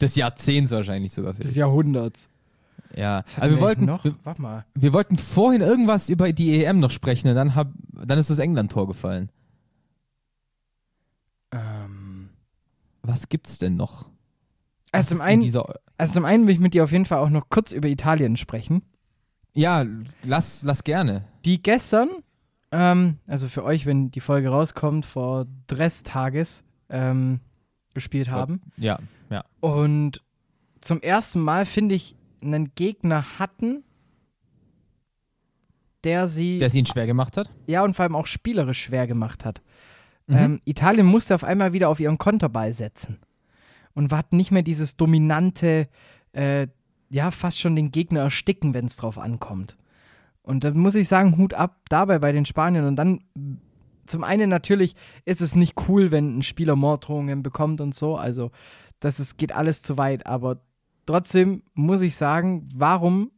Des 0.00 0.14
Jahrzehnts 0.16 0.70
wahrscheinlich 0.72 1.12
sogar. 1.12 1.32
Des. 1.34 1.56
Jahrhunderts. 1.56 2.28
Ja, 2.94 3.24
aber 3.36 3.50
wir 3.50 3.60
wollten, 3.60 3.84
noch. 3.86 4.04
wir, 4.04 4.14
Warte 4.24 4.40
mal. 4.40 4.64
wir 4.74 4.92
wollten 4.92 5.16
vorhin 5.18 5.60
irgendwas 5.60 6.08
über 6.08 6.32
die 6.32 6.64
EM 6.64 6.78
noch 6.80 6.90
sprechen 6.90 7.28
und 7.28 7.34
dann, 7.34 7.54
hab, 7.54 7.72
dann 7.92 8.18
ist 8.18 8.30
das 8.30 8.38
England-Tor 8.38 8.86
gefallen. 8.86 9.30
Ähm, 11.52 12.30
Was 13.02 13.28
gibt's 13.28 13.58
denn 13.58 13.76
noch? 13.76 14.10
Also, 14.92 15.14
zum 15.14 15.20
einen, 15.22 15.42
also 15.98 16.12
zum 16.12 16.24
einen 16.24 16.46
will 16.46 16.54
ich 16.54 16.60
mit 16.60 16.74
dir 16.74 16.84
auf 16.84 16.92
jeden 16.92 17.04
Fall 17.04 17.18
auch 17.18 17.30
noch 17.30 17.48
kurz 17.50 17.72
über 17.72 17.88
Italien 17.88 18.36
sprechen. 18.36 18.82
ja, 19.54 19.84
lass, 20.22 20.62
lass 20.62 20.84
gerne. 20.84 21.24
Die 21.44 21.62
gestern, 21.62 22.08
ähm, 22.72 23.18
also 23.26 23.48
für 23.48 23.64
euch, 23.64 23.86
wenn 23.86 24.10
die 24.10 24.20
Folge 24.20 24.48
rauskommt, 24.48 25.06
vor 25.06 25.46
Dresstages 25.66 26.64
ähm, 26.88 27.40
gespielt 27.94 28.30
haben. 28.30 28.60
Ja, 28.76 28.98
ja. 29.30 29.44
Und 29.60 30.22
zum 30.80 31.00
ersten 31.00 31.40
Mal, 31.40 31.64
finde 31.64 31.94
ich, 31.94 32.14
einen 32.42 32.72
Gegner 32.74 33.38
hatten, 33.38 33.82
der 36.04 36.28
sie, 36.28 36.58
Der 36.58 36.66
es 36.68 36.74
ihnen 36.74 36.86
schwer 36.86 37.06
gemacht 37.06 37.36
hat. 37.36 37.50
ja, 37.66 37.82
und 37.82 37.94
vor 37.94 38.04
allem 38.04 38.14
auch 38.14 38.26
spielerisch 38.26 38.80
schwer 38.82 39.06
gemacht 39.06 39.44
hat. 39.44 39.62
Mhm. 40.28 40.36
Ähm, 40.36 40.60
Italien 40.64 41.06
musste 41.06 41.34
auf 41.34 41.44
einmal 41.44 41.72
wieder 41.72 41.88
auf 41.88 41.98
ihren 42.00 42.18
Konterball 42.18 42.72
setzen. 42.72 43.18
Und 43.96 44.12
hat 44.12 44.32
nicht 44.34 44.52
mehr 44.52 44.62
dieses 44.62 44.96
dominante, 44.96 45.88
äh, 46.32 46.68
ja, 47.08 47.30
fast 47.30 47.58
schon 47.58 47.74
den 47.74 47.90
Gegner 47.90 48.20
ersticken, 48.20 48.74
wenn 48.74 48.84
es 48.84 48.96
drauf 48.96 49.18
ankommt. 49.18 49.76
Und 50.42 50.64
dann 50.64 50.76
muss 50.78 50.94
ich 50.94 51.08
sagen, 51.08 51.38
Hut 51.38 51.54
ab 51.54 51.80
dabei 51.88 52.18
bei 52.18 52.30
den 52.30 52.44
Spaniern. 52.44 52.84
Und 52.84 52.96
dann, 52.96 53.24
zum 54.06 54.22
einen 54.22 54.50
natürlich 54.50 54.96
ist 55.24 55.40
es 55.40 55.56
nicht 55.56 55.88
cool, 55.88 56.10
wenn 56.10 56.38
ein 56.38 56.42
Spieler 56.42 56.76
Morddrohungen 56.76 57.42
bekommt 57.42 57.80
und 57.80 57.94
so. 57.94 58.16
Also, 58.16 58.50
das 59.00 59.18
ist, 59.18 59.38
geht 59.38 59.52
alles 59.52 59.82
zu 59.82 59.96
weit. 59.96 60.26
Aber 60.26 60.60
trotzdem 61.06 61.62
muss 61.72 62.02
ich 62.02 62.16
sagen, 62.16 62.68
warum, 62.74 63.30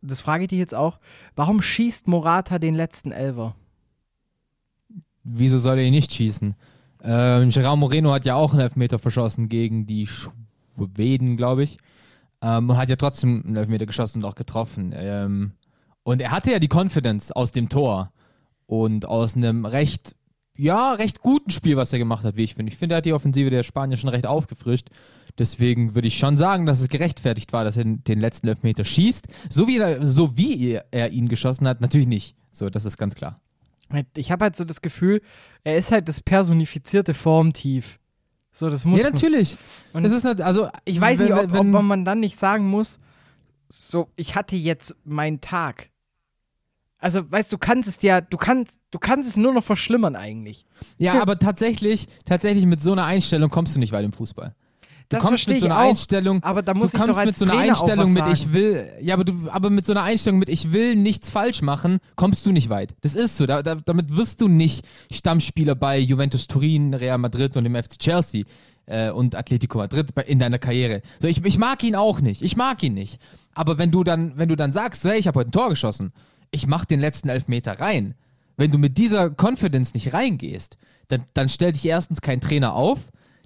das 0.00 0.20
frage 0.20 0.44
ich 0.44 0.48
dich 0.50 0.60
jetzt 0.60 0.76
auch, 0.76 1.00
warum 1.34 1.60
schießt 1.60 2.06
Morata 2.06 2.60
den 2.60 2.76
letzten 2.76 3.10
Elver? 3.10 3.56
Wieso 5.24 5.58
soll 5.58 5.78
er 5.78 5.84
ihn 5.84 5.92
nicht 5.92 6.12
schießen? 6.12 6.54
Ähm, 7.02 7.50
Gerard 7.50 7.78
Moreno 7.78 8.12
hat 8.12 8.24
ja 8.24 8.34
auch 8.34 8.52
einen 8.52 8.60
Elfmeter 8.60 8.98
verschossen 8.98 9.48
gegen 9.48 9.86
die 9.86 10.06
Schweden, 10.06 11.36
glaube 11.36 11.62
ich. 11.62 11.78
Ähm, 12.42 12.70
und 12.70 12.76
hat 12.76 12.88
ja 12.88 12.96
trotzdem 12.96 13.42
einen 13.46 13.56
Elfmeter 13.56 13.86
geschossen 13.86 14.22
und 14.22 14.28
auch 14.28 14.34
getroffen. 14.34 14.92
Ähm, 14.96 15.52
und 16.02 16.20
er 16.20 16.30
hatte 16.30 16.52
ja 16.52 16.58
die 16.58 16.68
Confidence 16.72 17.32
aus 17.32 17.52
dem 17.52 17.68
Tor 17.68 18.12
und 18.66 19.06
aus 19.06 19.36
einem 19.36 19.64
recht, 19.64 20.14
ja, 20.56 20.92
recht 20.92 21.20
guten 21.20 21.50
Spiel, 21.50 21.76
was 21.76 21.92
er 21.92 21.98
gemacht 21.98 22.24
hat, 22.24 22.36
wie 22.36 22.44
ich 22.44 22.54
finde. 22.54 22.72
Ich 22.72 22.78
finde, 22.78 22.94
er 22.94 22.98
hat 22.98 23.04
die 23.04 23.12
Offensive 23.12 23.50
der 23.50 23.62
Spanier 23.62 23.96
schon 23.96 24.10
recht 24.10 24.26
aufgefrischt. 24.26 24.88
Deswegen 25.38 25.94
würde 25.94 26.08
ich 26.08 26.18
schon 26.18 26.36
sagen, 26.36 26.66
dass 26.66 26.80
es 26.80 26.88
gerechtfertigt 26.88 27.52
war, 27.52 27.64
dass 27.64 27.76
er 27.76 27.84
den, 27.84 28.20
letzten 28.20 28.48
Elfmeter 28.48 28.84
schießt. 28.84 29.28
So 29.48 29.68
wie, 29.68 29.78
er, 29.78 30.04
so 30.04 30.36
wie 30.36 30.80
er 30.90 31.10
ihn 31.10 31.28
geschossen 31.28 31.68
hat, 31.68 31.80
natürlich 31.80 32.08
nicht. 32.08 32.36
So, 32.50 32.70
das 32.70 32.84
ist 32.84 32.96
ganz 32.96 33.14
klar. 33.14 33.36
Ich 34.16 34.30
habe 34.30 34.44
halt 34.44 34.56
so 34.56 34.64
das 34.64 34.82
Gefühl, 34.82 35.22
er 35.64 35.76
ist 35.76 35.92
halt 35.92 36.08
das 36.08 36.20
personifizierte 36.20 37.14
Formtief. 37.14 37.98
So, 38.52 38.68
das 38.70 38.84
muss 38.84 39.02
ja, 39.02 39.10
natürlich. 39.10 39.56
Und 39.92 40.02
das 40.02 40.12
ist 40.12 40.24
nicht, 40.24 40.40
also, 40.40 40.68
Ich 40.84 41.00
weiß 41.00 41.18
wenn- 41.20 41.26
nicht, 41.26 41.34
ob, 41.34 41.52
wenn- 41.52 41.74
ob 41.74 41.82
man 41.82 42.04
dann 42.04 42.20
nicht 42.20 42.38
sagen 42.38 42.68
muss, 42.68 42.98
so, 43.68 44.08
ich 44.16 44.34
hatte 44.34 44.56
jetzt 44.56 44.96
meinen 45.04 45.40
Tag. 45.40 45.90
Also, 46.98 47.30
weißt 47.30 47.52
du, 47.52 47.56
du 47.56 47.60
kannst 47.60 47.88
es 47.88 48.02
ja, 48.02 48.20
du 48.20 48.36
kannst, 48.36 48.76
du 48.90 48.98
kannst 48.98 49.28
es 49.28 49.36
nur 49.36 49.52
noch 49.52 49.62
verschlimmern 49.62 50.16
eigentlich. 50.16 50.64
Ja, 50.98 51.22
aber 51.22 51.38
tatsächlich, 51.38 52.08
tatsächlich 52.24 52.66
mit 52.66 52.80
so 52.80 52.90
einer 52.92 53.04
Einstellung 53.04 53.50
kommst 53.50 53.76
du 53.76 53.80
nicht 53.80 53.92
weit 53.92 54.04
im 54.04 54.12
Fußball. 54.12 54.54
Du 55.08 55.16
Das 55.16 55.24
kommst 55.24 55.48
mit 55.48 55.60
so 55.60 55.66
einer 55.66 55.76
auch. 55.76 55.88
Einstellung, 55.88 56.42
Aber 56.42 56.60
da 56.60 56.74
du 56.74 56.80
muss 56.80 56.92
ich 56.92 56.98
kommst 57.00 57.14
doch 57.14 57.18
als 57.18 57.26
mit 57.26 57.34
so 57.36 57.44
einer 57.46 57.54
Trainer 57.54 57.70
Einstellung 57.70 58.12
mit 58.12 58.26
ich 58.26 58.52
will, 58.52 58.88
ja, 59.00 59.14
aber 59.14 59.24
du, 59.24 59.32
aber 59.48 59.70
mit 59.70 59.86
so 59.86 59.92
einer 59.92 60.02
Einstellung 60.02 60.38
mit 60.38 60.50
ich 60.50 60.72
will 60.72 60.96
nichts 60.96 61.30
falsch 61.30 61.62
machen, 61.62 61.98
kommst 62.14 62.44
du 62.44 62.52
nicht 62.52 62.68
weit. 62.68 62.94
Das 63.00 63.14
ist 63.14 63.38
so. 63.38 63.46
Da, 63.46 63.62
da, 63.62 63.76
damit 63.76 64.14
wirst 64.14 64.42
du 64.42 64.48
nicht 64.48 64.86
Stammspieler 65.10 65.74
bei 65.74 65.98
Juventus 65.98 66.46
Turin, 66.46 66.92
Real 66.92 67.16
Madrid 67.16 67.56
und 67.56 67.64
dem 67.64 67.74
FC 67.74 67.98
Chelsea 67.98 68.44
äh, 68.84 69.10
und 69.10 69.34
Atletico 69.34 69.78
Madrid 69.78 70.14
bei, 70.14 70.24
in 70.24 70.38
deiner 70.38 70.58
Karriere. 70.58 71.00
So, 71.20 71.28
ich, 71.28 71.42
ich 71.42 71.56
mag 71.56 71.82
ihn 71.84 71.96
auch 71.96 72.20
nicht. 72.20 72.42
Ich 72.42 72.56
mag 72.56 72.82
ihn 72.82 72.92
nicht. 72.92 73.18
Aber 73.54 73.78
wenn 73.78 73.90
du 73.90 74.04
dann, 74.04 74.36
wenn 74.36 74.50
du 74.50 74.56
dann 74.56 74.74
sagst, 74.74 75.04
hey, 75.04 75.18
ich 75.18 75.26
habe 75.26 75.38
heute 75.38 75.48
ein 75.48 75.52
Tor 75.52 75.70
geschossen, 75.70 76.12
ich 76.50 76.66
mach 76.66 76.84
den 76.84 77.00
letzten 77.00 77.30
Elfmeter 77.30 77.80
rein. 77.80 78.14
Wenn 78.58 78.70
du 78.72 78.78
mit 78.78 78.98
dieser 78.98 79.30
Confidence 79.30 79.94
nicht 79.94 80.12
reingehst, 80.12 80.76
dann, 81.08 81.22
dann 81.32 81.48
stellt 81.48 81.76
dich 81.76 81.86
erstens 81.86 82.20
kein 82.20 82.40
Trainer 82.40 82.74
auf, 82.74 82.98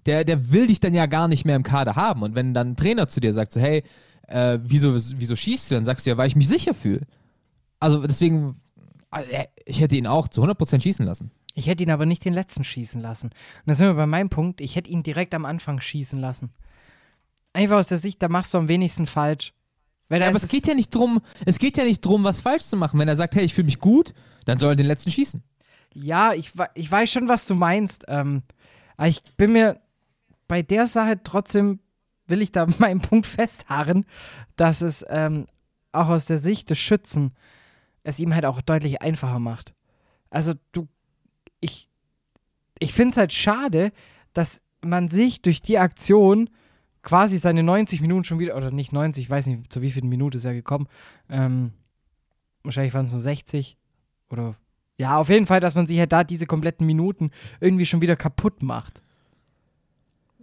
der, 0.07 0.25
der 0.25 0.51
will 0.51 0.67
dich 0.67 0.81
dann 0.81 0.95
ja 0.95 1.07
gar 1.07 1.29
nicht 1.29 1.45
mehr 1.45 1.57
im 1.57 1.63
Kader 1.63 1.97
haben. 1.97 2.23
Und 2.23 2.35
wenn 2.35 2.55
dann 2.55 2.71
ein 2.71 2.77
Trainer 2.77 3.09
zu 3.09 3.21
dir 3.21 3.33
sagt, 3.33 3.53
so, 3.53 3.61
hey, 3.61 3.83
äh, 4.29 4.59
wieso, 4.63 4.95
wieso 4.95 5.37
schießt 5.37 5.71
du? 5.71 5.75
Dann 5.77 5.85
sagst 5.85 6.07
du 6.07 6.11
ja, 6.11 6.17
weil 6.17 6.27
ich 6.27 6.37
mich 6.37 6.49
sicher 6.49 6.75
fühle. 6.75 7.07
Also 7.81 8.07
deswegen, 8.07 8.61
äh, 9.13 9.47
ich 9.67 9.81
hätte 9.81 9.97
ihn 9.97 10.07
auch 10.07 10.29
zu 10.29 10.43
100% 10.43 10.81
schießen 10.81 11.05
lassen. 11.05 11.31
Ich 11.55 11.67
hätte 11.67 11.83
ihn 11.83 11.91
aber 11.91 12.07
nicht 12.07 12.25
den 12.25 12.35
letzten 12.35 12.65
schießen 12.65 13.01
lassen. 13.01 13.27
Und 13.27 13.35
da 13.67 13.75
sind 13.75 13.87
wir 13.87 13.95
bei 13.95 14.07
meinem 14.07 14.31
Punkt, 14.31 14.61
ich 14.61 14.77
hätte 14.77 14.91
ihn 14.91 15.03
direkt 15.03 15.35
am 15.35 15.45
Anfang 15.45 15.81
schießen 15.81 16.19
lassen. 16.19 16.51
Einfach 17.53 17.77
aus 17.77 17.89
der 17.89 17.99
Sicht, 17.99 18.23
da 18.23 18.29
machst 18.29 18.55
du 18.55 18.59
am 18.59 18.69
wenigsten 18.69 19.07
falsch. 19.07 19.53
Ja, 20.09 20.27
aber 20.27 20.37
es 20.37 20.49
geht 20.49 20.67
ja 20.67 20.75
nicht 20.75 20.95
drum, 20.95 21.21
es 21.47 21.59
geht 21.59 21.77
ja 21.77 21.85
nicht 21.85 22.05
drum, 22.05 22.25
was 22.25 22.43
falsch 22.43 22.65
zu 22.65 22.77
machen. 22.77 22.99
Wenn 22.99 23.09
er 23.09 23.17
sagt, 23.17 23.35
hey, 23.35 23.45
ich 23.45 23.55
fühle 23.55 23.67
mich 23.67 23.79
gut, 23.79 24.13
dann 24.45 24.59
soll 24.59 24.73
er 24.73 24.77
den 24.77 24.87
letzten 24.87 25.11
schießen. 25.11 25.43
Ja, 25.95 26.33
ich, 26.33 26.53
ich 26.75 26.91
weiß 26.91 27.11
schon, 27.11 27.29
was 27.29 27.47
du 27.47 27.55
meinst. 27.55 28.05
Ähm, 28.09 28.43
aber 28.97 29.09
ich 29.09 29.23
bin 29.37 29.53
mir 29.53 29.81
bei 30.53 30.61
der 30.61 30.87
Sache 30.87 31.19
trotzdem, 31.25 31.81
will 32.27 32.43
ich 32.43 32.53
da 32.53 32.67
meinen 32.79 33.01
Punkt 33.01 33.25
festharren, 33.25 34.05
dass 34.57 34.83
es 34.83 35.03
ähm, 35.09 35.47
auch 35.93 36.11
aus 36.11 36.27
der 36.27 36.37
Sicht 36.37 36.69
des 36.69 36.79
Schützen 36.79 37.33
es 38.03 38.19
ihm 38.19 38.35
halt 38.35 38.45
auch 38.45 38.61
deutlich 38.61 39.01
einfacher 39.01 39.39
macht. 39.39 39.73
Also 40.29 40.53
du, 40.73 40.89
ich, 41.61 41.89
ich 42.79 42.93
finde 42.93 43.13
es 43.13 43.17
halt 43.17 43.33
schade, 43.33 43.93
dass 44.35 44.61
man 44.83 45.09
sich 45.09 45.41
durch 45.41 45.63
die 45.63 45.79
Aktion 45.79 46.51
quasi 47.01 47.39
seine 47.39 47.63
90 47.63 48.03
Minuten 48.03 48.25
schon 48.25 48.39
wieder, 48.39 48.55
oder 48.55 48.71
nicht 48.71 48.93
90, 48.93 49.25
ich 49.25 49.31
weiß 49.31 49.47
nicht, 49.47 49.73
zu 49.73 49.81
wie 49.81 49.91
vielen 49.91 50.11
Minuten 50.11 50.37
ist 50.37 50.45
er 50.45 50.53
gekommen. 50.53 50.87
Ähm, 51.31 51.73
wahrscheinlich 52.63 52.93
waren 52.93 53.07
es 53.07 53.13
nur 53.13 53.23
60 53.23 53.79
oder 54.29 54.57
ja, 54.99 55.17
auf 55.17 55.31
jeden 55.31 55.47
Fall, 55.47 55.61
dass 55.61 55.77
man 55.77 55.87
sich 55.87 55.99
halt 55.99 56.13
da 56.13 56.25
diese 56.25 56.45
kompletten 56.45 56.87
Minuten 56.87 57.31
irgendwie 57.59 57.87
schon 57.87 58.03
wieder 58.03 58.17
kaputt 58.17 58.63
macht. 58.63 59.03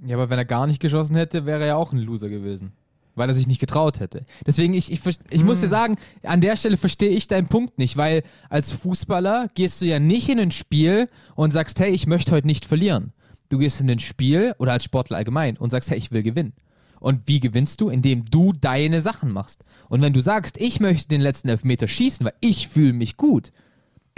Ja, 0.06 0.16
aber 0.16 0.30
wenn 0.30 0.38
er 0.38 0.45
gar 0.45 0.68
nicht 0.68 0.82
geschossen 0.82 1.16
hätte, 1.16 1.45
wäre 1.45 1.62
er 1.62 1.68
ja 1.68 1.76
auch 1.76 1.91
ein 1.91 2.00
Loser 2.00 2.30
gewesen. 2.30 2.72
Weil 3.16 3.30
er 3.30 3.36
sich 3.36 3.47
nicht 3.47 3.60
getraut 3.60 4.00
hätte. 4.00 4.26
Deswegen, 4.45 4.74
ich, 4.74 4.91
ich, 4.91 5.02
ich 5.30 5.43
muss 5.43 5.60
dir 5.60 5.68
sagen, 5.68 5.97
an 6.24 6.41
der 6.41 6.56
Stelle 6.56 6.78
verstehe 6.78 7.10
ich 7.10 7.28
deinen 7.28 7.47
Punkt 7.47 7.78
nicht, 7.78 7.97
weil 7.97 8.24
als 8.50 8.72
Fußballer 8.72 9.50
gehst 9.56 9.82
du 9.82 9.86
ja 9.86 10.00
nicht 10.00 10.30
in 10.30 10.39
ein 10.39 10.52
Spiel 10.52 11.10
und 11.36 11.52
sagst, 11.52 11.80
hey, 11.80 11.89
ich 11.91 12.08
möchte 12.08 12.32
heute 12.32 12.47
nicht 12.47 12.66
verlieren. 12.66 13.12
Du 13.50 13.58
gehst 13.58 13.82
in 13.82 13.89
ein 13.89 14.00
Spiel 14.00 14.56
oder 14.60 14.74
als 14.74 14.84
Sportler 14.84 15.18
allgemein 15.18 15.58
und 15.58 15.72
sagst, 15.72 15.89
hey, 15.89 15.97
ich 15.97 16.12
will 16.12 16.24
gewinnen. 16.24 16.54
Und 17.00 17.28
wie 17.28 17.39
gewinnst 17.39 17.82
du? 17.82 17.89
Indem 17.89 18.26
du 18.26 18.54
deine 18.54 19.02
Sachen 19.02 19.32
machst. 19.32 19.64
Und 19.89 20.02
wenn 20.02 20.14
du 20.14 20.22
sagst, 20.22 20.58
ich 20.58 20.80
möchte 20.80 21.08
den 21.08 21.22
letzten 21.22 21.50
Elfmeter 21.50 21.88
schießen, 21.88 22.26
weil 22.26 22.34
ich 22.41 22.68
fühle 22.68 22.93
mich 22.93 23.18
gut, 23.18 23.52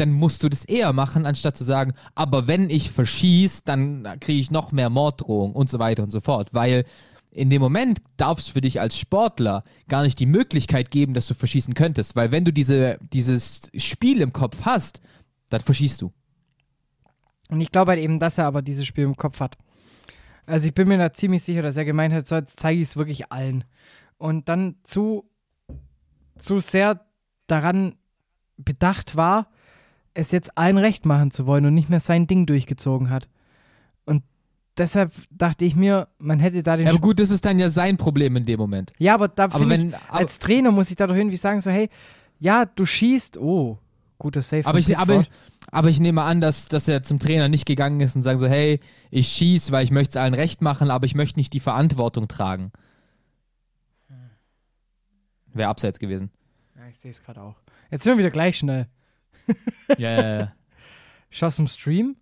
dann 0.01 0.11
musst 0.11 0.41
du 0.43 0.49
das 0.49 0.65
eher 0.65 0.91
machen, 0.93 1.25
anstatt 1.25 1.55
zu 1.55 1.63
sagen, 1.63 1.93
aber 2.15 2.47
wenn 2.47 2.69
ich 2.69 2.91
verschieße, 2.91 3.61
dann 3.65 4.07
kriege 4.19 4.39
ich 4.39 4.51
noch 4.51 4.71
mehr 4.71 4.89
Morddrohungen 4.89 5.55
und 5.55 5.69
so 5.69 5.79
weiter 5.79 6.03
und 6.03 6.11
so 6.11 6.19
fort. 6.19 6.53
Weil 6.53 6.85
in 7.29 7.49
dem 7.49 7.61
Moment 7.61 8.01
darf 8.17 8.39
es 8.39 8.49
für 8.49 8.61
dich 8.61 8.81
als 8.81 8.97
Sportler 8.97 9.63
gar 9.87 10.03
nicht 10.03 10.19
die 10.19 10.25
Möglichkeit 10.25 10.91
geben, 10.91 11.13
dass 11.13 11.27
du 11.27 11.33
verschießen 11.33 11.75
könntest. 11.75 12.15
Weil 12.15 12.31
wenn 12.31 12.43
du 12.43 12.51
diese, 12.51 12.97
dieses 13.13 13.69
Spiel 13.77 14.21
im 14.21 14.33
Kopf 14.33 14.57
hast, 14.65 15.01
dann 15.49 15.61
verschießt 15.61 16.01
du. 16.01 16.11
Und 17.49 17.61
ich 17.61 17.71
glaube 17.71 17.91
halt 17.91 18.01
eben, 18.01 18.19
dass 18.19 18.37
er 18.37 18.45
aber 18.45 18.61
dieses 18.61 18.85
Spiel 18.85 19.03
im 19.03 19.15
Kopf 19.15 19.39
hat. 19.39 19.57
Also 20.45 20.67
ich 20.67 20.73
bin 20.73 20.87
mir 20.87 20.97
da 20.97 21.13
ziemlich 21.13 21.43
sicher, 21.43 21.61
dass 21.61 21.77
er 21.77 21.85
gemeint 21.85 22.13
hat, 22.13 22.27
so 22.27 22.35
jetzt 22.35 22.59
zeige 22.59 22.81
ich 22.81 22.89
es 22.89 22.97
wirklich 22.97 23.31
allen. 23.31 23.63
Und 24.17 24.49
dann 24.49 24.75
zu, 24.83 25.29
zu 26.37 26.59
sehr 26.59 27.05
daran 27.47 27.95
bedacht 28.57 29.15
war, 29.15 29.47
es 30.14 30.32
jetzt 30.32 30.57
allen 30.57 30.78
recht 30.78 31.05
machen 31.05 31.32
zu 31.32 31.45
wollen 31.45 31.66
und 31.66 31.74
nicht 31.74 31.89
mehr 31.89 31.99
sein 31.99 32.28
Ding 32.28 32.45
durchgezogen 32.45 33.09
hat. 33.09 33.30
Und 34.05 34.24
deshalb 34.78 35.14
dachte 35.30 35.64
ich 35.66 35.76
mir, 35.76 36.07
man 36.18 36.39
hätte 36.39 36.64
da 36.64 36.76
den. 36.78 36.86
Ja, 36.88 36.91
aber 36.93 37.01
gut, 37.01 37.20
das 37.20 37.30
ist 37.30 37.45
dann 37.45 37.59
ja 37.59 37.70
sein 37.70 37.97
Problem 37.97 38.36
in 38.36 38.45
dem 38.45 38.59
Moment. 38.59 38.91
Ja, 38.97 39.14
aber 39.14 39.28
da 39.28 39.45
Aber 39.45 39.70
wenn- 39.70 39.89
ich, 39.89 39.95
als 40.09 40.39
Trainer 40.39 40.72
muss 40.72 40.89
ich 40.89 40.95
da 40.97 41.07
doch 41.07 41.16
irgendwie 41.16 41.38
sagen, 41.38 41.62
so, 41.62 41.72
hey, 41.72 41.89
ja, 42.39 42.66
du 42.66 42.86
schießt, 42.86 43.38
oh, 43.38 43.78
guter 44.18 44.41
Safe. 44.41 44.66
Aber 44.66 44.80
ich, 44.80 44.97
aber, 44.97 45.24
aber 45.72 45.89
ich 45.89 45.99
nehme 45.99 46.24
an, 46.24 46.41
dass, 46.41 46.68
dass 46.68 46.88
er 46.88 47.03
zum 47.03 47.20
Trainer 47.20 47.47
nicht 47.49 47.66
gegangen 47.66 47.99
ist 48.01 48.16
und 48.16 48.22
sagt 48.24 48.39
so, 48.39 48.47
hey, 48.47 48.80
ich 49.12 49.28
schieß, 49.30 49.72
weil 49.72 49.84
ich 49.84 49.91
möchte 49.91 50.12
es 50.12 50.18
allen 50.18 50.34
recht 50.34 50.62
machen, 50.62 50.89
aber 50.91 51.05
ich 51.05 51.16
möchte 51.16 51.39
nicht 51.39 51.53
die 51.53 51.59
Verantwortung 51.59 52.28
tragen. 52.28 52.72
Wäre 55.53 55.70
abseits 55.70 55.99
gewesen. 55.99 56.32
ja, 56.76 56.88
ich 56.89 56.97
sehe 56.97 57.12
es 57.12 57.22
gerade 57.22 57.41
auch. 57.41 57.55
Jetzt 57.89 58.03
sind 58.03 58.14
wir 58.14 58.18
wieder 58.20 58.32
gleich 58.32 58.57
schnell. 58.57 58.88
Ja, 59.97 60.11
ja, 60.21 60.39
ja. 60.39 60.53
Schoss 61.29 61.59
im 61.59 61.67
Stream? 61.67 62.15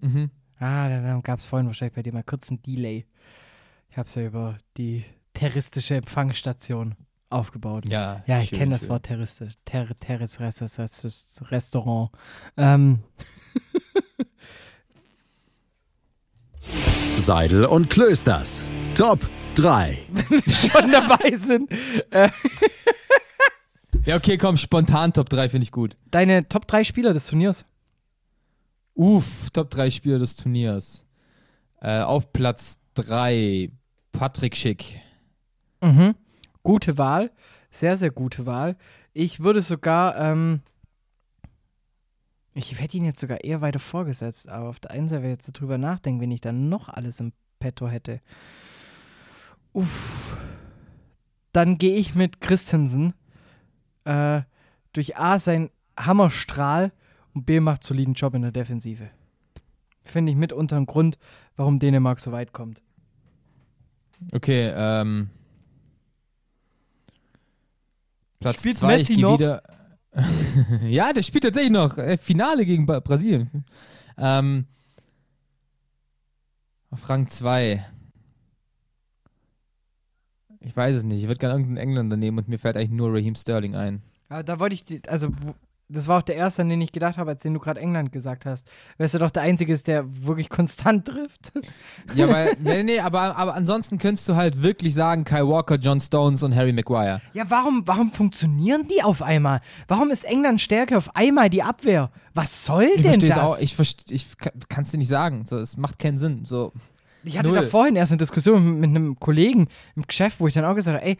Mhm. 0.00 0.30
Ah, 0.58 0.88
dann, 0.88 1.22
gab 1.22 1.38
es 1.38 1.44
vorhin 1.46 1.66
wahrscheinlich 1.66 1.94
bei 1.94 2.02
dir 2.02 2.12
mal 2.12 2.22
kurz 2.22 2.50
einen 2.50 2.62
Delay. 2.62 3.06
Ich 3.90 3.96
habe 3.98 4.08
es 4.08 4.14
ja 4.14 4.22
über 4.22 4.58
die 4.76 5.04
terroristische 5.34 5.96
Empfangsstation 5.96 6.94
aufgebaut. 7.30 7.86
Ja, 7.88 8.22
Ja, 8.26 8.40
ich 8.40 8.50
kenne 8.50 8.72
das. 8.74 8.88
Wort 8.88 9.04
terroristisch. 9.06 9.54
Ter 9.64 9.88
Rest- 9.90 11.50
Restaurant. 11.50 12.10
Ähm, 12.56 13.00
Seidel 17.18 17.64
und 17.66 17.90
Klösters. 17.90 18.64
Top 18.94 19.28
3. 19.56 19.98
schon 20.48 20.90
dabei 20.92 21.34
sind. 21.36 21.70
Äh, 22.10 22.28
Ja, 24.06 24.16
okay, 24.16 24.36
komm, 24.36 24.56
spontan 24.56 25.12
Top 25.12 25.28
3 25.30 25.48
finde 25.48 25.64
ich 25.64 25.72
gut. 25.72 25.96
deine 26.10 26.46
Top 26.48 26.66
3 26.66 26.84
Spieler 26.84 27.12
des 27.12 27.26
Turniers. 27.26 27.64
Uff, 28.94 29.50
Top 29.50 29.70
3 29.70 29.90
Spieler 29.90 30.18
des 30.18 30.36
Turniers. 30.36 31.06
Äh, 31.80 32.00
auf 32.00 32.32
Platz 32.32 32.78
3, 32.94 33.70
Patrick 34.12 34.56
Schick. 34.56 35.00
Mhm. 35.80 36.14
Gute 36.62 36.98
Wahl. 36.98 37.30
Sehr, 37.70 37.96
sehr 37.96 38.10
gute 38.10 38.46
Wahl. 38.46 38.76
Ich 39.14 39.40
würde 39.40 39.60
sogar, 39.62 40.16
ähm, 40.16 40.60
ich 42.54 42.78
hätte 42.78 42.96
ihn 42.98 43.04
jetzt 43.04 43.20
sogar 43.20 43.42
eher 43.42 43.62
weiter 43.62 43.80
vorgesetzt, 43.80 44.48
aber 44.48 44.68
auf 44.68 44.80
der 44.80 44.90
einen 44.92 45.08
Seite, 45.08 45.22
wenn 45.22 45.30
ich 45.30 45.36
jetzt 45.38 45.46
so 45.46 45.52
drüber 45.52 45.78
nachdenke, 45.78 46.22
wenn 46.22 46.30
ich 46.30 46.40
dann 46.40 46.68
noch 46.68 46.88
alles 46.88 47.20
im 47.20 47.32
Petto 47.58 47.88
hätte. 47.88 48.20
Uff. 49.72 50.36
Dann 51.52 51.78
gehe 51.78 51.96
ich 51.96 52.14
mit 52.14 52.40
Christensen. 52.40 53.14
Äh, 54.04 54.42
durch 54.92 55.16
A 55.16 55.38
sein 55.38 55.70
Hammerstrahl 55.98 56.92
und 57.34 57.46
B 57.46 57.60
macht 57.60 57.84
soliden 57.84 58.14
Job 58.14 58.34
in 58.34 58.42
der 58.42 58.52
Defensive. 58.52 59.10
Finde 60.04 60.32
ich 60.32 60.38
mitunter 60.38 60.76
ein 60.76 60.86
Grund, 60.86 61.18
warum 61.56 61.78
Dänemark 61.78 62.20
so 62.20 62.32
weit 62.32 62.52
kommt. 62.52 62.82
Okay, 64.32 64.72
ähm. 64.74 65.30
Platz 68.40 68.60
Spielt 68.60 68.76
2, 68.76 68.92
ich 68.92 68.98
Messi 68.98 69.14
gehe 69.14 69.22
noch? 69.22 69.38
wieder. 69.38 69.62
ja, 70.82 71.12
der 71.12 71.22
spielt 71.22 71.44
tatsächlich 71.44 71.72
noch. 71.72 71.98
Äh, 71.98 72.18
Finale 72.18 72.64
gegen 72.64 72.86
Brasilien. 72.86 73.64
Ähm. 74.16 74.66
Auf 76.90 77.08
Rang 77.08 77.28
2. 77.28 77.84
Ich 80.64 80.76
weiß 80.76 80.96
es 80.96 81.04
nicht. 81.04 81.20
Ich 81.22 81.28
würde 81.28 81.38
gerne 81.38 81.54
irgendeinen 81.54 81.76
Engländer 81.88 82.16
nehmen 82.16 82.38
und 82.38 82.48
mir 82.48 82.58
fällt 82.58 82.76
eigentlich 82.76 82.90
nur 82.90 83.12
Raheem 83.12 83.34
Sterling 83.34 83.74
ein. 83.74 84.02
Aber 84.28 84.42
da 84.42 84.58
wollte 84.60 84.74
ich, 84.74 84.84
die- 84.84 85.02
also 85.08 85.28
das 85.90 86.08
war 86.08 86.18
auch 86.18 86.22
der 86.22 86.36
erste, 86.36 86.62
an 86.62 86.70
den 86.70 86.80
ich 86.80 86.92
gedacht 86.92 87.18
habe, 87.18 87.32
als 87.32 87.42
den 87.42 87.52
du 87.52 87.60
gerade 87.60 87.78
England 87.78 88.10
gesagt 88.10 88.46
hast. 88.46 88.66
Es 88.96 89.12
ja 89.12 89.18
doch 89.18 89.30
der 89.30 89.42
einzige 89.42 89.70
ist, 89.70 89.86
der 89.86 90.04
wirklich 90.26 90.48
konstant 90.48 91.04
trifft. 91.06 91.52
Ja, 92.14 92.26
weil, 92.32 92.56
nee, 92.58 92.82
nee, 92.82 92.98
aber, 93.00 93.36
aber 93.36 93.54
ansonsten 93.54 93.98
könntest 93.98 94.26
du 94.28 94.34
halt 94.34 94.62
wirklich 94.62 94.94
sagen, 94.94 95.24
Kai 95.24 95.42
Walker, 95.46 95.76
John 95.76 96.00
Stones 96.00 96.42
und 96.42 96.54
Harry 96.56 96.72
Maguire. 96.72 97.20
Ja, 97.34 97.44
warum, 97.50 97.82
warum 97.86 98.10
funktionieren 98.10 98.88
die 98.88 99.02
auf 99.02 99.20
einmal? 99.20 99.60
Warum 99.86 100.10
ist 100.10 100.24
England 100.24 100.62
stärker 100.62 100.96
auf 100.96 101.14
einmal 101.14 101.50
die 101.50 101.62
Abwehr? 101.62 102.10
Was 102.32 102.64
soll 102.64 102.84
Ich 102.84 103.02
denn 103.02 103.20
verstehe 103.20 103.30
es 103.30 103.36
das? 103.36 103.44
auch, 103.46 103.58
ich, 103.60 103.74
verste- 103.74 104.10
ich 104.12 104.26
kann 104.70 104.84
es 104.84 104.90
dir 104.90 104.98
nicht 104.98 105.08
sagen. 105.08 105.44
So, 105.44 105.58
es 105.58 105.76
macht 105.76 105.98
keinen 105.98 106.16
Sinn. 106.16 106.46
So, 106.46 106.72
Ich 107.24 107.38
hatte 107.38 107.48
Null. 107.48 107.56
da 107.56 107.62
vorhin 107.62 107.96
erst 107.96 108.12
eine 108.12 108.18
Diskussion 108.18 108.78
mit 108.80 108.90
einem 108.90 109.18
Kollegen 109.18 109.68
im 109.96 110.06
Geschäft, 110.06 110.40
wo 110.40 110.46
ich 110.46 110.54
dann 110.54 110.64
auch 110.64 110.74
gesagt 110.74 110.96
habe, 110.98 111.06
ey, 111.06 111.16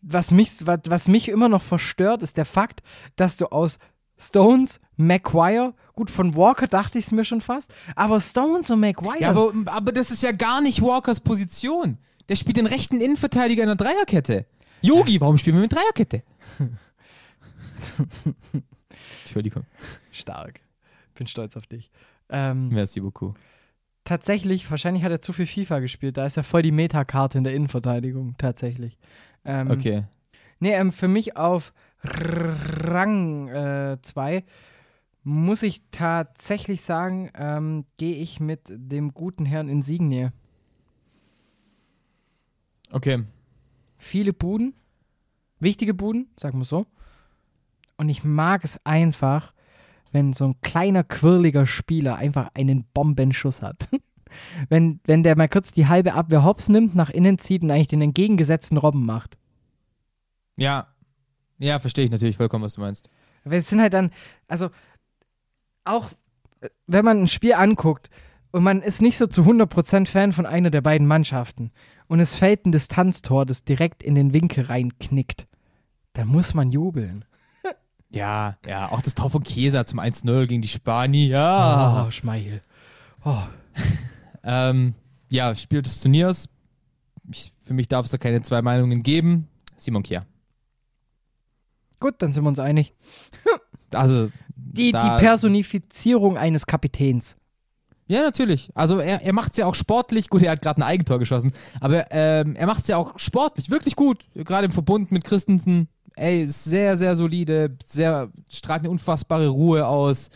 was 0.00 0.30
mich, 0.30 0.50
was, 0.66 0.80
was 0.86 1.08
mich 1.08 1.28
immer 1.28 1.48
noch 1.48 1.62
verstört, 1.62 2.22
ist 2.22 2.36
der 2.36 2.44
Fakt, 2.44 2.82
dass 3.16 3.36
du 3.36 3.46
aus 3.46 3.78
Stones, 4.18 4.80
Maguire, 4.96 5.74
gut, 5.94 6.10
von 6.10 6.36
Walker 6.36 6.66
dachte 6.66 6.98
ich 6.98 7.06
es 7.06 7.12
mir 7.12 7.24
schon 7.24 7.40
fast, 7.40 7.74
aber 7.96 8.20
Stones 8.20 8.70
und 8.70 8.80
Maguire. 8.80 9.20
Ja, 9.20 9.30
aber, 9.30 9.52
aber 9.66 9.92
das 9.92 10.10
ist 10.10 10.22
ja 10.22 10.32
gar 10.32 10.60
nicht 10.60 10.82
Walkers 10.82 11.20
Position. 11.20 11.98
Der 12.28 12.36
spielt 12.36 12.56
den 12.56 12.66
rechten 12.66 13.00
Innenverteidiger 13.00 13.62
in 13.62 13.68
der 13.68 13.76
Dreierkette. 13.76 14.46
Yogi, 14.82 15.20
warum 15.20 15.36
spielen 15.38 15.56
wir 15.56 15.62
mit 15.62 15.72
Dreierkette? 15.72 16.22
Entschuldigung. 19.24 19.64
stark. 20.10 20.60
Bin 21.14 21.26
stolz 21.26 21.56
auf 21.56 21.66
dich. 21.66 21.90
Ähm, 22.28 22.68
Merci 22.68 23.00
beaucoup. 23.00 23.34
Tatsächlich, 24.04 24.70
wahrscheinlich 24.70 25.02
hat 25.02 25.12
er 25.12 25.20
zu 25.20 25.32
viel 25.32 25.46
FIFA 25.46 25.80
gespielt. 25.80 26.16
Da 26.16 26.26
ist 26.26 26.36
er 26.36 26.44
voll 26.44 26.62
die 26.62 26.72
Metakarte 26.72 27.38
in 27.38 27.44
der 27.44 27.54
Innenverteidigung, 27.54 28.36
tatsächlich. 28.36 28.98
Ähm, 29.44 29.70
Okay. 29.70 30.04
Nee, 30.60 30.72
ähm, 30.74 30.92
für 30.92 31.08
mich 31.08 31.36
auf 31.36 31.72
Rang 32.02 33.98
2 34.02 34.44
muss 35.22 35.62
ich 35.62 35.82
tatsächlich 35.90 36.82
sagen, 36.82 37.30
ähm, 37.34 37.86
gehe 37.96 38.16
ich 38.16 38.40
mit 38.40 38.60
dem 38.68 39.14
guten 39.14 39.46
Herrn 39.46 39.70
Insigne. 39.70 40.32
Okay. 42.92 43.24
Viele 43.96 44.34
Buden, 44.34 44.74
wichtige 45.60 45.94
Buden, 45.94 46.28
sagen 46.36 46.58
wir 46.58 46.64
so. 46.66 46.86
Und 47.96 48.10
ich 48.10 48.22
mag 48.22 48.64
es 48.64 48.78
einfach, 48.84 49.53
wenn 50.14 50.32
so 50.32 50.46
ein 50.46 50.60
kleiner, 50.62 51.02
quirliger 51.02 51.66
Spieler 51.66 52.16
einfach 52.16 52.48
einen 52.54 52.84
Bombenschuss 52.94 53.60
hat. 53.60 53.88
wenn, 54.68 55.00
wenn 55.04 55.24
der 55.24 55.36
mal 55.36 55.48
kurz 55.48 55.72
die 55.72 55.88
halbe 55.88 56.14
Abwehr 56.14 56.44
hops 56.44 56.68
nimmt, 56.68 56.94
nach 56.94 57.10
innen 57.10 57.38
zieht 57.38 57.62
und 57.62 57.70
eigentlich 57.70 57.88
den 57.88 58.00
entgegengesetzten 58.00 58.78
Robben 58.78 59.04
macht. 59.04 59.36
Ja. 60.56 60.86
Ja, 61.58 61.78
verstehe 61.80 62.04
ich 62.04 62.10
natürlich 62.10 62.36
vollkommen, 62.36 62.64
was 62.64 62.74
du 62.74 62.80
meinst. 62.80 63.10
Weil 63.44 63.58
es 63.58 63.68
sind 63.68 63.80
halt 63.80 63.92
dann, 63.92 64.10
also 64.48 64.70
auch 65.84 66.10
äh, 66.60 66.68
wenn 66.86 67.04
man 67.04 67.22
ein 67.22 67.28
Spiel 67.28 67.54
anguckt 67.54 68.08
und 68.52 68.62
man 68.62 68.82
ist 68.82 69.02
nicht 69.02 69.18
so 69.18 69.26
zu 69.26 69.42
100% 69.42 70.06
Fan 70.06 70.32
von 70.32 70.46
einer 70.46 70.70
der 70.70 70.80
beiden 70.80 71.08
Mannschaften 71.08 71.72
und 72.06 72.20
es 72.20 72.36
fällt 72.36 72.66
ein 72.66 72.72
Distanztor, 72.72 73.46
das 73.46 73.64
direkt 73.64 74.02
in 74.02 74.14
den 74.14 74.32
Winkel 74.32 74.64
reinknickt, 74.64 75.48
dann 76.12 76.28
muss 76.28 76.54
man 76.54 76.70
jubeln. 76.70 77.24
Ja, 78.14 78.56
ja, 78.66 78.90
auch 78.92 79.02
das 79.02 79.14
Tor 79.14 79.28
von 79.30 79.42
Chiesa 79.42 79.84
zum 79.84 79.98
1-0 79.98 80.46
gegen 80.46 80.62
die 80.62 80.68
Spanier. 80.68 81.28
Ja. 81.28 82.06
Oh, 82.06 82.10
Schmeichel. 82.10 82.62
Oh. 83.24 83.38
Ähm, 84.46 84.94
ja, 85.30 85.54
Spiel 85.54 85.80
des 85.80 86.00
Turniers. 86.02 86.50
Ich, 87.32 87.50
für 87.64 87.72
mich 87.72 87.88
darf 87.88 88.04
es 88.04 88.10
da 88.10 88.18
keine 88.18 88.42
zwei 88.42 88.60
Meinungen 88.60 89.02
geben. 89.02 89.48
Simon 89.78 90.02
Kier. 90.02 90.26
Gut, 92.00 92.16
dann 92.18 92.32
sind 92.34 92.44
wir 92.44 92.48
uns 92.48 92.58
einig. 92.58 92.92
Also, 93.94 94.30
Die, 94.56 94.90
Da- 94.90 95.16
die 95.18 95.24
Personifizierung 95.24 96.36
eines 96.36 96.66
Kapitäns. 96.66 97.36
ja, 98.08 98.22
natürlich. 98.22 98.70
Also, 98.74 98.98
er, 98.98 99.22
er 99.22 99.32
macht 99.32 99.52
es 99.52 99.56
ja 99.56 99.66
auch 99.66 99.76
sportlich. 99.76 100.28
Gut, 100.28 100.42
er 100.42 100.50
hat 100.50 100.62
gerade 100.62 100.80
ein 100.80 100.82
Eigentor 100.82 101.18
geschossen. 101.20 101.52
Aber 101.80 102.10
ähm, 102.10 102.56
er 102.56 102.66
macht 102.66 102.82
es 102.82 102.88
ja 102.88 102.96
auch 102.96 103.16
sportlich 103.18 103.70
wirklich 103.70 103.94
gut. 103.96 104.26
Gerade 104.34 104.64
im 104.66 104.72
Verbund 104.72 105.12
mit 105.12 105.22
Christensen. 105.24 105.88
Ey, 106.16 106.46
sehr, 106.48 106.96
sehr 106.96 107.16
solide. 107.16 107.76
Sehr, 107.84 108.30
strahlt 108.48 108.80
eine 108.80 108.90
unfassbare 108.90 109.48
Ruhe 109.48 109.86
aus. 109.86 110.28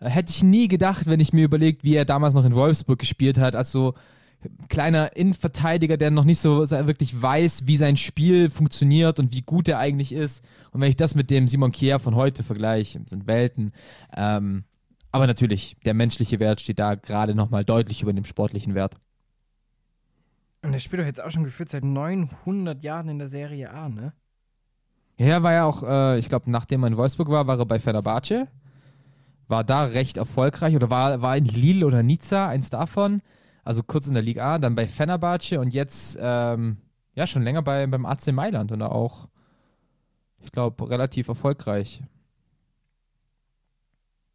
Äh, 0.00 0.08
Hätte 0.08 0.30
ich 0.30 0.42
nie 0.42 0.68
gedacht, 0.68 1.06
wenn 1.06 1.20
ich 1.20 1.32
mir 1.32 1.44
überlegt, 1.44 1.84
wie 1.84 1.94
er 1.94 2.04
damals 2.04 2.34
noch 2.34 2.44
in 2.44 2.54
Wolfsburg 2.54 2.98
gespielt 2.98 3.38
hat. 3.38 3.54
Also, 3.54 3.94
kleiner 4.68 5.16
Innenverteidiger, 5.16 5.96
der 5.96 6.10
noch 6.10 6.24
nicht 6.24 6.38
so 6.38 6.70
wirklich 6.70 7.20
weiß, 7.20 7.66
wie 7.66 7.76
sein 7.76 7.96
Spiel 7.96 8.50
funktioniert 8.50 9.18
und 9.18 9.34
wie 9.34 9.42
gut 9.42 9.68
er 9.68 9.78
eigentlich 9.78 10.12
ist. 10.12 10.44
Und 10.70 10.80
wenn 10.80 10.88
ich 10.88 10.96
das 10.96 11.14
mit 11.14 11.30
dem 11.30 11.48
Simon 11.48 11.72
Kier 11.72 11.98
von 11.98 12.14
heute 12.14 12.44
vergleiche, 12.44 13.00
sind 13.06 13.26
Welten. 13.26 13.72
Ähm, 14.16 14.64
aber 15.10 15.26
natürlich, 15.26 15.76
der 15.84 15.94
menschliche 15.94 16.38
Wert 16.38 16.60
steht 16.60 16.78
da 16.78 16.94
gerade 16.94 17.34
nochmal 17.34 17.64
deutlich 17.64 18.02
über 18.02 18.12
dem 18.12 18.24
sportlichen 18.24 18.74
Wert. 18.74 18.94
Und 20.62 20.72
der 20.72 20.80
spielt 20.80 21.00
doch 21.00 21.06
jetzt 21.06 21.22
auch 21.22 21.30
schon 21.30 21.44
gefühlt 21.44 21.68
seit 21.68 21.84
900 21.84 22.82
Jahren 22.82 23.08
in 23.08 23.18
der 23.18 23.28
Serie 23.28 23.70
A, 23.70 23.88
ne? 23.88 24.12
Ja, 25.18 25.26
er 25.26 25.42
war 25.42 25.52
ja 25.52 25.64
auch, 25.64 25.82
äh, 25.82 26.18
ich 26.18 26.28
glaube, 26.28 26.50
nachdem 26.50 26.84
er 26.84 26.88
in 26.88 26.96
Wolfsburg 26.96 27.28
war, 27.28 27.46
war 27.46 27.58
er 27.58 27.66
bei 27.66 27.80
Fenerbahce. 27.80 28.46
War 29.48 29.64
da 29.64 29.84
recht 29.84 30.16
erfolgreich 30.16 30.76
oder 30.76 30.90
war, 30.90 31.20
war 31.22 31.36
in 31.36 31.44
Lille 31.44 31.84
oder 31.84 32.02
Nizza, 32.02 32.46
eins 32.46 32.70
davon. 32.70 33.20
Also 33.64 33.82
kurz 33.82 34.06
in 34.06 34.14
der 34.14 34.22
Liga 34.22 34.54
A, 34.54 34.58
dann 34.58 34.76
bei 34.76 34.86
Fenerbahce 34.86 35.58
und 35.58 35.74
jetzt, 35.74 36.16
ähm, 36.20 36.78
ja, 37.14 37.26
schon 37.26 37.42
länger 37.42 37.62
bei, 37.62 37.86
beim 37.86 38.06
AC 38.06 38.28
Mailand 38.28 38.70
und 38.70 38.80
auch, 38.82 39.28
ich 40.40 40.52
glaube, 40.52 40.88
relativ 40.88 41.28
erfolgreich. 41.28 42.02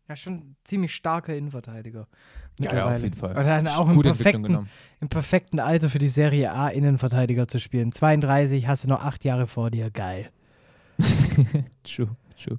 Ja, 0.10 0.18
schon 0.18 0.58
ziemlich 0.66 0.94
starker 0.94 1.34
Innenverteidiger. 1.34 2.08
Ja, 2.60 2.94
auf 2.94 3.02
jeden 3.02 3.16
Fall. 3.16 3.38
Und 3.38 3.46
dann 3.46 3.68
auch 3.70 3.90
im 3.90 4.02
perfekten, 4.02 4.44
genommen. 4.44 4.70
im 5.00 5.08
perfekten 5.08 5.60
Alter 5.60 5.90
für 5.90 5.98
die 6.00 6.10
Serie 6.10 6.52
A 6.52 6.68
Innenverteidiger 6.68 7.48
zu 7.48 7.60
spielen. 7.60 7.94
32, 7.94 8.68
hast 8.68 8.84
du 8.84 8.90
noch 8.90 9.02
acht 9.02 9.24
Jahre 9.24 9.48
vor 9.48 9.72
dir. 9.72 9.90
Geil. 9.90 10.30
True, 11.84 12.10
true. 12.42 12.58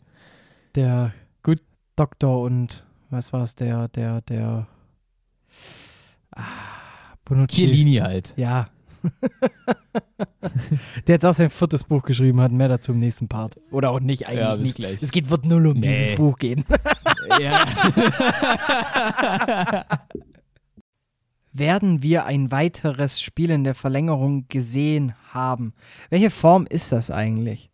Der 0.74 1.12
Gut. 1.42 1.60
Doktor 1.96 2.42
und 2.42 2.84
was 3.10 3.32
war 3.32 3.44
es, 3.44 3.54
der, 3.54 3.86
der, 3.88 4.20
der 4.22 4.66
ah, 6.34 6.42
Bonucci. 7.24 7.54
Chiellini 7.66 7.96
halt. 7.96 8.34
Ja. 8.36 8.68
der 11.06 11.14
jetzt 11.14 11.24
auch 11.26 11.34
sein 11.34 11.50
viertes 11.50 11.84
Buch 11.84 12.02
geschrieben 12.02 12.40
hat. 12.40 12.50
Mehr 12.50 12.68
dazu 12.68 12.92
im 12.92 12.98
nächsten 12.98 13.28
Part. 13.28 13.56
Oder 13.70 13.90
auch 13.90 14.00
nicht, 14.00 14.26
eigentlich 14.26 14.40
Ja, 14.40 14.56
bis 14.56 14.66
nicht. 14.66 14.76
gleich. 14.76 15.02
Es 15.02 15.12
geht, 15.12 15.30
wird 15.30 15.44
null 15.44 15.66
um 15.68 15.78
Nee. 15.78 15.88
dieses 15.88 16.16
Buch 16.16 16.36
gehen. 16.38 16.64
ja. 17.40 17.64
Werden 21.52 22.02
wir 22.02 22.24
ein 22.24 22.50
weiteres 22.50 23.20
Spiel 23.22 23.50
in 23.50 23.62
der 23.62 23.74
Verlängerung 23.76 24.48
gesehen 24.48 25.14
haben? 25.32 25.74
Welche 26.10 26.30
Form 26.30 26.66
ist 26.66 26.90
das 26.90 27.10
eigentlich? 27.12 27.70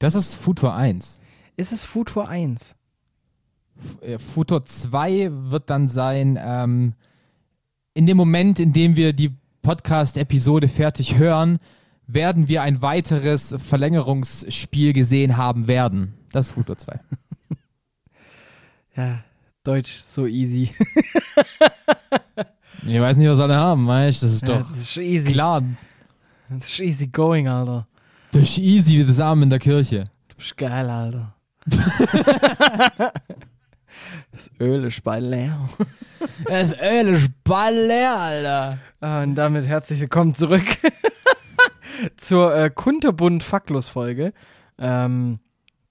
Das 0.00 0.14
ist 0.16 0.34
Futur 0.34 0.74
1. 0.74 1.20
Ist 1.56 1.72
es 1.72 1.84
Futur 1.84 2.28
1? 2.28 2.74
Äh, 4.00 4.18
Futur 4.18 4.64
2 4.64 5.28
wird 5.30 5.68
dann 5.70 5.86
sein, 5.88 6.38
ähm, 6.42 6.94
in 7.94 8.06
dem 8.06 8.16
Moment, 8.16 8.58
in 8.60 8.72
dem 8.72 8.96
wir 8.96 9.12
die 9.12 9.30
Podcast-Episode 9.62 10.68
fertig 10.68 11.18
hören, 11.18 11.58
werden 12.06 12.48
wir 12.48 12.62
ein 12.62 12.80
weiteres 12.82 13.54
Verlängerungsspiel 13.58 14.92
gesehen 14.94 15.36
haben 15.36 15.68
werden. 15.68 16.14
Das 16.32 16.46
ist 16.46 16.52
Futur 16.52 16.76
2. 16.76 16.98
Ja, 18.96 19.22
Deutsch 19.62 20.00
so 20.00 20.26
easy. 20.26 20.74
Ich 22.86 22.98
weiß 22.98 23.16
nicht, 23.18 23.28
was 23.28 23.38
alle 23.38 23.56
haben, 23.56 23.86
weißt 23.86 24.22
du? 24.22 24.26
Das 24.26 24.32
ist 24.34 24.40
Ja, 24.42 24.48
doch 24.48 24.58
das 24.58 24.70
ist 24.70 24.96
easy. 24.96 25.32
klar. 25.32 25.62
Das 26.48 26.66
ist 26.68 26.80
easy 26.80 27.06
going, 27.08 27.46
Alter. 27.46 27.86
Das 28.32 28.42
ist 28.42 28.58
easy 28.58 28.98
wie 28.98 29.04
das 29.04 29.18
Arm 29.18 29.42
in 29.42 29.50
der 29.50 29.58
Kirche. 29.58 30.04
Du 30.28 30.36
bist 30.36 30.56
geil, 30.56 30.88
Alter. 30.88 31.34
das 34.32 34.52
Öl 34.60 34.84
ist 34.84 35.02
bald 35.02 35.24
leer. 35.24 35.68
Das 36.44 36.72
Öl 36.80 37.08
ist 37.08 37.32
bald 37.42 37.88
leer, 37.88 38.16
Alter. 38.16 38.78
Ah, 39.00 39.22
Und 39.24 39.34
damit 39.34 39.66
herzlich 39.66 39.98
willkommen 39.98 40.36
zurück 40.36 40.64
zur 42.16 42.54
äh, 42.54 42.70
Kunterbund-Facklos-Folge, 42.70 44.32
ähm, 44.78 45.40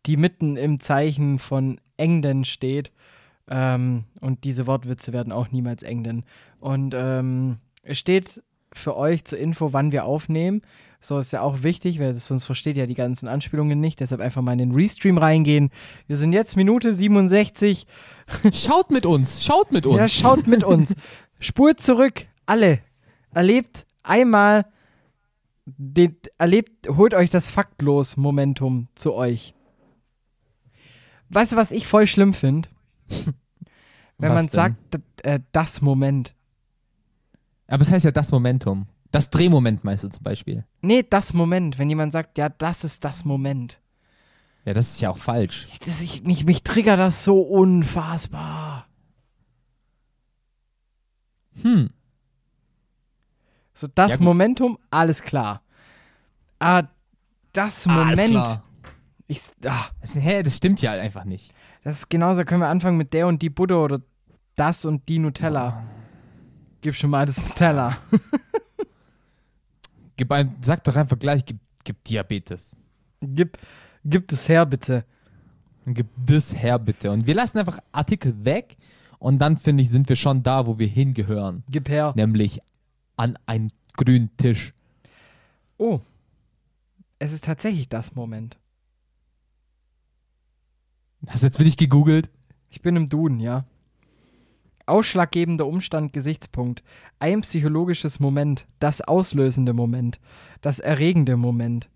die 0.06 0.16
mitten 0.16 0.56
im 0.56 0.80
Zeichen 0.80 1.40
von 1.40 1.82
Engden 1.98 2.46
steht. 2.46 2.94
Ähm, 3.50 4.06
und 4.22 4.46
diese 4.46 4.66
Wortwitze 4.66 5.12
werden 5.12 5.34
auch 5.34 5.52
niemals 5.52 5.84
Engden. 5.84 6.24
Und 6.62 6.96
ähm, 6.96 7.58
es 7.84 7.98
steht 8.00 8.42
für 8.72 8.96
euch 8.96 9.26
zur 9.26 9.40
Info, 9.40 9.74
wann 9.74 9.92
wir 9.92 10.06
aufnehmen. 10.06 10.62
So 11.02 11.18
ist 11.18 11.32
ja 11.32 11.42
auch 11.42 11.64
wichtig, 11.64 12.00
weil 12.00 12.14
sonst 12.16 12.44
versteht 12.44 12.76
ihr 12.76 12.86
die 12.86 12.94
ganzen 12.94 13.30
Anspielungen 13.30 13.80
nicht. 13.80 14.02
Deshalb 14.02 14.20
einfach 14.20 14.42
mal 14.42 14.52
in 14.52 14.58
den 14.58 14.72
Restream 14.74 15.18
reingehen. 15.18 15.70
Wir 16.08 16.18
sind 16.18 16.34
jetzt 16.34 16.58
Minute 16.58 16.94
67. 16.94 17.88
Schaut 18.54 18.92
mit 18.92 19.06
uns, 19.06 19.44
schaut 19.44 19.72
mit 19.72 19.86
uns. 19.86 19.98
Ja, 19.98 20.08
schaut 20.08 20.46
mit 20.48 20.64
uns. 20.66 20.96
Spurt 21.40 21.80
zurück, 21.80 22.28
alle. 22.46 22.80
Erlebt 23.34 23.86
einmal, 24.04 24.66
den, 25.66 26.18
erlebt, 26.38 26.90
holt 26.90 27.14
euch 27.14 27.30
das 27.30 27.50
Faktlos-Momentum 27.50 28.88
zu 28.96 29.14
euch. 29.14 29.54
Weißt 31.30 31.54
du, 31.54 31.58
was 31.58 31.72
ich 31.72 31.88
voll 31.88 32.08
schlimm 32.08 32.34
finde? 32.34 32.70
Wenn 34.18 34.32
Was 34.32 34.36
man 34.36 34.46
denn? 34.46 34.50
sagt, 34.50 35.00
äh, 35.24 35.40
das 35.52 35.82
Moment. 35.82 36.36
Aber 37.68 37.84
es 37.84 37.92
heißt 37.92 38.04
ja 38.04 38.12
das 38.12 38.32
Momentum. 38.32 38.88
Das 39.12 39.30
Drehmoment 39.30 39.84
meinst 39.84 40.04
du 40.04 40.10
zum 40.10 40.24
Beispiel. 40.24 40.66
Nee, 40.82 41.04
das 41.10 41.34
Moment. 41.34 41.80
Wenn 41.80 41.90
jemand 41.90 42.12
sagt, 42.12 42.38
ja, 42.38 42.50
das 42.50 42.84
ist 42.84 43.04
das 43.04 43.26
Moment. 43.26 43.82
Ja, 44.66 44.74
das 44.74 44.90
ist 44.92 45.02
ja 45.02 45.10
auch 45.10 45.18
falsch. 45.18 45.68
Das, 45.86 46.02
ich, 46.02 46.24
mich, 46.24 46.46
mich 46.46 46.64
triggert 46.64 47.00
das 47.00 47.24
so 47.24 47.42
unfassbar. 47.42 48.88
Hm. 51.62 51.90
So, 53.74 53.88
das 53.96 54.12
Ja. 54.12 54.18
Momentum, 54.20 54.78
alles 54.92 55.22
klar. 55.24 55.62
Ah, 56.60 56.84
das 57.54 57.88
Alles 57.88 58.18
Moment. 58.22 58.30
klar. 58.32 58.64
Ich, 59.28 59.42
ah, 59.66 59.86
Das, 60.02 60.16
hä, 60.16 60.44
das 60.44 60.58
stimmt 60.58 60.82
ja 60.82 60.92
einfach 60.92 61.24
nicht. 61.24 61.54
Das 61.84 61.98
ist 62.00 62.10
genauso, 62.10 62.44
können 62.44 62.62
wir 62.62 62.68
anfangen 62.68 62.98
mit 62.98 63.14
der 63.14 63.28
und 63.28 63.42
die 63.42 63.50
Butter 63.50 63.84
oder 63.84 64.02
das 64.56 64.86
und 64.86 65.08
die 65.08 65.20
Nutella. 65.20 65.84
Gib 66.82 66.96
schon 66.96 67.10
mal 67.10 67.26
das 67.26 67.48
Nutella. 67.48 67.98
Gib 70.20 70.34
ein, 70.34 70.54
sag 70.62 70.84
doch 70.84 70.98
einfach 70.98 71.18
gleich, 71.18 71.46
gib, 71.46 71.60
gib 71.86 72.04
Diabetes. 72.04 72.76
Gib, 73.22 73.58
gib 74.04 74.28
das 74.28 74.50
her, 74.50 74.66
bitte. 74.66 75.06
Gib 75.86 76.08
das 76.26 76.54
her, 76.54 76.78
bitte. 76.78 77.10
Und 77.14 77.26
wir 77.26 77.36
lassen 77.36 77.58
einfach 77.58 77.80
Artikel 77.94 78.44
weg 78.44 78.76
und 79.18 79.40
dann, 79.40 79.56
finde 79.56 79.82
ich, 79.82 79.90
sind 79.90 80.10
wir 80.10 80.18
schon 80.18 80.44
da, 80.44 80.68
wo 80.68 80.78
wir 80.78 80.88
hingehören. 80.88 81.64
Gib 81.70 81.88
her. 81.88 82.12
Nämlich 82.18 82.60
an 83.16 83.40
einen 83.46 83.72
grünen 83.96 84.36
Tisch. 84.36 84.74
Oh. 85.78 86.02
Es 87.18 87.32
ist 87.32 87.46
tatsächlich 87.46 87.88
das 87.88 88.14
Moment. 88.14 88.58
Hast 91.28 91.44
du 91.44 91.48
jetzt 91.48 91.60
wirklich 91.60 91.78
gegoogelt? 91.78 92.30
Ich 92.70 92.82
bin 92.82 92.98
im 92.98 93.08
Duden, 93.08 93.40
ja. 93.40 93.64
Ausschlaggebender 94.90 95.66
Umstand, 95.68 96.12
Gesichtspunkt. 96.14 96.84
Ein 97.20 97.42
psychologisches 97.42 98.20
Moment. 98.20 98.66
Das 98.80 99.02
auslösende 99.02 99.74
Moment. 99.74 100.20
Das 100.62 100.80
erregende 100.80 101.38
Moment. 101.38 101.90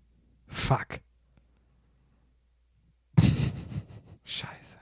Fuck. 0.46 1.00
Scheiße. 4.24 4.78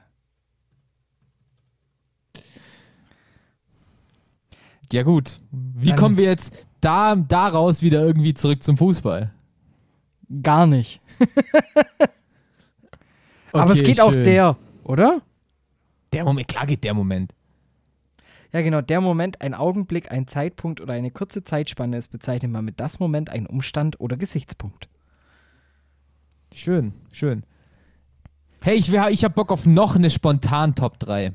Ja, 4.93 5.03
gut. 5.03 5.39
Wie 5.51 5.89
Dann- 5.89 5.99
kommen 5.99 6.17
wir 6.19 6.25
jetzt 6.27 6.53
da, 6.81 7.17
daraus 7.17 7.83
wieder 7.83 8.05
irgendwie 8.05 8.35
zurück 8.35 8.63
zum 8.63 8.77
Fußball? 8.77 9.33
Gar 10.43 10.67
nicht. 10.67 11.01
Aber 13.53 13.73
es 13.73 13.83
geht 13.83 14.01
auch 14.01 14.13
schön. 14.13 14.25
der, 14.25 14.57
oder? 14.85 15.21
Der 16.13 16.25
Moment, 16.25 16.49
klar 16.49 16.67
geht 16.67 16.85
der 16.85 16.95
Moment. 16.95 17.35
Ja, 18.53 18.61
genau, 18.61 18.82
der 18.82 19.00
Moment, 19.00 19.40
ein 19.40 19.55
Augenblick, 19.55 20.12
ein 20.12 20.26
Zeitpunkt 20.28 20.80
oder 20.80 20.92
eine 20.92 21.11
kurze 21.11 21.42
Zeitspanne 21.42 21.96
ist 21.96 22.09
bezeichnet 22.09 22.50
man 22.53 22.64
mit 22.64 22.80
das 22.80 22.98
Moment, 23.00 23.30
ein 23.30 23.46
Umstand 23.46 23.98
oder 24.00 24.16
Gesichtspunkt. 24.16 24.88
Schön, 26.53 26.92
schön. 27.12 27.44
Hey, 28.61 28.76
ich, 28.76 28.92
wär- 28.92 29.11
ich 29.11 29.24
hab 29.24 29.34
Bock 29.34 29.50
auf 29.50 29.64
noch 29.66 29.96
eine 29.96 30.11
spontan 30.11 30.74
Top 30.74 30.98
3. 30.98 31.32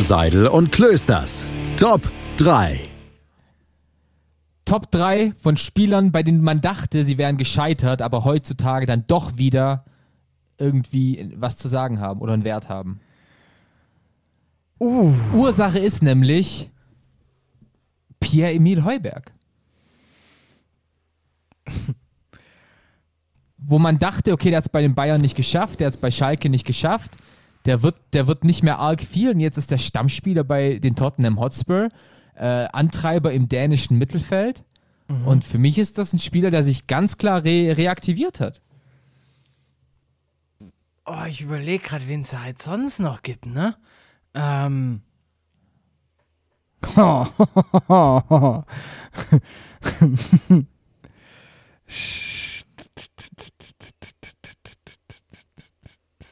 Seidel 0.00 0.46
und 0.46 0.72
Klösters. 0.72 1.46
Top 1.76 2.02
3. 2.36 2.78
Top 4.64 4.90
3 4.90 5.32
von 5.40 5.56
Spielern, 5.56 6.12
bei 6.12 6.22
denen 6.22 6.42
man 6.42 6.60
dachte, 6.60 7.04
sie 7.04 7.18
wären 7.18 7.36
gescheitert, 7.36 8.00
aber 8.02 8.24
heutzutage 8.24 8.86
dann 8.86 9.04
doch 9.06 9.36
wieder 9.38 9.84
irgendwie 10.58 11.32
was 11.36 11.56
zu 11.56 11.66
sagen 11.68 11.98
haben 11.98 12.20
oder 12.20 12.34
einen 12.34 12.44
Wert 12.44 12.68
haben. 12.68 13.00
Uh. 14.82 15.14
Ursache 15.32 15.78
ist 15.78 16.02
nämlich 16.02 16.68
Pierre-Emil 18.18 18.82
Heuberg. 18.82 19.30
Wo 23.58 23.78
man 23.78 24.00
dachte, 24.00 24.32
okay, 24.32 24.50
der 24.50 24.56
hat 24.56 24.64
es 24.64 24.68
bei 24.68 24.82
den 24.82 24.96
Bayern 24.96 25.20
nicht 25.20 25.36
geschafft, 25.36 25.78
der 25.78 25.86
hat 25.86 25.94
es 25.94 26.00
bei 26.00 26.10
Schalke 26.10 26.48
nicht 26.48 26.66
geschafft, 26.66 27.12
der 27.64 27.82
wird, 27.82 27.94
der 28.12 28.26
wird 28.26 28.42
nicht 28.42 28.64
mehr 28.64 28.80
arg 28.80 29.02
viel 29.02 29.30
und 29.30 29.38
jetzt 29.38 29.56
ist 29.56 29.70
der 29.70 29.78
Stammspieler 29.78 30.42
bei 30.42 30.80
den 30.80 30.96
Tottenham 30.96 31.38
Hotspur, 31.38 31.88
äh, 32.34 32.66
Antreiber 32.72 33.32
im 33.32 33.48
dänischen 33.48 33.98
Mittelfeld. 33.98 34.64
Und 35.26 35.44
für 35.44 35.58
mich 35.58 35.78
ist 35.78 35.98
das 35.98 36.12
ein 36.12 36.18
Spieler, 36.18 36.50
der 36.50 36.64
sich 36.64 36.88
ganz 36.88 37.18
klar 37.18 37.44
re 37.44 37.76
reaktiviert 37.76 38.40
hat. 38.40 38.62
Oh, 41.04 41.24
ich 41.28 41.42
überlege 41.42 41.84
gerade, 41.84 42.08
wen 42.08 42.22
es 42.22 42.36
halt 42.36 42.60
sonst 42.60 42.98
noch 42.98 43.22
gibt, 43.22 43.46
ne? 43.46 43.76
Ähm. 44.34 45.02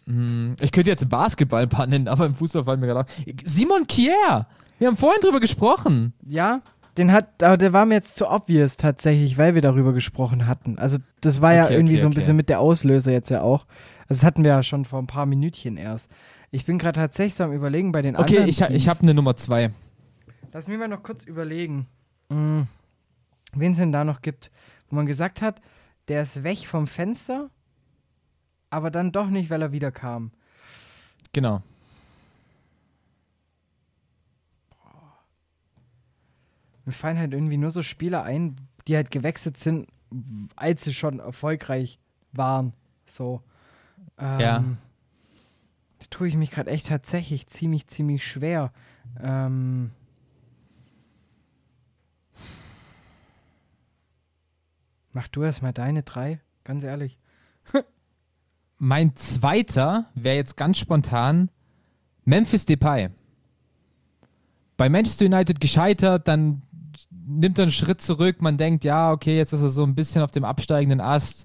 Hm, 0.06 0.56
Ich 0.60 0.72
könnte 0.72 0.90
jetzt 0.90 1.08
Basketball 1.08 1.62
ein 1.62 1.68
paar 1.68 1.86
nennen, 1.86 2.08
aber 2.08 2.26
im 2.26 2.34
Fußball 2.34 2.64
fallen 2.64 2.80
mir 2.80 2.86
gerade 2.86 3.00
auf. 3.00 3.06
Simon 3.44 3.86
Kier! 3.86 4.46
Wir 4.78 4.88
haben 4.88 4.96
vorhin 4.96 5.20
drüber 5.20 5.40
gesprochen. 5.40 6.14
ja, 6.26 6.62
den 6.96 7.12
hat, 7.12 7.42
aber 7.42 7.56
der 7.56 7.72
war 7.72 7.86
mir 7.86 7.94
jetzt 7.94 8.16
zu 8.16 8.28
obvious 8.28 8.76
tatsächlich, 8.76 9.38
weil 9.38 9.54
wir 9.54 9.62
darüber 9.62 9.92
gesprochen 9.92 10.46
hatten. 10.48 10.76
Also 10.78 10.98
das 11.20 11.40
war 11.40 11.54
ja 11.54 11.64
Okay, 11.64 11.74
irgendwie 11.74 11.94
okay, 11.94 12.00
so 12.00 12.06
ein 12.06 12.08
okay. 12.08 12.14
bisschen 12.16 12.36
mit 12.36 12.48
der 12.48 12.60
Auslöser 12.60 13.12
jetzt 13.12 13.30
ja 13.30 13.42
auch. 13.42 13.66
Also 14.08 14.20
das 14.20 14.24
hatten 14.24 14.42
wir 14.42 14.50
ja 14.50 14.62
schon 14.62 14.84
vor 14.84 14.98
ein 15.00 15.06
paar 15.06 15.24
Minütchen 15.24 15.76
erst. 15.76 16.10
Ich 16.50 16.64
bin 16.64 16.78
gerade 16.78 16.98
tatsächlich 16.98 17.34
so 17.36 17.44
am 17.44 17.52
überlegen 17.52 17.92
bei 17.92 18.02
den 18.02 18.16
Okay, 18.16 18.22
anderen 18.36 18.48
ich, 18.48 18.60
ha- 18.62 18.66
ich 18.66 18.84
Teams. 18.84 18.88
habe 18.88 19.00
eine 19.02 19.14
Nummer 19.14 19.36
zwei. 19.36 19.70
Lass 20.52 20.66
mich 20.66 20.78
mal 20.78 20.88
noch 20.88 21.02
kurz 21.02 21.24
überlegen, 21.24 21.86
mm, 22.28 22.62
wen 23.52 23.72
es 23.72 23.78
denn 23.78 23.92
da 23.92 24.04
noch 24.04 24.20
gibt, 24.20 24.50
wo 24.88 24.96
man 24.96 25.06
gesagt 25.06 25.42
hat, 25.42 25.60
der 26.08 26.22
ist 26.22 26.42
weg 26.42 26.66
vom 26.66 26.88
Fenster, 26.88 27.50
aber 28.68 28.90
dann 28.90 29.12
doch 29.12 29.28
nicht, 29.28 29.48
weil 29.50 29.62
er 29.62 29.70
wiederkam. 29.70 30.32
Genau. 31.32 31.62
Mir 36.84 36.92
fallen 36.92 37.18
halt 37.18 37.32
irgendwie 37.32 37.56
nur 37.58 37.70
so 37.70 37.82
Spieler 37.82 38.22
ein, 38.24 38.56
die 38.88 38.96
halt 38.96 39.10
gewechselt 39.10 39.58
sind, 39.58 39.88
als 40.56 40.84
sie 40.84 40.94
schon 40.94 41.20
erfolgreich 41.20 41.98
waren. 42.32 42.72
So. 43.06 43.42
Ähm, 44.18 44.40
Ja. 44.40 44.64
Da 46.00 46.06
tue 46.08 46.28
ich 46.28 46.36
mich 46.36 46.50
gerade 46.50 46.70
echt 46.70 46.88
tatsächlich 46.88 47.46
ziemlich, 47.46 47.86
ziemlich 47.86 48.26
schwer. 48.26 48.72
Ähm, 49.22 49.90
mach 55.12 55.28
du 55.28 55.42
erst 55.42 55.62
mal 55.62 55.72
deine 55.72 56.02
drei, 56.02 56.40
ganz 56.64 56.84
ehrlich. 56.84 57.18
Mein 58.78 59.14
zweiter 59.14 60.06
wäre 60.14 60.36
jetzt 60.36 60.56
ganz 60.56 60.78
spontan 60.78 61.50
Memphis 62.24 62.64
Depay. 62.64 63.10
Bei 64.78 64.88
Manchester 64.88 65.26
United 65.26 65.60
gescheitert, 65.60 66.26
dann 66.26 66.62
nimmt 67.10 67.58
er 67.58 67.64
einen 67.64 67.72
Schritt 67.72 68.00
zurück. 68.00 68.40
Man 68.40 68.56
denkt, 68.56 68.84
ja, 68.84 69.12
okay, 69.12 69.36
jetzt 69.36 69.52
ist 69.52 69.60
er 69.60 69.68
so 69.68 69.84
ein 69.84 69.94
bisschen 69.94 70.22
auf 70.22 70.30
dem 70.30 70.44
absteigenden 70.44 71.02
Ast. 71.02 71.44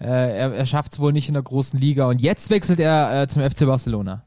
Äh, 0.00 0.06
er 0.06 0.52
er 0.54 0.66
schafft 0.66 0.92
es 0.92 0.98
wohl 0.98 1.12
nicht 1.12 1.28
in 1.28 1.34
der 1.34 1.42
großen 1.42 1.78
Liga. 1.78 2.06
Und 2.06 2.20
jetzt 2.20 2.50
wechselt 2.50 2.80
er 2.80 3.22
äh, 3.22 3.28
zum 3.28 3.42
FC 3.42 3.66
Barcelona. 3.66 4.24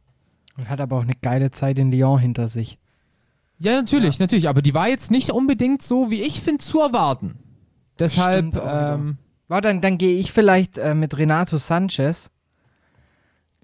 Und 0.57 0.69
hat 0.69 0.81
aber 0.81 0.97
auch 0.97 1.03
eine 1.03 1.15
geile 1.21 1.51
Zeit 1.51 1.77
in 1.79 1.91
Lyon 1.91 2.19
hinter 2.19 2.47
sich. 2.47 2.79
Ja, 3.59 3.73
natürlich, 3.73 4.19
natürlich. 4.19 4.49
Aber 4.49 4.61
die 4.61 4.73
war 4.73 4.87
jetzt 4.87 5.11
nicht 5.11 5.31
unbedingt 5.31 5.81
so, 5.81 6.09
wie 6.09 6.21
ich 6.21 6.41
finde, 6.41 6.63
zu 6.63 6.79
erwarten. 6.79 7.39
Deshalb, 7.99 8.55
ähm, 8.55 9.17
War 9.47 9.61
dann, 9.61 9.81
dann 9.81 9.97
gehe 9.97 10.19
ich 10.19 10.31
vielleicht 10.31 10.77
äh, 10.77 10.93
mit 10.93 11.17
Renato 11.17 11.57
Sanchez, 11.57 12.29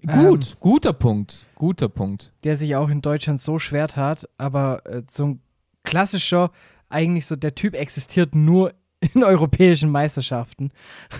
gut, 0.06 0.56
guter 0.60 0.92
Punkt. 0.92 1.46
Guter 1.54 1.88
Punkt. 1.88 2.32
der 2.42 2.56
sich 2.56 2.76
auch 2.76 2.88
in 2.88 3.00
Deutschland 3.00 3.40
so 3.40 3.58
schwer 3.58 3.88
tat, 3.88 4.28
aber 4.38 4.84
äh, 4.86 5.02
so 5.08 5.26
ein 5.26 5.40
klassischer, 5.82 6.50
eigentlich 6.88 7.26
so 7.26 7.36
der 7.36 7.54
Typ 7.54 7.74
existiert 7.74 8.34
nur 8.34 8.74
in 9.14 9.22
europäischen 9.22 9.90
Meisterschaften. 9.90 10.72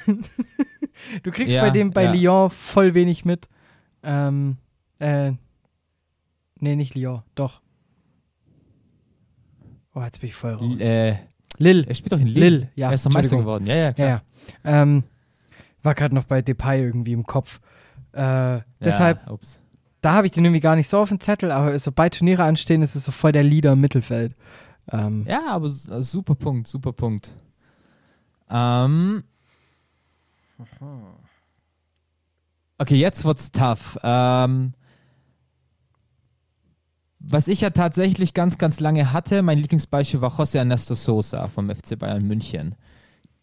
du 1.23 1.31
kriegst 1.31 1.55
Ja, 1.55 1.63
bei 1.63 1.71
dem 1.71 1.91
bei 1.91 2.05
ja. 2.05 2.13
Lyon 2.13 2.51
voll 2.51 2.95
wenig 2.95 3.25
mit. 3.25 3.49
Ähm, 4.03 4.57
äh, 4.99 5.33
nee, 6.61 6.77
nicht 6.77 6.95
Lyon, 6.95 7.23
doch. 7.35 7.61
Oh, 9.95 10.03
jetzt 10.03 10.21
bin 10.21 10.29
ich 10.29 10.35
voll 10.35 10.55
raus. 10.55 10.81
Äh, 10.81 11.17
Lille. 11.59 11.87
er 11.87 11.95
spielt 11.95 12.13
doch 12.13 12.19
in 12.21 12.27
Lille. 12.27 12.49
Lille, 12.51 12.69
ja. 12.75 12.89
Er 12.89 12.95
ist 12.95 13.07
doch 13.07 13.13
Meister 13.13 13.37
geworden. 13.37 13.67
Ja, 13.67 13.75
ja, 13.77 13.83
Ja, 13.85 13.93
klar. 13.93 14.09
ja. 14.09 14.83
Ähm, 14.83 15.05
war 15.83 15.95
gerade 15.95 16.15
noch 16.15 16.25
bei 16.25 16.43
Depay 16.43 16.83
irgendwie 16.83 17.13
im 17.13 17.25
Kopf. 17.25 17.61
Äh, 18.13 18.61
deshalb, 18.81 19.25
Ja, 19.27 19.33
ups. 19.33 19.63
da 20.01 20.15
habe 20.15 20.27
ich 20.27 20.33
den 20.33 20.45
irgendwie 20.45 20.61
gar 20.61 20.75
nicht 20.77 20.89
so 20.89 20.99
auf 20.99 21.09
dem 21.11 21.21
Zettel, 21.21 21.51
aber 21.53 21.79
sobald 21.79 22.17
Turniere 22.19 22.43
anstehen, 22.45 22.83
ist 22.83 22.95
es 22.97 23.05
so 23.05 23.13
voll 23.13 23.33
der 23.33 23.43
Leader 23.45 23.73
im 23.73 23.81
Mittelfeld. 23.81 24.35
Ähm, 24.91 25.25
Ja, 25.29 25.47
aber 25.49 25.67
äh, 25.67 25.71
super 26.03 26.35
Punkt, 26.35 26.67
super 26.67 26.93
Punkt. 26.93 27.35
Ähm. 28.51 29.25
Okay, 32.79 32.97
jetzt 32.97 33.25
wird's 33.25 33.53
tough. 33.53 33.99
Ähm, 34.03 34.73
was 37.19 37.49
ich 37.49 37.61
ja 37.63 37.71
tatsächlich 37.71 38.35
ganz, 38.35 38.59
ganz 38.59 38.81
lange 38.81 39.13
hatte, 39.13 39.43
mein 39.43 39.59
Lieblingsbeispiel 39.59 40.21
war 40.21 40.31
José 40.33 40.59
Ernesto 40.59 40.95
Sosa 40.95 41.49
vom 41.49 41.71
FC 41.71 41.99
Bayern 41.99 42.25
München, 42.27 42.75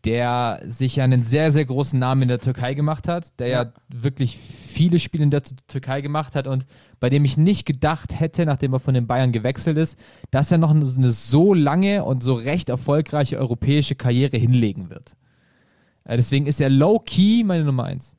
der 0.06 0.62
sich 0.68 0.98
ja 0.98 1.04
einen 1.04 1.24
sehr, 1.24 1.50
sehr 1.52 1.66
großen 1.66 1.98
Namen 1.98 2.24
in 2.24 2.28
der 2.28 2.40
Türkei 2.40 2.74
gemacht 2.76 3.08
hat, 3.08 3.40
der 3.40 3.48
ja, 3.48 3.64
Ja. 3.64 3.74
wirklich 3.90 4.38
viele 4.38 5.00
Spiele 5.00 5.24
in 5.24 5.32
der 5.32 5.42
Türkei 5.44 6.02
gemacht 6.02 6.36
hat 6.36 6.46
und 6.48 6.66
bei 7.00 7.10
dem 7.10 7.26
ich 7.26 7.38
nicht 7.38 7.66
gedacht 7.66 8.20
hätte, 8.20 8.46
nachdem 8.46 8.74
er 8.74 8.80
von 8.80 8.94
den 8.94 9.08
Bayern 9.08 9.32
gewechselt 9.32 9.78
ist, 9.78 9.98
dass 10.30 10.52
er 10.52 10.60
noch 10.60 10.72
eine 10.72 10.86
so 10.86 11.54
lange 11.56 12.04
und 12.04 12.22
so 12.22 12.36
recht 12.36 12.70
erfolgreiche 12.70 13.38
europäische 13.40 13.96
Karriere 13.96 14.38
hinlegen 14.38 14.90
wird. 14.92 15.14
Äh, 16.04 16.18
deswegen 16.18 16.48
ist 16.48 16.62
er 16.62 16.70
low-key 16.70 17.44
meine 17.44 17.64
Nummer 17.64 17.86
eins. 17.86 18.16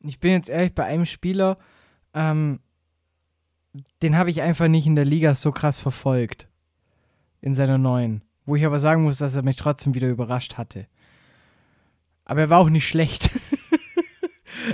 ich 0.00 0.20
bin 0.20 0.32
jetzt 0.32 0.48
ehrlich 0.48 0.74
bei 0.74 0.84
einem 0.84 1.04
Spieler, 1.04 1.58
ähm, 2.14 2.60
den 4.02 4.16
habe 4.16 4.30
ich 4.30 4.40
einfach 4.42 4.68
nicht 4.68 4.86
in 4.86 4.94
der 4.94 5.04
Liga 5.04 5.34
so 5.34 5.52
krass 5.52 5.78
verfolgt. 5.78 6.48
In 7.40 7.54
seiner 7.54 7.78
neuen. 7.78 8.22
Wo 8.44 8.56
ich 8.56 8.64
aber 8.64 8.78
sagen 8.78 9.02
muss, 9.02 9.18
dass 9.18 9.36
er 9.36 9.42
mich 9.42 9.56
trotzdem 9.56 9.94
wieder 9.94 10.08
überrascht 10.08 10.56
hatte. 10.56 10.86
Aber 12.24 12.40
er 12.40 12.50
war 12.50 12.58
auch 12.58 12.70
nicht 12.70 12.88
schlecht. 12.88 13.30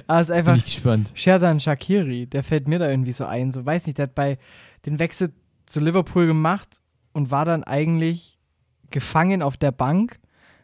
aber 0.07 0.21
es 0.21 0.29
ist 0.29 0.35
Bin 0.35 0.39
einfach. 0.39 0.57
ich 0.57 0.65
gespannt. 0.65 1.13
Sherdan 1.15 1.61
Shakiri, 1.61 2.27
der 2.27 2.45
fällt 2.45 2.69
mir 2.69 2.79
da 2.79 2.89
irgendwie 2.89 3.13
so 3.13 3.25
ein. 3.27 3.51
So 3.51 3.65
weiß 3.67 3.87
nicht, 3.87 3.99
der 3.99 4.05
hat 4.05 4.15
bei 4.15 4.39
den 4.87 4.99
Wechsel 4.99 5.33
zu 5.67 5.81
Liverpool 5.81 6.27
gemacht 6.27 6.81
und 7.13 7.31
war 7.31 7.45
dann 7.45 7.65
eigentlich 7.65 8.39
gefangen 8.91 9.43
auf 9.43 9.57
der 9.57 9.73
Bank. 9.73 10.19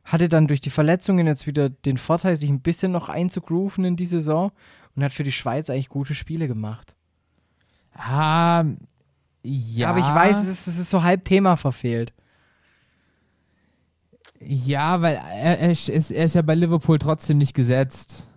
Hatte 0.09 0.31
dann 0.31 0.47
durch 0.47 0.63
die 0.63 0.71
Verletzungen 0.71 1.27
jetzt 1.27 1.47
wieder 1.47 1.69
den 1.69 1.99
Vorteil, 1.99 2.37
sich 2.37 2.49
ein 2.49 2.61
bisschen 2.61 2.93
noch 2.93 3.11
einzugrooven 3.11 3.85
in 3.85 3.97
die 3.97 4.07
Saison 4.07 4.53
und 4.97 5.05
hat 5.05 5.13
für 5.13 5.23
die 5.23 5.33
Schweiz 5.33 5.69
eigentlich 5.69 5.91
gute 5.91 6.15
Spiele 6.15 6.49
gemacht. 6.49 6.97
Ah, 7.93 8.65
ja. 9.43 9.91
Aber 9.91 9.99
ich 9.99 10.07
weiß, 10.07 10.39
es 10.39 10.49
ist, 10.49 10.67
es 10.67 10.79
ist 10.79 10.89
so 10.89 11.03
halb 11.03 11.27
Thema 11.27 11.57
verfehlt. 11.57 12.15
Ja, 14.41 15.03
weil 15.03 15.17
er, 15.17 15.59
er, 15.59 15.71
ist, 15.71 15.89
er 15.89 16.25
ist 16.25 16.35
ja 16.35 16.43
bei 16.43 16.55
Liverpool 16.55 16.99
trotzdem 16.99 17.37
nicht 17.37 17.55
gesetzt. 17.55 18.29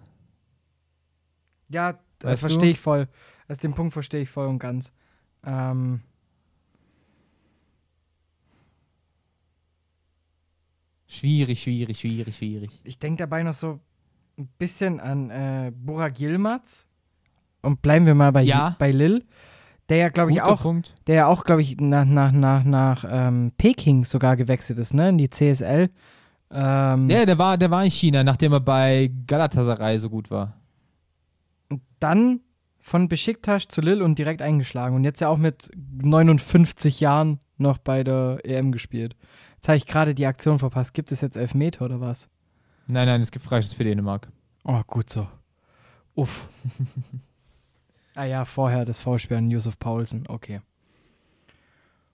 Ja, 1.69 1.99
das 2.19 2.41
verstehe 2.41 2.71
ich 2.71 2.79
voll. 2.81 3.07
Also 3.47 3.61
den 3.61 3.73
Punkt 3.73 3.93
verstehe 3.93 4.23
ich 4.23 4.29
voll 4.29 4.47
und 4.47 4.59
ganz. 4.59 4.91
Ähm, 5.45 6.01
Schwierig, 11.11 11.61
schwierig, 11.61 11.99
schwierig, 11.99 12.37
schwierig. 12.37 12.81
ich 12.85 12.97
denke 12.97 13.17
dabei 13.23 13.43
noch 13.43 13.51
so 13.53 13.79
ein 14.37 14.47
bisschen 14.57 14.99
an 15.01 15.29
äh, 15.29 15.71
Burak 15.75 16.19
Yilmaz. 16.19 16.87
Und 17.61 17.81
bleiben 17.81 18.05
wir 18.05 18.15
mal 18.15 18.31
bei, 18.31 18.43
Ja. 18.43 18.75
bei 18.79 18.91
Lil. 18.91 19.25
Der 19.89 19.97
ja, 19.97 20.09
glaube 20.09 20.31
ich, 20.31 20.41
auch, 20.41 20.61
Punkt. 20.61 20.95
der 21.07 21.15
ja 21.15 21.27
auch, 21.27 21.43
glaube 21.43 21.61
ich, 21.61 21.75
nach, 21.81 22.05
nach, 22.05 22.31
nach, 22.31 22.63
nach 22.63 23.03
ähm, 23.07 23.51
Peking 23.57 24.05
sogar 24.05 24.37
gewechselt 24.37 24.79
ist, 24.79 24.93
ne? 24.93 25.09
In 25.09 25.17
die 25.17 25.29
CSL. 25.29 25.89
Ähm, 26.49 27.09
Ja, 27.09 27.25
der 27.25 27.37
war, 27.37 27.57
der 27.57 27.71
war 27.71 27.83
in 27.83 27.89
China, 27.91 28.23
nachdem 28.23 28.53
er 28.53 28.61
bei 28.61 29.11
Galatasaray 29.27 29.99
so 29.99 30.09
gut 30.09 30.31
war. 30.31 30.55
Dann 31.99 32.39
von 32.79 33.09
Besiktas 33.09 33.67
zu 33.67 33.81
Lille 33.81 34.03
und 34.05 34.17
direkt 34.17 34.41
eingeschlagen. 34.41 34.95
Und 34.95 35.03
jetzt 35.03 35.19
ja 35.19 35.27
auch 35.27 35.37
mit 35.37 35.69
59 35.75 36.99
Jahren 37.01 37.39
noch 37.57 37.77
bei 37.77 38.03
der 38.03 38.39
EM 38.43 38.71
gespielt. 38.71 39.15
Jetzt 39.61 39.67
habe 39.67 39.77
ich 39.77 39.85
gerade 39.85 40.15
die 40.15 40.25
Aktion 40.25 40.57
verpasst. 40.57 40.95
Gibt 40.95 41.11
es 41.11 41.21
jetzt 41.21 41.37
Elfmeter 41.37 41.85
oder 41.85 42.01
was? 42.01 42.29
Nein, 42.87 43.07
nein, 43.07 43.21
es 43.21 43.29
gibt 43.29 43.45
Freischuss 43.45 43.73
für 43.73 43.83
Dänemark. 43.83 44.27
Oh, 44.63 44.81
gut 44.87 45.07
so. 45.07 45.27
Uff. 46.15 46.49
ah 48.15 48.23
ja, 48.23 48.43
vorher 48.43 48.85
das 48.85 48.99
Foulspiel 49.01 49.37
an 49.37 49.51
Yusuf 49.51 49.77
Paulsen. 49.77 50.25
Okay. 50.27 50.61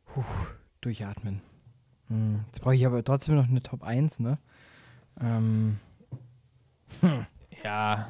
Puh, 0.07 0.23
durchatmen. 0.81 1.41
Hm, 2.09 2.41
Jetzt 2.47 2.59
brauche 2.59 2.75
ich 2.75 2.85
aber 2.85 3.01
trotzdem 3.01 3.35
noch 3.35 3.47
eine 3.47 3.63
Top 3.63 3.81
1, 3.81 4.19
ne? 4.19 4.39
Ähm, 5.21 5.79
Ja, 7.63 8.09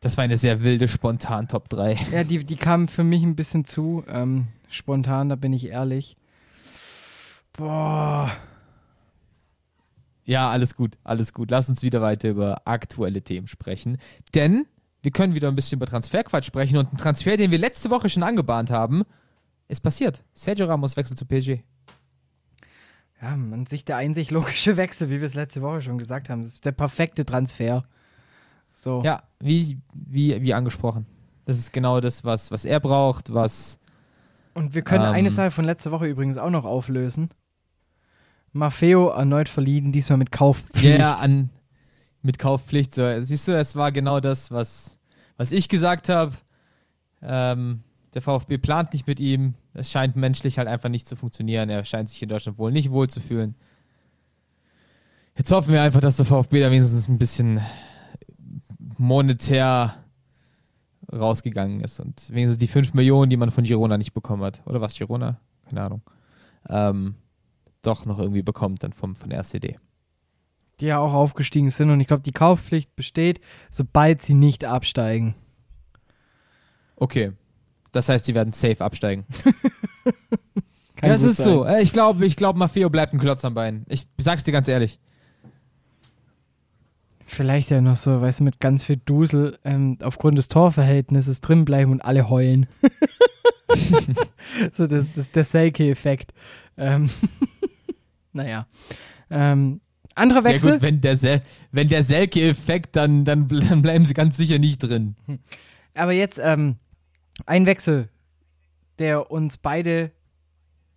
das 0.00 0.16
war 0.16 0.24
eine 0.24 0.36
sehr 0.36 0.64
wilde, 0.64 0.88
spontan 0.88 1.46
Top 1.46 1.68
3. 1.68 1.94
ja, 2.10 2.24
die, 2.24 2.42
die 2.44 2.56
kam 2.56 2.88
für 2.88 3.04
mich 3.04 3.22
ein 3.22 3.36
bisschen 3.36 3.64
zu 3.64 4.02
ähm, 4.08 4.48
spontan, 4.68 5.28
da 5.28 5.36
bin 5.36 5.52
ich 5.52 5.68
ehrlich. 5.68 6.16
Boah. 7.52 8.30
Ja, 10.24 10.50
alles 10.50 10.76
gut, 10.76 10.96
alles 11.04 11.32
gut. 11.32 11.50
Lass 11.50 11.68
uns 11.68 11.82
wieder 11.82 12.00
weiter 12.00 12.28
über 12.30 12.62
aktuelle 12.64 13.22
Themen 13.22 13.48
sprechen. 13.48 13.98
Denn 14.34 14.66
wir 15.02 15.10
können 15.10 15.34
wieder 15.34 15.48
ein 15.48 15.56
bisschen 15.56 15.78
über 15.78 15.86
Transferquatsch 15.86 16.46
sprechen 16.46 16.78
und 16.78 16.92
ein 16.92 16.96
Transfer, 16.96 17.36
den 17.36 17.50
wir 17.50 17.58
letzte 17.58 17.90
Woche 17.90 18.08
schon 18.08 18.22
angebahnt 18.22 18.70
haben, 18.70 19.02
ist 19.68 19.80
passiert. 19.80 20.22
Sergio 20.32 20.66
Ramos 20.66 20.96
wechselt 20.96 21.18
zu 21.18 21.26
PSG. 21.26 21.62
Ja, 23.20 23.28
an 23.28 23.66
sich 23.66 23.84
der 23.84 23.96
einzig 23.96 24.30
logische 24.30 24.76
Wechsel, 24.76 25.10
wie 25.10 25.20
wir 25.20 25.26
es 25.26 25.34
letzte 25.34 25.62
Woche 25.62 25.80
schon 25.80 25.98
gesagt 25.98 26.28
haben. 26.28 26.42
Das 26.42 26.50
ist 26.50 26.64
der 26.64 26.72
perfekte 26.72 27.24
Transfer. 27.24 27.84
So. 28.72 29.02
Ja, 29.04 29.22
wie, 29.40 29.78
wie, 29.94 30.40
wie 30.40 30.54
angesprochen. 30.54 31.06
Das 31.44 31.58
ist 31.58 31.72
genau 31.72 32.00
das, 32.00 32.24
was, 32.24 32.50
was 32.50 32.64
er 32.64 32.80
braucht, 32.80 33.32
was. 33.34 33.78
Und 34.54 34.74
wir 34.74 34.82
können 34.82 35.04
Ähm. 35.04 35.12
eine 35.12 35.30
Sache 35.30 35.50
von 35.50 35.64
letzter 35.64 35.90
Woche 35.90 36.06
übrigens 36.06 36.38
auch 36.38 36.50
noch 36.50 36.64
auflösen. 36.64 37.30
Maffeo 38.52 39.08
erneut 39.08 39.48
verliehen, 39.48 39.92
diesmal 39.92 40.18
mit 40.18 40.30
Kaufpflicht. 40.30 40.98
Ja, 40.98 41.14
an, 41.14 41.50
mit 42.22 42.38
Kaufpflicht. 42.38 42.94
So. 42.94 43.20
Siehst 43.20 43.48
du, 43.48 43.52
es 43.52 43.76
war 43.76 43.92
genau 43.92 44.20
das, 44.20 44.50
was, 44.50 44.98
was 45.36 45.52
ich 45.52 45.68
gesagt 45.68 46.08
habe. 46.08 46.32
Ähm, 47.22 47.80
der 48.14 48.22
VfB 48.22 48.58
plant 48.58 48.92
nicht 48.92 49.06
mit 49.06 49.20
ihm. 49.20 49.54
Es 49.74 49.90
scheint 49.90 50.16
menschlich 50.16 50.58
halt 50.58 50.68
einfach 50.68 50.90
nicht 50.90 51.06
zu 51.06 51.16
funktionieren. 51.16 51.70
Er 51.70 51.84
scheint 51.84 52.10
sich 52.10 52.22
in 52.22 52.28
Deutschland 52.28 52.58
wohl 52.58 52.72
nicht 52.72 52.90
wohl 52.90 53.08
zu 53.08 53.20
fühlen. 53.20 53.54
Jetzt 55.36 55.50
hoffen 55.50 55.72
wir 55.72 55.82
einfach, 55.82 56.00
dass 56.00 56.16
der 56.16 56.26
VfB 56.26 56.60
da 56.60 56.70
wenigstens 56.70 57.08
ein 57.08 57.18
bisschen 57.18 57.60
monetär 58.98 59.94
rausgegangen 61.10 61.80
ist 61.80 62.00
und 62.00 62.28
wenigstens 62.30 62.58
die 62.58 62.68
5 62.68 62.94
Millionen, 62.94 63.30
die 63.30 63.36
man 63.36 63.50
von 63.50 63.64
Girona 63.64 63.96
nicht 63.96 64.12
bekommen 64.12 64.42
hat. 64.42 64.62
Oder 64.66 64.80
was, 64.80 64.96
Girona? 64.96 65.40
Keine 65.68 65.82
Ahnung. 65.82 66.02
Ähm, 66.68 67.14
doch 67.82 68.06
noch 68.06 68.18
irgendwie 68.18 68.42
bekommt 68.42 68.82
dann 68.82 68.92
vom, 68.92 69.14
von 69.14 69.30
RCD. 69.30 69.78
die 70.80 70.86
ja 70.86 70.98
auch 70.98 71.12
aufgestiegen 71.12 71.70
sind. 71.70 71.90
Und 71.90 72.00
ich 72.00 72.06
glaube, 72.06 72.22
die 72.22 72.32
Kaufpflicht 72.32 72.94
besteht, 72.96 73.40
sobald 73.70 74.22
sie 74.22 74.34
nicht 74.34 74.64
absteigen. 74.64 75.34
Okay. 76.96 77.32
Das 77.92 78.08
heißt, 78.08 78.24
sie 78.24 78.34
werden 78.34 78.52
safe 78.52 78.82
absteigen. 78.82 79.24
Gut 81.00 81.10
ist 81.10 81.22
sein. 81.36 81.44
so. 81.44 81.64
Äh, 81.64 81.82
Ich 81.82 81.92
glaube, 81.92 82.24
ich 82.24 82.36
glaub, 82.36 82.56
Maffeo 82.56 82.88
bleibt 82.88 83.12
ein 83.12 83.18
Klotz 83.18 83.44
am 83.44 83.54
Bein. 83.54 83.84
Ich 83.88 84.06
sag's 84.18 84.44
dir 84.44 84.52
ganz 84.52 84.68
ehrlich. 84.68 84.98
Vielleicht 87.26 87.70
ja 87.70 87.80
noch 87.80 87.96
so, 87.96 88.20
weißt 88.20 88.40
du, 88.40 88.44
mit 88.44 88.60
ganz 88.60 88.84
viel 88.84 88.98
Dusel 89.04 89.58
ähm, 89.64 89.98
aufgrund 90.02 90.36
des 90.38 90.48
Torverhältnisses 90.48 91.40
drinbleiben 91.40 91.92
und 91.92 92.00
alle 92.02 92.28
heulen. 92.28 92.66
so 94.72 94.86
das, 94.86 95.06
das, 95.14 95.30
der 95.30 95.44
Selke-Effekt. 95.44 96.34
Ähm, 96.76 97.10
naja. 98.32 98.66
Ähm, 99.30 99.80
anderer 100.14 100.40
Ja 100.40 100.44
Wechsel. 100.44 100.72
gut, 100.74 100.82
wenn 100.82 101.00
der, 101.00 101.16
Sel 101.16 101.42
wenn 101.70 101.88
der 101.88 102.02
Selke-Effekt, 102.02 102.96
dann, 102.96 103.24
dann, 103.24 103.48
dann 103.48 103.82
bleiben 103.82 104.04
sie 104.04 104.14
ganz 104.14 104.36
sicher 104.36 104.58
nicht 104.58 104.78
drin. 104.78 105.16
Aber 105.94 106.12
jetzt 106.12 106.40
ähm, 106.42 106.76
ein 107.46 107.66
Wechsel, 107.66 108.08
der 108.98 109.30
uns 109.30 109.56
beide 109.56 110.10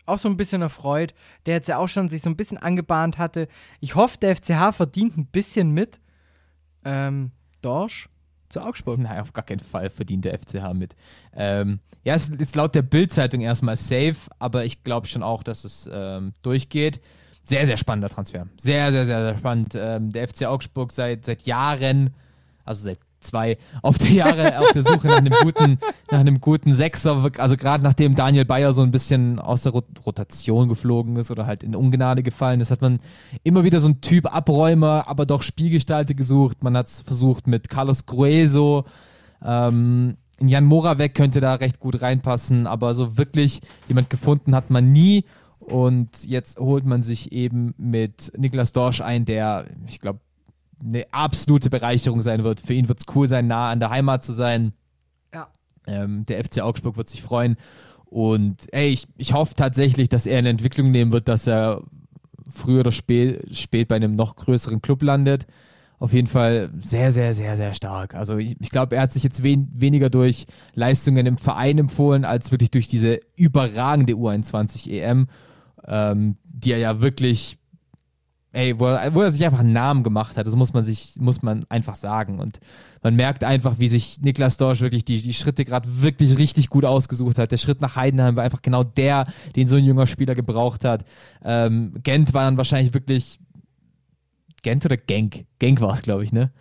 auch 0.06 0.20
so 0.20 0.30
ein 0.30 0.38
bisschen 0.38 0.62
erfreut, 0.62 1.14
der 1.46 1.56
jetzt 1.56 1.68
ja 1.68 1.78
auch 1.78 1.88
schon 1.88 2.10
sich 2.10 2.22
so 2.22 2.30
ein 2.30 2.36
bisschen 2.36 2.58
angebahnt 2.58 3.18
hatte. 3.18 3.48
Ich 3.80 3.96
hoffe, 3.96 4.18
der 4.20 4.36
FCH 4.36 4.74
verdient 4.76 5.18
ein 5.18 5.26
bisschen 5.26 5.72
mit. 5.72 6.00
Ähm, 6.84 7.32
Dorsch 7.62 8.10
zu 8.50 8.62
Augsburg. 8.62 9.00
Nein, 9.00 9.20
auf 9.20 9.34
gar 9.34 9.44
keinen 9.46 9.60
Fall 9.60 9.90
verdient 9.90 10.26
der 10.26 10.38
FCH 10.38 10.74
mit. 10.74 10.96
Ähm, 11.34 11.80
ja, 12.04 12.14
es 12.14 12.30
ist 12.30 12.40
jetzt 12.40 12.56
laut 12.56 12.76
der 12.76 12.84
Bild-Zeitung 12.84 13.42
erstmal 13.42 13.76
safe, 13.76 14.18
aber 14.38 14.66
ich 14.66 14.84
glaube 14.84 15.08
schon 15.08 15.24
auch, 15.24 15.42
dass 15.42 15.64
es 15.64 15.90
ähm, 15.92 16.34
durchgeht. 16.44 17.02
Sehr, 17.46 17.66
sehr 17.66 17.78
spannender 17.78 18.10
Transfer. 18.10 18.48
Sehr, 18.58 18.92
sehr, 18.92 19.06
sehr, 19.06 19.20
sehr 19.20 19.38
spannend. 19.38 19.76
Ähm, 19.76 20.10
der 20.10 20.28
FC 20.28 20.46
Augsburg 20.46 20.92
seit, 20.92 21.26
seit 21.26 21.44
Jahren, 21.44 22.12
also 22.66 22.84
seit 22.84 23.00
zwei, 23.20 23.58
auf 23.82 23.98
der 23.98 24.12
Jahre 24.12 24.60
auf 24.60 24.72
der 24.72 24.84
Suche 24.84 25.08
nach 25.08 25.18
einem 25.18 25.34
guten, 25.42 25.80
nach 26.12 26.20
einem 26.20 26.42
guten 26.42 26.74
Sechser. 26.74 27.30
Also 27.38 27.58
gerade 27.58 27.84
nachdem 27.84 28.16
Daniel 28.16 28.46
Bayer 28.46 28.74
so 28.74 28.82
ein 28.82 28.92
bisschen 28.92 29.40
aus 29.40 29.64
der 29.64 29.74
Rot 29.74 29.86
Rotation 30.06 30.70
geflogen 30.70 31.18
ist 31.18 31.32
oder 31.32 31.46
halt 31.46 31.64
in 31.64 31.76
Ungnade 31.76 32.24
gefallen 32.24 32.62
ist, 32.62 32.72
hat 32.72 32.82
man 32.82 33.00
immer 33.44 33.64
wieder 33.64 33.80
so 33.80 33.88
einen 33.88 34.02
Typ 34.02 34.34
Abräumer, 34.34 35.08
aber 35.08 35.26
doch 35.26 35.44
Spielgestalte 35.44 36.16
gesucht. 36.16 36.64
Man 36.64 36.78
hat 36.78 36.88
es 36.88 37.02
versucht 37.02 37.48
mit 37.48 37.70
Carlos 37.70 38.06
Grueso. 38.06 38.86
Ähm, 39.44 40.18
Jan 40.40 40.66
Moravec 40.66 41.14
könnte 41.16 41.40
da 41.40 41.56
recht 41.56 41.80
gut 41.80 42.02
reinpassen, 42.02 42.68
aber 42.68 42.94
so 42.94 43.18
wirklich 43.18 43.62
jemand 43.88 44.10
gefunden 44.10 44.54
hat 44.56 44.70
man 44.70 44.92
nie. 44.92 45.24
Und 45.66 46.26
jetzt 46.26 46.60
holt 46.60 46.86
man 46.86 47.02
sich 47.02 47.32
eben 47.32 47.74
mit 47.78 48.32
Niklas 48.38 48.72
Dorsch 48.72 49.02
ein, 49.02 49.26
der, 49.26 49.66
ich 49.88 50.00
glaube, 50.00 50.20
eine 50.84 51.12
absolute 51.12 51.70
Bereicherung 51.70 52.22
sein 52.22 52.44
wird. 52.44 52.60
Für 52.60 52.74
ihn 52.74 52.88
wird 52.88 53.00
es 53.00 53.16
cool 53.16 53.26
sein, 53.26 53.48
nah 53.48 53.72
an 53.72 53.80
der 53.80 53.90
Heimat 53.90 54.24
zu 54.24 54.32
sein. 54.32 54.74
Ja. 55.34 55.48
Ähm, 55.88 56.26
der 56.28 56.44
FC 56.44 56.60
Augsburg 56.60 56.98
wird 56.98 57.10
sich 57.10 57.24
freuen. 57.24 57.58
Und 58.06 58.72
ey, 58.74 58.90
ich, 58.90 59.08
ich 59.18 59.34
hoffe 59.34 59.56
tatsächlich, 59.56 60.08
dass 60.08 60.28
er 60.28 60.38
eine 60.38 60.50
Entwicklung 60.50 60.92
nehmen 60.92 61.12
wird, 61.12 61.28
dass 61.28 61.48
er 61.48 61.82
früher 62.48 62.82
oder 62.82 62.92
spät, 62.92 63.58
spät 63.58 63.88
bei 63.88 63.96
einem 63.96 64.16
noch 64.16 64.36
größeren 64.36 64.82
Club 64.82 65.02
landet. 65.02 65.48
Auf 65.98 66.14
jeden 66.14 66.28
Fall 66.28 66.70
sehr, 66.80 67.12
sehr, 67.12 67.34
sehr, 67.34 67.58
sehr 67.58 67.74
stark. 67.74 68.14
Also 68.16 68.38
ich, 68.38 68.56
ich 68.60 68.70
glaube, 68.70 68.96
er 68.96 69.04
hat 69.04 69.14
sich 69.14 69.24
jetzt 69.24 69.44
wen, 69.44 69.72
weniger 69.74 70.10
durch 70.10 70.46
Leistungen 70.74 71.26
im 71.26 71.38
Verein 71.38 71.78
empfohlen, 71.78 72.26
als 72.26 72.52
wirklich 72.52 72.70
durch 72.70 72.88
diese 72.88 73.20
überragende 73.36 74.14
U21 74.14 74.92
EM, 74.92 75.28
ähm, 75.88 76.38
die 76.44 76.72
er 76.72 76.80
ja 76.80 77.02
wirklich 77.02 77.58
ey, 78.56 78.80
wo 78.80 78.88
er, 78.88 79.14
wo 79.14 79.22
er 79.22 79.32
sich 79.32 79.44
einfach 79.44 79.60
einen 79.60 79.74
Namen 79.74 80.02
gemacht 80.02 80.38
hat, 80.38 80.48
das 80.48 80.56
muss 80.56 80.74
man 80.74 80.84
sich, 80.84 81.16
muss 81.20 81.42
man 81.42 81.66
einfach 81.68 81.96
sagen. 81.96 82.40
Und 82.40 82.60
man 83.04 83.16
merkt 83.16 83.44
einfach, 83.44 83.80
wie 83.80 83.90
sich 83.90 84.22
Niklas 84.22 84.56
Dorsch 84.56 84.80
wirklich 84.80 85.04
die, 85.04 85.22
die 85.22 85.34
Schritte 85.34 85.66
gerade 85.66 85.88
wirklich 86.02 86.38
richtig 86.38 86.70
gut 86.70 86.86
ausgesucht 86.86 87.38
hat. 87.38 87.52
Der 87.52 87.58
Schritt 87.58 87.82
nach 87.82 87.98
Heidenheim 87.98 88.38
war 88.38 88.46
einfach 88.46 88.62
genau 88.62 88.84
der, 88.84 89.26
den 89.56 89.68
so 89.68 89.76
ein 89.76 89.84
junger 89.84 90.08
Spieler 90.08 90.36
gebraucht 90.36 90.86
hat. 90.86 91.04
Ähm, 91.44 91.96
Gent 92.02 92.34
war 92.34 92.46
dann 92.46 92.58
wahrscheinlich 92.58 92.94
wirklich 92.94 93.40
Gent 94.64 94.86
oder 94.86 94.98
Genk? 94.98 95.46
Genk 95.60 95.82
war 95.82 95.94
es, 95.94 96.02
glaube 96.02 96.24
ich, 96.24 96.32
ne? 96.32 96.52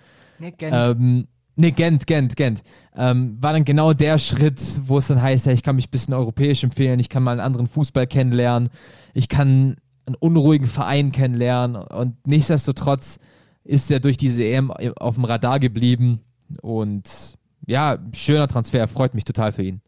Nee, 0.41 0.51
Gent. 0.51 0.75
Ähm, 0.75 1.29
nee, 1.55 1.71
Gent, 1.71 2.09
Gent, 2.09 2.35
Gent. 2.35 2.63
Ähm, 2.97 3.39
war 3.41 3.53
dann 3.53 3.65
genau 3.65 3.93
der 3.93 4.19
Schritt, 4.19 4.61
wo 4.85 4.99
es 4.99 5.07
dann 5.07 5.23
heißt, 5.23 5.47
hey, 5.47 5.55
ich 5.55 5.63
kann 5.63 5.77
mich 5.77 5.87
ein 5.87 5.93
bisschen 5.93 6.13
europäisch 6.13 6.65
empfehlen, 6.65 6.99
ich 6.99 7.09
kann 7.09 7.23
mal 7.23 7.33
einen 7.33 7.41
anderen 7.41 7.69
Fußball 7.69 8.09
kennenlernen, 8.09 8.69
ich 9.15 9.29
kann 9.29 9.77
einen 10.07 10.17
unruhigen 10.17 10.67
Verein 10.67 11.13
kennenlernen 11.13 11.77
und 11.77 12.27
nichtsdestotrotz 12.27 13.19
ist 13.65 13.91
er 13.91 14.01
durch 14.01 14.19
diese 14.19 14.45
EM 14.45 14.71
auf 14.71 15.15
dem 15.15 15.25
Radar 15.25 15.59
geblieben 15.59 16.21
und 16.61 17.39
ja, 17.67 17.99
schöner 18.15 18.49
Transfer, 18.49 18.87
freut 18.89 19.15
mich 19.15 19.25
total 19.25 19.53
für 19.53 19.63
ihn. 19.63 19.81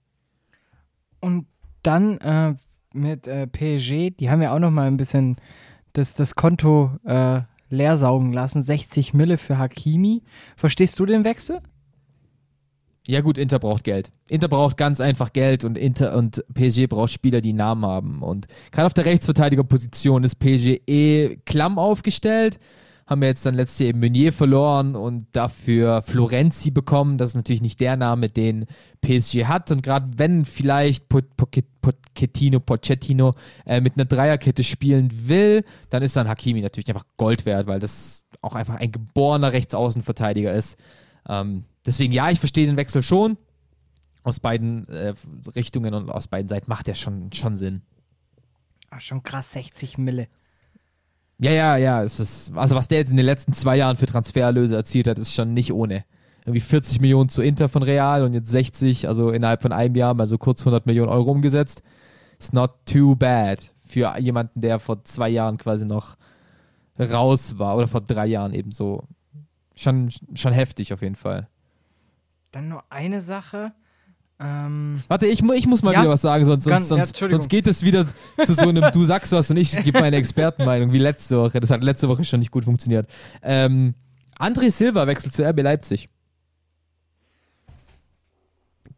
Und 1.21 1.47
dann 1.83 2.19
äh, 2.19 2.55
mit 2.95 3.27
äh, 3.27 3.47
PSG, 3.47 4.17
die 4.17 4.31
haben 4.31 4.41
ja 4.41 4.55
auch 4.55 4.59
noch 4.59 4.71
mal 4.71 4.87
ein 4.87 4.97
bisschen 4.97 5.37
das, 5.93 6.15
das 6.15 6.35
Konto 6.35 6.91
äh, 7.05 7.43
leer 7.69 7.97
lassen. 7.97 8.63
60 8.63 9.13
Mille 9.15 9.39
für 9.39 9.59
Hakimi. 9.59 10.23
Verstehst 10.57 10.99
du 10.99 11.07
den 11.07 11.25
Wechsel? 11.25 11.61
Ja 13.09 13.21
gut, 13.21 13.39
Inter 13.39 13.61
braucht 13.61 13.85
Geld. 13.85 14.11
Inter 14.29 14.49
braucht 14.49 14.77
ganz 14.77 15.01
einfach 15.01 15.33
Geld 15.33 15.65
und 15.65 15.79
Inter 15.79 16.17
und 16.17 16.45
PSG 16.53 16.89
braucht 16.89 17.13
Spieler, 17.13 17.41
die 17.41 17.53
Namen 17.53 17.87
haben. 17.87 18.23
Und 18.23 18.49
gerade 18.73 18.87
auf 18.87 18.95
der 18.95 19.05
Rechtsverteidigerposition 19.05 20.25
ist 20.25 20.37
PSG 20.37 20.81
eh 20.87 21.37
klamm 21.45 21.79
aufgestellt. 21.79 22.59
haben 23.07 23.21
wir 23.21 23.29
jetzt 23.29 23.47
dann 23.47 23.55
letztes 23.55 23.79
Jahr 23.79 23.91
eben 23.91 24.01
Meunier 24.01 24.33
verloren 24.33 24.97
und 24.97 25.29
dafür 25.31 26.03
Florenzi 26.03 26.73
bekommen. 26.73 27.19
Das 27.19 27.29
ist 27.29 27.35
natürlich 27.37 27.63
nicht 27.63 27.79
der 27.79 27.97
Name, 27.97 28.29
den 28.29 28.67
PSG 29.03 29.45
hat. 29.45 29.71
Und 29.71 29.85
gerade 29.85 30.09
wenn 30.17 30.45
vielleicht 30.45 31.09
Pochettino, 31.09 32.59
Pochettino 32.59 33.31
äh, 33.65 33.81
mit 33.81 33.97
einer 33.97 34.07
Dreierkette 34.07 34.65
spielen 34.65 35.29
will, 35.29 35.63
dann 35.91 36.03
ist 36.03 36.17
dann 36.17 36.27
Hakimi 36.27 36.61
natürlich 36.61 36.89
einfach 36.89 37.07
Gold 37.17 37.47
wert, 37.47 37.69
weil 37.69 37.79
das 37.79 38.27
auch 38.41 38.57
einfach 38.57 38.75
ein 38.75 38.91
geborener 38.91 39.53
Rechtsaußenverteidiger 39.53 40.53
ist. 40.53 40.77
Ähm, 41.29 41.65
deswegen 41.85 42.13
ja, 42.13 42.31
ich 42.31 42.39
verstehe 42.39 42.67
den 42.67 42.77
Wechsel 42.77 43.03
schon. 43.03 43.37
Aus 44.23 44.41
beiden 44.41 44.89
äh, 44.89 45.15
Richtungen 45.55 45.95
und 45.95 46.11
aus 46.11 46.27
beiden 46.27 46.49
Seiten 46.49 46.69
macht 46.69 46.89
der 46.89 46.95
schon, 46.95 47.33
schon 47.33 47.55
Sinn. 47.55 47.83
Ach, 48.91 49.01
schon 49.01 49.23
krass, 49.23 49.53
60 49.53 49.99
Mille. 49.99 50.29
Ja, 51.39 51.53
ja, 51.53 51.77
ja. 51.77 52.03
Es 52.03 52.19
ist, 52.19 52.53
also 52.57 52.75
was 52.75 52.89
der 52.89 52.99
jetzt 52.99 53.11
in 53.11 53.17
den 53.17 53.27
letzten 53.27 53.53
zwei 53.53 53.77
Jahren 53.77 53.97
für 53.97 54.07
Transfererlöse 54.07 54.75
erzielt 54.75 55.07
hat, 55.07 55.19
ist 55.19 55.35
schon 55.35 55.55
nicht 55.55 55.73
ohne. 55.73 56.03
Irgendwie 56.45 56.61
40 56.61 57.01
Millionen 57.01 57.29
zu 57.29 57.43
Inter 57.43 57.69
von 57.69 57.83
Real 57.83 58.23
und 58.23 58.33
jetzt 58.33 58.51
60, 58.51 59.09
also 59.09 59.31
innerhalb 59.31 59.63
von 59.63 59.73
einem 59.73 59.95
Jahr 59.97 60.15
mal 60.15 60.27
so 60.27 60.39
kurz 60.39 60.61
100 60.61 60.87
Millionen 60.87 61.11
Euro 61.11 61.31
umgesetzt. 61.31 61.83
It's 62.37 62.53
not 62.53 62.71
too 62.87 63.17
bad 63.17 63.75
für 63.87 64.17
jemanden, 64.19 64.61
der 64.61 64.79
vor 64.79 65.05
zwei 65.05 65.29
Jahren 65.29 65.59
quasi 65.59 65.87
noch 65.87 66.17
raus 66.99 67.59
war 67.59 67.77
oder 67.77 67.89
vor 67.89 68.01
drei 68.01 68.27
Jahren 68.27 68.55
eben 68.55 68.71
so. 68.71 69.05
Schon, 69.77 70.09
schon 70.35 70.53
heftig 70.53 70.93
auf 70.93 71.03
jeden 71.03 71.17
Fall. 71.17 71.49
Dann 72.53 72.69
nur 72.69 72.83
eine 72.89 73.21
Sache. 73.21 73.73
Ähm, 74.39 75.03
Warte, 75.09 75.27
ich, 75.27 75.43
ich 75.43 75.67
muss 75.67 75.83
mal 75.83 75.95
ja, 75.95 76.01
wieder 76.01 76.11
was 76.11 76.21
sagen, 76.23 76.45
sonst, 76.45 76.65
sonst, 76.65 76.73
kann, 76.73 76.83
sonst, 76.83 77.21
ja, 77.21 77.31
sonst 77.31 77.49
geht 77.49 77.67
es 77.67 77.83
wieder 77.83 78.07
zu 78.43 78.53
so 78.53 78.69
einem 78.69 78.91
Du 78.93 79.05
sagst 79.05 79.33
was 79.33 79.51
und 79.51 79.57
ich 79.57 79.73
gebe 79.83 80.01
meine 80.01 80.17
Expertenmeinung, 80.17 80.93
wie 80.93 80.99
letzte 80.99 81.39
Woche. 81.39 81.59
Das 81.61 81.71
hat 81.71 81.83
letzte 81.83 82.09
Woche 82.09 82.25
schon 82.25 82.41
nicht 82.41 82.51
gut 82.51 82.65
funktioniert. 82.65 83.09
Ähm, 83.43 83.95
André 84.39 84.71
Silva 84.71 85.07
wechselt 85.07 85.35
zu 85.35 85.43
RB 85.43 85.63
Leipzig. 85.63 86.09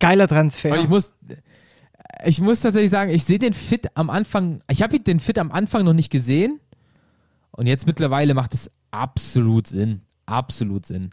Geiler 0.00 0.28
Transfer. 0.28 0.72
Und 0.72 0.80
ich 0.80 0.88
muss, 0.88 1.12
ich 2.24 2.40
muss 2.40 2.60
tatsächlich 2.60 2.90
sagen, 2.90 3.10
ich 3.10 3.24
sehe 3.24 3.38
den 3.38 3.52
Fit 3.52 3.96
am 3.96 4.10
Anfang, 4.10 4.60
ich 4.68 4.82
habe 4.82 4.98
den 4.98 5.20
Fit 5.20 5.38
am 5.38 5.52
Anfang 5.52 5.84
noch 5.84 5.92
nicht 5.92 6.10
gesehen 6.10 6.60
und 7.52 7.66
jetzt 7.66 7.86
mittlerweile 7.86 8.34
macht 8.34 8.54
es 8.54 8.70
absolut 8.90 9.66
Sinn. 9.66 10.02
Absolut 10.28 10.86
Sinn. 10.86 11.10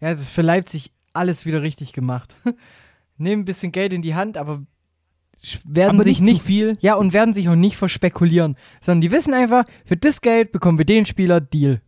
Ja, 0.00 0.10
es 0.10 0.20
ist 0.20 0.30
für 0.30 0.42
Leipzig 0.42 0.92
alles 1.12 1.44
wieder 1.44 1.62
richtig 1.62 1.92
gemacht. 1.92 2.36
nehmen 3.18 3.42
ein 3.42 3.44
bisschen 3.44 3.72
Geld 3.72 3.92
in 3.92 4.02
die 4.02 4.14
Hand, 4.14 4.36
aber 4.36 4.62
werden 5.64 5.96
aber 5.96 6.04
sich 6.04 6.20
nicht, 6.20 6.32
nicht 6.32 6.42
viel. 6.42 6.78
Ja, 6.80 6.94
und 6.94 7.12
werden 7.12 7.34
sich 7.34 7.48
auch 7.48 7.54
nicht 7.54 7.76
verspekulieren, 7.76 8.56
sondern 8.80 9.00
die 9.00 9.10
wissen 9.10 9.34
einfach, 9.34 9.64
für 9.84 9.96
das 9.96 10.20
Geld 10.20 10.52
bekommen 10.52 10.78
wir 10.78 10.84
den 10.84 11.04
Spieler 11.04 11.40
Deal. 11.40 11.80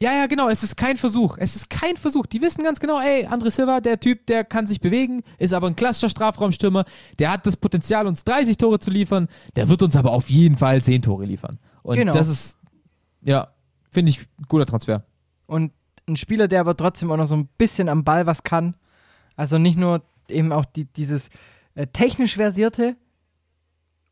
ja, 0.00 0.12
ja, 0.12 0.26
genau, 0.26 0.48
es 0.48 0.62
ist 0.62 0.76
kein 0.76 0.96
Versuch. 0.96 1.36
Es 1.38 1.56
ist 1.56 1.70
kein 1.70 1.96
Versuch. 1.96 2.26
Die 2.26 2.40
wissen 2.40 2.62
ganz 2.62 2.78
genau, 2.78 3.00
ey, 3.00 3.26
André 3.26 3.50
Silva, 3.50 3.80
der 3.80 3.98
Typ, 3.98 4.26
der 4.26 4.44
kann 4.44 4.66
sich 4.66 4.80
bewegen, 4.80 5.22
ist 5.38 5.54
aber 5.54 5.66
ein 5.68 5.76
klassischer 5.76 6.08
Strafraumstürmer, 6.08 6.84
der 7.18 7.32
hat 7.32 7.46
das 7.46 7.56
Potenzial, 7.56 8.06
uns 8.06 8.24
30 8.24 8.56
Tore 8.56 8.78
zu 8.78 8.90
liefern, 8.90 9.28
der 9.56 9.68
wird 9.68 9.82
uns 9.82 9.96
aber 9.96 10.12
auf 10.12 10.30
jeden 10.30 10.56
Fall 10.56 10.82
10 10.82 11.02
Tore 11.02 11.24
liefern. 11.24 11.58
Und 11.82 11.96
genau. 11.96 12.12
das 12.12 12.28
ist, 12.28 12.58
ja, 13.22 13.51
finde 13.92 14.10
ich, 14.10 14.22
ein 14.22 14.46
guter 14.48 14.66
Transfer. 14.66 15.04
Und 15.46 15.72
ein 16.08 16.16
Spieler, 16.16 16.48
der 16.48 16.60
aber 16.60 16.76
trotzdem 16.76 17.12
auch 17.12 17.16
noch 17.16 17.26
so 17.26 17.36
ein 17.36 17.48
bisschen 17.58 17.88
am 17.88 18.02
Ball 18.02 18.26
was 18.26 18.42
kann, 18.42 18.74
also 19.36 19.58
nicht 19.58 19.78
nur 19.78 20.02
eben 20.28 20.52
auch 20.52 20.64
die, 20.64 20.86
dieses 20.86 21.30
äh, 21.74 21.86
technisch 21.86 22.36
versierte 22.36 22.96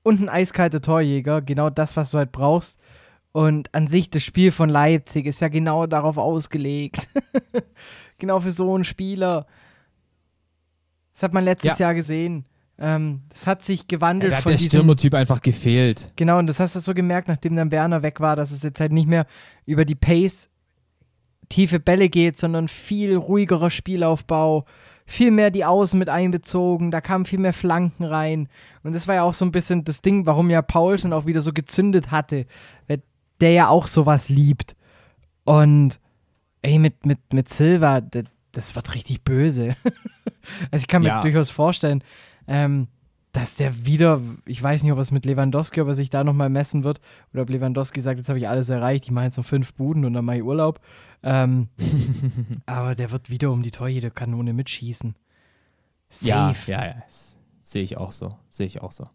und 0.03 0.21
ein 0.21 0.29
eiskalter 0.29 0.81
Torjäger, 0.81 1.43
genau 1.43 1.71
das, 1.71 1.97
was 1.97 2.11
du 2.11 2.19
halt 2.19 2.33
brauchst. 2.33 2.79
Und 3.33 3.73
an 3.75 3.87
sich, 3.87 4.11
das 4.11 4.23
Spiel 4.25 4.51
von 4.51 4.69
Leipzig 4.69 5.27
ist 5.27 5.41
ja 5.41 5.49
genau 5.49 5.87
darauf 5.87 6.19
ausgelegt. 6.19 7.09
genau 8.19 8.41
für 8.41 8.51
so 8.51 8.75
einen 8.75 8.85
Spieler. 8.85 9.47
Das 11.13 11.23
hat 11.23 11.33
man 11.33 11.45
letztes 11.45 11.79
ja. 11.79 11.87
Jahr 11.87 11.95
gesehen. 11.95 12.45
Ähm, 12.81 13.21
das 13.29 13.47
hat 13.47 13.63
sich 13.63 13.87
gewandelt. 13.89 14.33
Ja, 14.33 14.39
da 14.39 14.45
hat 14.45 14.53
der 14.53 14.59
Stürmertyp 14.59 15.15
einfach 15.15 15.43
gefehlt. 15.43 16.11
Genau, 16.17 16.39
und 16.39 16.47
das 16.47 16.61
hast 16.61 16.75
du 16.77 16.81
so 16.81 16.95
gemerkt, 16.95 17.29
nachdem 17.29 17.55
dann 17.55 17.71
Werner 17.71 18.03
weg 18.03 18.21
war, 18.21 18.37
dass 18.37 18.51
es 18.51 18.63
jetzt 18.63 18.81
halt 18.81 18.93
nicht 18.93 19.07
mehr 19.07 19.27
über 19.67 19.85
die 19.85 19.95
Pace 19.95 20.49
tiefe 21.51 21.79
Bälle 21.79 22.09
geht, 22.09 22.39
sondern 22.39 22.69
viel 22.69 23.17
ruhigerer 23.17 23.71
Spielaufbau, 23.71 24.65
viel 25.05 25.31
mehr 25.31 25.51
die 25.51 25.65
Außen 25.65 25.99
mit 25.99 26.09
einbezogen, 26.09 26.91
da 26.91 27.01
kamen 27.01 27.27
viel 27.27 27.41
mehr 27.41 27.53
Flanken 27.53 28.05
rein. 28.05 28.49
Und 28.83 28.95
das 28.95 29.09
war 29.09 29.17
ja 29.17 29.23
auch 29.25 29.35
so 29.35 29.45
ein 29.45 29.53
bisschen 29.53 29.85
das 29.85 30.01
Ding, 30.01 30.25
warum 30.25 30.49
ja 30.49 30.63
Paulsen 30.63 31.13
auch 31.13 31.27
wieder 31.27 31.43
so 31.43 31.53
gezündet 31.53 32.11
hatte, 32.11 32.47
der 33.41 33.53
ja 33.53 33.69
auch 33.69 33.89
sowas 33.89 34.29
liebt. 34.29 34.77
Und 35.45 35.99
ey, 36.63 36.79
mit, 36.79 37.05
mit, 37.05 37.19
mit 37.33 37.49
Silva, 37.49 38.01
das, 38.01 38.25
das 38.53 38.77
wird 38.77 38.95
richtig 38.95 39.23
böse. 39.23 39.77
also 40.71 40.83
ich 40.83 40.87
kann 40.87 41.03
mir 41.03 41.09
ja. 41.09 41.21
durchaus 41.21 41.51
vorstellen, 41.51 42.05
ähm, 42.51 42.89
dass 43.31 43.55
der 43.55 43.87
wieder, 43.87 44.21
ich 44.45 44.61
weiß 44.61 44.83
nicht, 44.83 44.91
ob 44.91 44.99
es 44.99 45.13
mit 45.13 45.25
Lewandowski, 45.25 45.81
ob 45.81 45.87
er 45.87 45.95
sich 45.95 46.11
da 46.11 46.25
nochmal 46.25 46.51
messen 46.51 46.83
wird, 46.83 47.01
oder 47.33 47.43
ob 47.43 47.51
Lewandowski 47.51 48.01
sagt, 48.01 48.19
jetzt 48.19 48.29
habe 48.29 48.41
ich 48.41 48.49
alles 48.49 48.69
erreicht, 48.69 49.05
ich 49.05 49.13
mache 49.13 49.27
jetzt 49.27 49.37
noch 49.37 49.45
fünf 49.45 49.73
Buden 49.75 50.05
und 50.05 50.15
dann 50.15 50.25
mache 50.25 50.39
ich 50.39 50.43
Urlaub. 50.43 50.81
Ähm, 51.23 51.69
aber 52.67 52.97
der 52.97 53.13
wird 53.13 53.31
wieder 53.31 53.53
um 53.53 53.63
die 53.63 53.71
Torjägerkanone 53.71 54.53
mitschießen. 54.53 55.15
Safe. 56.09 56.73
Ja, 56.73 56.83
ja, 56.83 56.87
ja. 56.87 57.03
Sehe 57.63 57.85
ich 57.85 57.97
auch 57.97 58.11
so. 58.11 58.37
Sehe 58.49 58.67
ich 58.67 58.83
auch 58.83 58.91
so. 58.91 59.09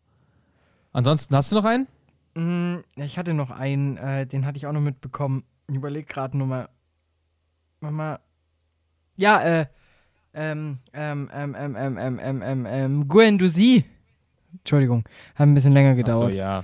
Ansonsten, 0.93 1.36
hast 1.36 1.51
du 1.51 1.57
noch 1.57 1.65
einen? 1.65 1.88
Mm, 2.36 2.83
ich 2.95 3.17
hatte 3.17 3.33
noch 3.33 3.51
einen, 3.51 3.97
äh, 3.97 4.25
den 4.25 4.45
hatte 4.45 4.55
ich 4.55 4.65
auch 4.65 4.71
noch 4.71 4.79
mitbekommen. 4.79 5.43
Ich 5.67 5.75
überlege 5.75 6.05
gerade 6.05 6.38
nur 6.38 6.47
mal. 6.47 6.69
Mama. 7.81 8.21
Ja, 9.17 9.41
äh, 9.41 9.65
ähm, 10.36 10.79
ähm, 10.93 11.29
ähm, 11.33 11.55
ähm, 11.57 11.75
ähm, 11.77 11.97
ähm, 11.97 12.19
ähm, 12.21 12.41
ähm, 12.43 12.65
ähm 12.69 13.07
Guendouzi 13.07 13.86
Entschuldigung, 14.59 15.03
hat 15.36 15.47
ein 15.47 15.53
bisschen 15.53 15.73
länger 15.73 15.95
gedauert. 15.95 16.15
Ach 16.15 16.29
so, 16.29 16.29
ja. 16.29 16.63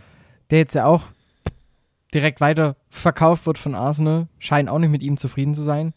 Der 0.49 0.59
jetzt 0.59 0.75
ja 0.75 0.85
auch 0.85 1.03
direkt 2.13 2.41
weiter 2.41 2.75
verkauft 2.89 3.45
wird 3.45 3.57
von 3.57 3.75
Arsenal, 3.75 4.27
scheint 4.39 4.69
auch 4.69 4.79
nicht 4.79 4.89
mit 4.89 5.03
ihm 5.03 5.17
zufrieden 5.17 5.53
zu 5.53 5.61
sein. 5.61 5.93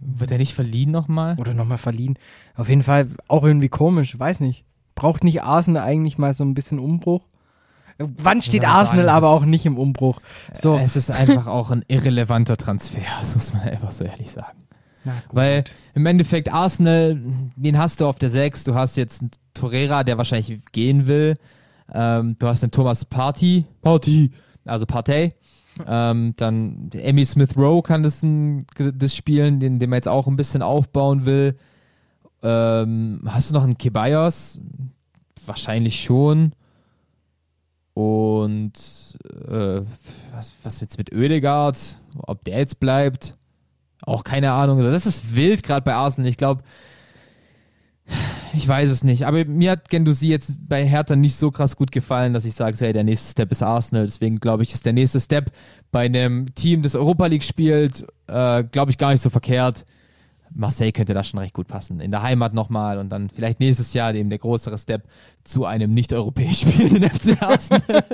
Wird 0.00 0.30
er 0.30 0.38
nicht 0.38 0.54
verliehen 0.54 0.90
nochmal? 0.90 1.36
Oder 1.38 1.54
nochmal 1.54 1.78
verliehen. 1.78 2.18
Auf 2.54 2.68
jeden 2.68 2.82
Fall 2.82 3.08
auch 3.26 3.44
irgendwie 3.44 3.68
komisch, 3.68 4.16
weiß 4.18 4.40
nicht. 4.40 4.64
Braucht 4.94 5.24
nicht 5.24 5.42
Arsenal 5.42 5.82
eigentlich 5.82 6.18
mal 6.18 6.32
so 6.34 6.44
ein 6.44 6.54
bisschen 6.54 6.78
Umbruch? 6.78 7.26
Wann 7.98 8.42
steht 8.42 8.64
Arsenal 8.64 9.06
sagen, 9.06 9.16
aber 9.16 9.28
auch 9.30 9.44
nicht 9.44 9.66
im 9.66 9.76
Umbruch? 9.76 10.20
So. 10.54 10.76
Es 10.76 10.94
ist 10.94 11.10
einfach 11.10 11.48
auch 11.48 11.72
ein 11.72 11.84
irrelevanter 11.88 12.56
Transfer, 12.56 13.00
das 13.20 13.34
muss 13.34 13.52
man 13.52 13.62
einfach 13.62 13.90
so 13.90 14.04
ehrlich 14.04 14.30
sagen. 14.30 14.58
Weil 15.32 15.64
im 15.94 16.06
Endeffekt 16.06 16.52
Arsenal, 16.52 17.20
wen 17.56 17.78
hast 17.78 18.00
du 18.00 18.06
auf 18.06 18.18
der 18.18 18.30
6? 18.30 18.64
Du 18.64 18.74
hast 18.74 18.96
jetzt 18.96 19.22
einen 19.22 19.30
Torreira, 19.54 20.04
der 20.04 20.18
wahrscheinlich 20.18 20.60
gehen 20.72 21.06
will. 21.06 21.34
Ähm, 21.92 22.36
du 22.38 22.46
hast 22.46 22.62
einen 22.62 22.70
Thomas 22.70 23.04
Party. 23.04 23.64
Party. 23.82 24.30
Also 24.64 24.86
Partey. 24.86 25.32
Ähm, 25.86 26.34
dann 26.36 26.90
Emmy 26.92 27.24
Smith 27.24 27.56
Rowe 27.56 27.82
kann 27.82 28.02
das, 28.02 28.26
das 28.94 29.14
spielen, 29.14 29.60
den, 29.60 29.78
den 29.78 29.90
man 29.90 29.98
jetzt 29.98 30.08
auch 30.08 30.26
ein 30.26 30.36
bisschen 30.36 30.62
aufbauen 30.62 31.24
will. 31.24 31.54
Ähm, 32.42 33.20
hast 33.26 33.50
du 33.50 33.54
noch 33.54 33.64
einen 33.64 33.78
Kebayos? 33.78 34.60
Wahrscheinlich 35.46 36.02
schon. 36.02 36.52
Und 37.94 39.18
äh, 39.48 39.80
was, 40.32 40.54
was 40.62 40.80
jetzt 40.80 40.98
mit 40.98 41.12
Oedegaard? 41.12 42.00
Ob 42.18 42.44
der 42.44 42.58
jetzt 42.58 42.78
bleibt? 42.78 43.36
Auch 44.08 44.24
keine 44.24 44.52
Ahnung. 44.52 44.80
Das 44.80 45.04
ist 45.04 45.36
wild 45.36 45.62
gerade 45.62 45.82
bei 45.82 45.92
Arsenal. 45.92 46.30
Ich 46.30 46.38
glaube, 46.38 46.62
ich 48.54 48.66
weiß 48.66 48.90
es 48.90 49.04
nicht. 49.04 49.26
Aber 49.26 49.44
mir 49.44 49.72
hat 49.72 49.90
Gendusi 49.90 50.28
jetzt 50.28 50.66
bei 50.66 50.86
Hertha 50.86 51.14
nicht 51.14 51.36
so 51.36 51.50
krass 51.50 51.76
gut 51.76 51.92
gefallen, 51.92 52.32
dass 52.32 52.46
ich 52.46 52.54
sage, 52.54 52.74
hey, 52.80 52.94
der 52.94 53.04
nächste 53.04 53.30
Step 53.32 53.52
ist 53.52 53.62
Arsenal. 53.62 54.06
Deswegen 54.06 54.40
glaube 54.40 54.62
ich, 54.62 54.72
ist 54.72 54.86
der 54.86 54.94
nächste 54.94 55.20
Step 55.20 55.52
bei 55.92 56.06
einem 56.06 56.54
Team, 56.54 56.80
das 56.80 56.94
Europa 56.94 57.26
League 57.26 57.44
spielt, 57.44 58.06
äh, 58.28 58.64
glaube 58.64 58.90
ich, 58.90 58.96
gar 58.96 59.10
nicht 59.10 59.20
so 59.20 59.28
verkehrt. 59.28 59.84
Marseille 60.54 60.92
könnte 60.92 61.12
da 61.12 61.22
schon 61.22 61.40
recht 61.40 61.52
gut 61.52 61.68
passen. 61.68 62.00
In 62.00 62.10
der 62.10 62.22
Heimat 62.22 62.54
nochmal 62.54 62.96
und 62.96 63.10
dann 63.10 63.28
vielleicht 63.28 63.60
nächstes 63.60 63.92
Jahr 63.92 64.14
eben 64.14 64.30
der 64.30 64.38
größere 64.38 64.78
Step 64.78 65.02
zu 65.44 65.66
einem 65.66 65.92
nicht-europäisch 65.92 66.60
spielenden 66.62 67.10
FC 67.10 67.42
Arsenal. 67.42 68.04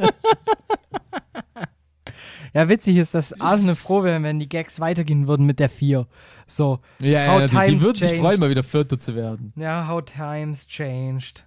Ja, 2.55 2.69
witzig 2.69 2.97
ist, 2.97 3.15
dass 3.15 3.39
Arsenal 3.41 3.75
froh 3.75 4.05
wäre, 4.05 4.23
wenn 4.23 4.39
die 4.39 4.49
Gags 4.49 4.79
weitergehen 4.79 5.27
würden 5.27 5.45
mit 5.45 5.59
der 5.59 5.69
4. 5.69 6.07
So. 6.47 6.79
Ja, 7.01 7.41
ja 7.41 7.47
die, 7.49 7.73
die 7.73 7.83
würden 7.83 7.97
sich 7.97 8.21
freuen, 8.21 8.39
mal 8.39 8.49
wieder 8.49 8.63
Vierter 8.63 8.97
zu 8.97 9.17
werden. 9.17 9.53
Ja, 9.57 9.89
how 9.89 10.03
times 10.05 10.67
changed. 10.69 11.47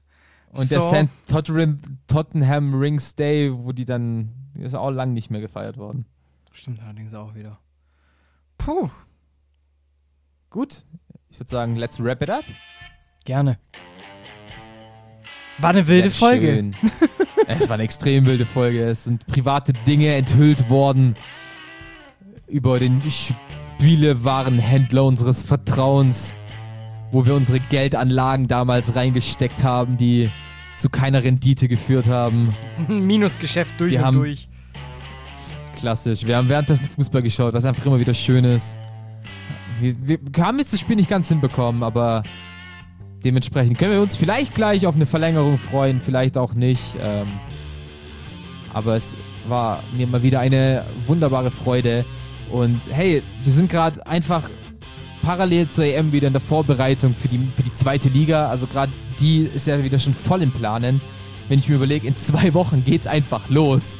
Und 0.51 0.65
so. 0.65 0.75
der 0.91 1.05
St. 1.05 1.11
Tottenham, 1.27 1.77
Tottenham 2.07 2.75
Rings 2.75 3.15
Day, 3.15 3.51
wo 3.53 3.71
die 3.71 3.85
dann, 3.85 4.33
ist 4.55 4.75
auch 4.75 4.91
lang 4.91 5.13
nicht 5.13 5.29
mehr 5.29 5.39
gefeiert 5.39 5.77
worden. 5.77 6.05
Stimmt 6.51 6.81
allerdings 6.81 7.13
auch 7.13 7.35
wieder. 7.35 7.57
Puh. 8.57 8.89
Gut. 10.49 10.83
Ich 11.29 11.39
würde 11.39 11.49
sagen, 11.49 11.75
let's 11.77 12.03
wrap 12.03 12.21
it 12.21 12.29
up. 12.29 12.43
Gerne. 13.23 13.59
War 15.59 15.71
eine 15.71 15.87
wilde 15.87 16.09
Folge. 16.11 16.71
es 17.47 17.67
war 17.67 17.75
eine 17.75 17.83
extrem 17.83 18.25
wilde 18.25 18.45
Folge. 18.45 18.83
Es 18.87 19.05
sind 19.05 19.25
private 19.27 19.73
Dinge 19.73 20.13
enthüllt 20.15 20.69
worden. 20.69 21.15
über 22.47 22.79
den 22.79 23.01
Spielewarenhändler 23.79 25.03
unseres 25.03 25.43
Vertrauens, 25.43 26.35
wo 27.11 27.25
wir 27.25 27.33
unsere 27.35 27.59
Geldanlagen 27.59 28.47
damals 28.47 28.95
reingesteckt 28.95 29.63
haben, 29.63 29.97
die 29.97 30.29
zu 30.77 30.89
keiner 30.89 31.23
Rendite 31.23 31.67
geführt 31.67 32.07
haben. 32.07 32.55
Minusgeschäft 32.87 33.79
durch 33.79 33.93
Wir 33.93 33.99
und 33.99 34.05
haben- 34.05 34.17
durch. 34.17 34.47
Klassisch. 35.79 36.25
Wir 36.25 36.37
haben 36.37 36.49
währenddessen 36.49 36.85
Fußball 36.85 37.21
geschaut, 37.21 37.53
was 37.53 37.63
einfach 37.65 37.85
immer 37.85 37.99
wieder 37.99 38.13
schön 38.15 38.43
ist. 38.45 38.77
Wir, 39.79 39.95
wir 40.03 40.19
haben 40.39 40.57
jetzt 40.57 40.73
das 40.73 40.79
Spiel 40.79 40.95
nicht 40.95 41.09
ganz 41.09 41.27
hinbekommen, 41.29 41.83
aber 41.83 42.23
dementsprechend 43.27 43.77
können 43.77 43.91
wir 43.91 44.01
uns 44.01 44.15
vielleicht 44.15 44.55
gleich 44.55 44.87
auf 44.87 44.95
eine 44.95 45.05
Verlängerung 45.05 45.57
freuen, 45.57 46.01
vielleicht 46.01 46.37
auch 46.37 46.53
nicht. 46.53 46.95
Ähm, 47.01 47.27
aber 48.73 48.95
es 48.95 49.15
war 49.47 49.83
mir 49.95 50.07
mal 50.07 50.23
wieder 50.23 50.39
eine 50.39 50.85
wunderbare 51.05 51.51
Freude. 51.51 52.05
Und 52.51 52.79
hey, 52.91 53.21
wir 53.43 53.51
sind 53.51 53.69
gerade 53.69 54.05
einfach 54.07 54.49
parallel 55.21 55.67
zur 55.67 55.85
EM 55.85 56.11
wieder 56.11 56.27
in 56.27 56.33
der 56.33 56.41
Vorbereitung 56.41 57.13
für 57.13 57.27
die, 57.27 57.39
für 57.53 57.63
die 57.63 57.73
zweite 57.73 58.09
Liga. 58.09 58.49
Also 58.49 58.65
gerade 58.65 58.91
die 59.19 59.49
ist 59.53 59.67
ja 59.67 59.83
wieder 59.83 59.99
schon 59.99 60.13
voll 60.13 60.41
im 60.41 60.51
Planen. 60.51 61.01
Wenn 61.49 61.59
ich 61.59 61.67
mir 61.67 61.75
überlege, 61.75 62.07
in 62.07 62.15
zwei 62.17 62.53
Wochen 62.53 62.83
geht's 62.83 63.07
einfach 63.07 63.49
los 63.49 63.99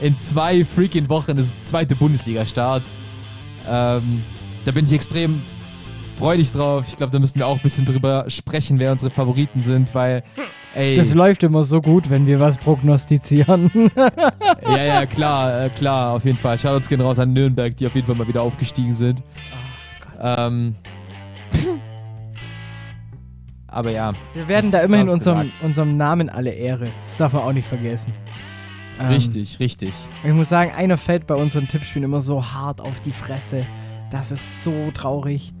in 0.00 0.18
zwei 0.18 0.64
freaking 0.64 1.08
Wochen 1.08 1.36
ist 1.38 1.52
zweite 1.62 1.96
Bundesliga-Start. 1.96 2.84
Ähm, 3.66 4.22
da 4.64 4.72
bin 4.72 4.84
ich 4.84 4.92
extrem 4.92 5.42
freudig 6.18 6.52
drauf. 6.52 6.84
Ich 6.88 6.96
glaube, 6.96 7.12
da 7.12 7.18
müssen 7.18 7.38
wir 7.38 7.46
auch 7.46 7.56
ein 7.56 7.62
bisschen 7.62 7.84
drüber 7.84 8.24
sprechen, 8.28 8.78
wer 8.78 8.92
unsere 8.92 9.10
Favoriten 9.10 9.62
sind, 9.62 9.94
weil, 9.94 10.22
ey, 10.74 10.96
Das 10.96 11.14
läuft 11.14 11.42
immer 11.44 11.62
so 11.62 11.80
gut, 11.80 12.10
wenn 12.10 12.26
wir 12.26 12.40
was 12.40 12.58
prognostizieren. 12.58 13.70
ja, 14.62 14.84
ja, 14.84 15.06
klar, 15.06 15.64
äh, 15.66 15.68
klar, 15.70 16.14
auf 16.14 16.24
jeden 16.24 16.38
Fall. 16.38 16.58
Shoutouts 16.58 16.88
gehen 16.88 17.00
raus 17.00 17.18
an 17.18 17.32
Nürnberg, 17.32 17.76
die 17.76 17.86
auf 17.86 17.94
jeden 17.94 18.06
Fall 18.06 18.16
mal 18.16 18.26
wieder 18.28 18.42
aufgestiegen 18.42 18.92
sind. 18.94 19.22
ähm, 20.20 20.74
aber 23.68 23.90
ja, 23.90 24.12
Wir 24.34 24.48
werden 24.48 24.70
da 24.70 24.80
immerhin 24.80 25.08
unserem, 25.08 25.52
unserem 25.62 25.96
Namen 25.96 26.30
alle 26.30 26.50
Ehre. 26.50 26.88
Das 27.06 27.16
darf 27.16 27.32
man 27.32 27.42
auch 27.42 27.52
nicht 27.52 27.68
vergessen. 27.68 28.12
Ähm, 28.98 29.08
richtig, 29.08 29.60
richtig. 29.60 29.92
Ich 30.24 30.32
muss 30.32 30.48
sagen, 30.48 30.72
einer 30.72 30.96
fällt 30.96 31.26
bei 31.26 31.34
unseren 31.34 31.68
Tippspielen 31.68 32.04
immer 32.04 32.22
so 32.22 32.44
hart 32.52 32.80
auf 32.80 33.00
die 33.00 33.12
Fresse. 33.12 33.64
Das 34.10 34.32
ist 34.32 34.64
so 34.64 34.90
traurig. 34.94 35.52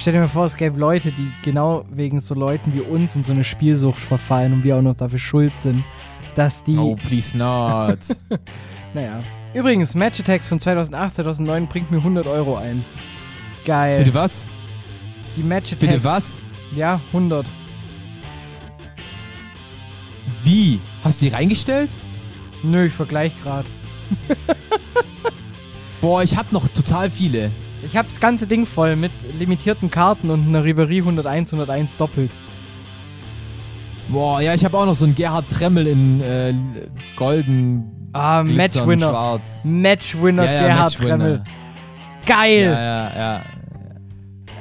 Stell 0.00 0.14
dir 0.14 0.20
mal 0.20 0.28
vor, 0.28 0.46
es 0.46 0.56
gäbe 0.56 0.78
Leute, 0.78 1.12
die 1.12 1.30
genau 1.42 1.84
wegen 1.90 2.20
so 2.20 2.34
Leuten 2.34 2.72
wie 2.72 2.80
uns 2.80 3.16
in 3.16 3.22
so 3.22 3.34
eine 3.34 3.44
Spielsucht 3.44 3.98
verfallen 3.98 4.54
und 4.54 4.64
wir 4.64 4.78
auch 4.78 4.80
noch 4.80 4.94
dafür 4.94 5.18
schuld 5.18 5.52
sind, 5.60 5.84
dass 6.34 6.64
die. 6.64 6.78
Oh, 6.78 6.96
please 6.96 7.36
not. 7.36 7.98
Naja. 8.94 9.22
Übrigens, 9.54 9.94
Match 9.94 10.18
Attacks 10.18 10.48
von 10.48 10.58
2008, 10.58 11.16
2009 11.16 11.68
bringt 11.68 11.90
mir 11.92 11.98
100 11.98 12.26
Euro 12.26 12.56
ein. 12.56 12.84
Geil. 13.64 13.98
Bitte 13.98 14.14
was? 14.14 14.48
Die 15.36 15.44
Match 15.44 15.72
Attacks. 15.72 15.92
Bitte 15.92 16.02
was? 16.02 16.44
Ja, 16.74 17.00
100. 17.08 17.46
Wie? 20.42 20.80
Hast 21.04 21.20
du 21.20 21.26
die 21.26 21.34
reingestellt? 21.34 21.94
Nö, 22.64 22.86
ich 22.86 22.92
vergleich 22.94 23.32
gerade. 23.42 23.68
Boah, 26.00 26.22
ich 26.24 26.36
hab 26.36 26.50
noch 26.50 26.66
total 26.68 27.10
viele. 27.10 27.52
Ich 27.84 27.96
habe 27.96 28.08
das 28.08 28.20
ganze 28.20 28.46
Ding 28.46 28.66
voll 28.66 28.94
mit 28.96 29.12
limitierten 29.38 29.90
Karten 29.90 30.30
und 30.30 30.46
einer 30.46 30.64
Ribery 30.64 30.98
101, 30.98 31.52
101 31.54 31.96
doppelt. 31.96 32.30
Boah, 34.08 34.40
ja, 34.40 34.54
ich 34.54 34.64
habe 34.64 34.76
auch 34.76 34.86
noch 34.86 34.94
so 34.94 35.04
einen 35.06 35.14
Gerhard 35.14 35.48
Tremmel 35.50 35.86
in 35.86 36.20
äh, 36.20 36.52
golden, 37.16 38.10
Ah, 38.12 38.42
glitzern, 38.42 38.56
Matchwinner. 38.86 39.08
schwarz. 39.08 39.64
Matchwinner 39.64 40.44
Ja, 40.44 40.52
ja, 40.52 40.60
Gerhard 40.66 40.78
Matchwinner. 40.84 41.16
Tremmel. 41.18 41.44
Geil! 42.26 42.62
Ja, 42.64 42.80
ja, 42.82 43.12
ja. 43.16 43.42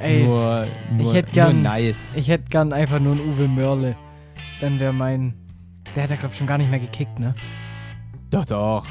Ey, 0.01 0.23
nur, 0.23 0.67
nur, 0.95 1.07
ich 1.09 1.13
hätte 1.13 1.31
gern- 1.31 1.61
nice. 1.63 2.15
ich 2.15 2.29
hätte 2.29 2.45
gern 2.49 2.71
einfach 2.71 2.99
nur 2.99 3.13
einen 3.13 3.27
Uwe 3.27 3.47
Mörle. 3.47 3.95
Dann 4.61 4.79
wäre 4.79 4.93
mein. 4.93 5.33
Der 5.95 6.03
hat 6.03 6.11
ja, 6.11 6.15
glaub 6.15 6.31
ich, 6.31 6.37
schon 6.37 6.47
gar 6.47 6.57
nicht 6.57 6.69
mehr 6.69 6.79
gekickt, 6.79 7.17
ne? 7.19 7.33
doch, 8.29 8.45
doch. 8.45 8.85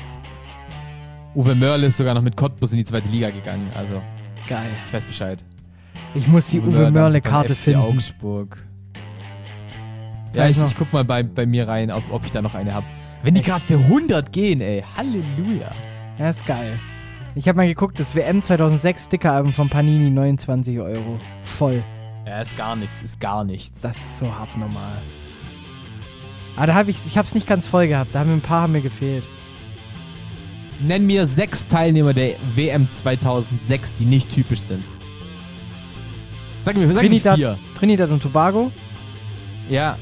Uwe 1.34 1.54
Mörl 1.54 1.84
ist 1.84 1.96
sogar 1.96 2.14
noch 2.14 2.22
mit 2.22 2.36
Cottbus 2.36 2.72
in 2.72 2.78
die 2.78 2.84
zweite 2.84 3.08
Liga 3.08 3.30
gegangen. 3.30 3.68
Also, 3.76 4.02
Geil. 4.48 4.70
ich 4.86 4.92
weiß 4.92 5.06
Bescheid. 5.06 5.44
Ich 6.14 6.26
muss 6.26 6.48
die 6.48 6.60
Uwe 6.60 6.70
Mörl 6.70 6.90
Mörle-Karte 6.90 7.54
finden. 7.54 7.80
Augsburg. 7.80 8.58
Ja, 10.34 10.48
ich, 10.48 10.62
ich 10.62 10.76
guck 10.76 10.92
mal 10.92 11.04
bei, 11.04 11.22
bei 11.22 11.46
mir 11.46 11.68
rein, 11.68 11.90
ob, 11.90 12.02
ob 12.10 12.24
ich 12.24 12.30
da 12.30 12.42
noch 12.42 12.54
eine 12.54 12.74
hab. 12.74 12.84
Wenn 13.22 13.34
die 13.34 13.42
gerade 13.42 13.60
für 13.60 13.78
100 13.78 14.32
gehen, 14.32 14.60
ey. 14.60 14.84
Halleluja. 14.96 15.70
Ja, 16.18 16.30
ist 16.30 16.46
geil. 16.46 16.78
Ich 17.34 17.48
habe 17.48 17.56
mal 17.56 17.66
geguckt, 17.66 18.00
das 18.00 18.14
WM 18.14 18.42
2006 18.42 19.06
Sticker-Album 19.06 19.52
von 19.52 19.68
Panini, 19.68 20.10
29 20.10 20.78
Euro. 20.78 21.20
Voll. 21.44 21.82
Ja, 22.26 22.40
ist 22.40 22.56
gar 22.56 22.76
nichts, 22.76 23.02
ist 23.02 23.20
gar 23.20 23.44
nichts. 23.44 23.80
Das 23.80 23.96
ist 23.96 24.18
so 24.18 24.34
hart 24.34 24.56
normal. 24.56 25.02
Aber 26.56 26.66
da 26.66 26.74
habe 26.74 26.90
ich, 26.90 26.98
ich 27.06 27.16
habe 27.16 27.26
es 27.26 27.34
nicht 27.34 27.46
ganz 27.46 27.66
voll 27.66 27.88
gehabt. 27.88 28.14
Da 28.14 28.20
haben 28.20 28.28
mir 28.28 28.34
ein 28.34 28.40
paar 28.40 28.62
haben 28.62 28.72
mir 28.72 28.80
gefehlt. 28.80 29.28
Nenn 30.80 31.06
mir 31.06 31.26
sechs 31.26 31.66
Teilnehmer 31.66 32.14
der 32.14 32.36
WM 32.54 32.88
2006, 32.88 33.94
die 33.94 34.04
nicht 34.04 34.30
typisch 34.30 34.60
sind. 34.60 34.90
Sag 36.60 36.76
mir, 36.76 36.86
sag 36.92 37.02
mir 37.02 37.08
Trinidad, 37.08 37.36
vier. 37.36 37.54
Trinidad 37.74 38.10
und 38.10 38.22
Tobago. 38.22 38.70
Ja, 39.68 39.96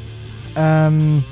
Ähm, 0.54 1.22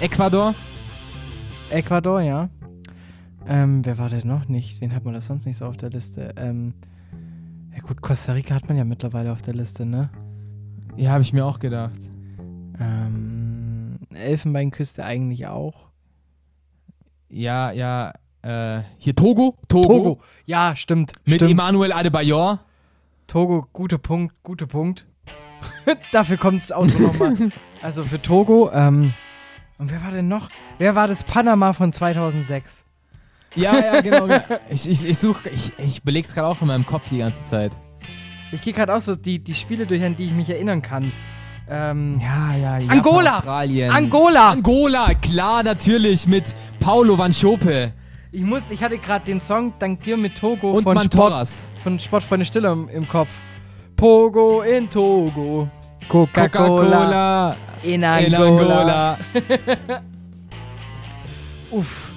Ecuador. 0.00 0.54
Ecuador, 1.70 2.20
ja. 2.20 2.48
Ähm, 3.48 3.84
wer 3.84 3.98
war 3.98 4.08
denn 4.10 4.26
noch 4.26 4.48
nicht? 4.48 4.80
Wen 4.80 4.94
hat 4.94 5.04
man 5.04 5.14
da 5.14 5.20
sonst 5.20 5.46
nicht 5.46 5.56
so 5.56 5.66
auf 5.66 5.76
der 5.76 5.90
Liste? 5.90 6.34
Ähm, 6.36 6.74
ja 7.74 7.80
gut, 7.82 8.00
Costa 8.02 8.32
Rica 8.32 8.54
hat 8.54 8.68
man 8.68 8.76
ja 8.76 8.84
mittlerweile 8.84 9.32
auf 9.32 9.42
der 9.42 9.54
Liste, 9.54 9.86
ne? 9.86 10.10
Ja, 10.96 11.10
habe 11.12 11.22
ich 11.22 11.32
mir 11.32 11.44
auch 11.44 11.58
gedacht. 11.58 11.98
Elfenbeinküste 14.16 15.04
eigentlich 15.04 15.46
auch. 15.46 15.88
Ja, 17.28 17.72
ja. 17.72 18.12
Äh, 18.42 18.82
hier 18.98 19.14
Togo. 19.14 19.56
Togo. 19.68 19.88
Togo. 19.88 20.20
Ja, 20.44 20.76
stimmt. 20.76 21.12
Mit 21.24 21.36
stimmt. 21.36 21.52
Emmanuel 21.52 21.92
Adebayor. 21.92 22.60
Togo, 23.26 23.66
guter 23.72 23.98
Punkt, 23.98 24.34
guter 24.42 24.66
Punkt. 24.66 25.06
Dafür 26.12 26.36
kommt 26.36 26.62
es 26.62 26.72
auch 26.72 26.86
so 26.86 27.02
nochmal. 27.02 27.34
Also 27.82 28.04
für 28.04 28.20
Togo, 28.20 28.70
ähm, 28.72 29.12
und 29.78 29.90
wer 29.92 30.02
war 30.02 30.10
denn 30.10 30.28
noch? 30.28 30.48
Wer 30.78 30.94
war 30.94 31.06
das 31.06 31.22
Panama 31.22 31.72
von 31.72 31.92
2006? 31.92 32.86
Ja, 33.54 33.78
ja, 33.78 34.00
genau. 34.00 34.26
ich 34.70 34.88
ich, 34.88 35.06
ich 35.06 35.18
suche, 35.18 35.48
ich, 35.50 35.72
ich 35.78 36.02
beleg's 36.02 36.34
gerade 36.34 36.48
auch 36.48 36.60
in 36.62 36.68
meinem 36.68 36.86
Kopf 36.86 37.08
die 37.10 37.18
ganze 37.18 37.44
Zeit. 37.44 37.72
Ich 38.52 38.62
gehe 38.62 38.72
gerade 38.72 38.94
auch 38.94 39.00
so 39.00 39.14
die, 39.14 39.38
die 39.38 39.54
Spiele 39.54 39.86
durch, 39.86 40.02
an 40.02 40.16
die 40.16 40.24
ich 40.24 40.32
mich 40.32 40.48
erinnern 40.48 40.80
kann. 40.80 41.12
Ähm, 41.68 42.20
Ja, 42.20 42.56
ja, 42.56 42.78
Japan, 42.78 42.98
Angola! 42.98 43.36
Australien. 43.36 43.90
Angola! 43.90 44.50
Angola, 44.50 45.14
klar, 45.14 45.62
natürlich, 45.62 46.26
mit 46.26 46.54
Paulo 46.80 47.18
Van 47.18 47.32
Schope 47.32 47.92
Ich 48.30 48.42
muss, 48.42 48.70
ich 48.70 48.82
hatte 48.82 48.98
gerade 48.98 49.24
den 49.24 49.40
Song 49.40 49.72
Dank 49.78 50.00
dir 50.02 50.16
mit 50.16 50.36
Togo 50.36 50.70
und 50.70 50.84
von 50.84 51.00
Sport, 51.00 51.48
von 51.82 51.98
Sportfreunde 51.98 52.46
Stiller 52.46 52.72
im, 52.72 52.88
im 52.88 53.08
Kopf. 53.08 53.30
Pogo 53.96 54.62
in 54.62 54.88
Togo. 54.90 55.68
Coca-Cola 56.08 56.68
Coca-Cola 56.68 57.56
in 57.82 57.94
in 57.94 58.04
Angola. 58.04 58.46
Angola. 58.46 59.18
Uff. 61.70 62.10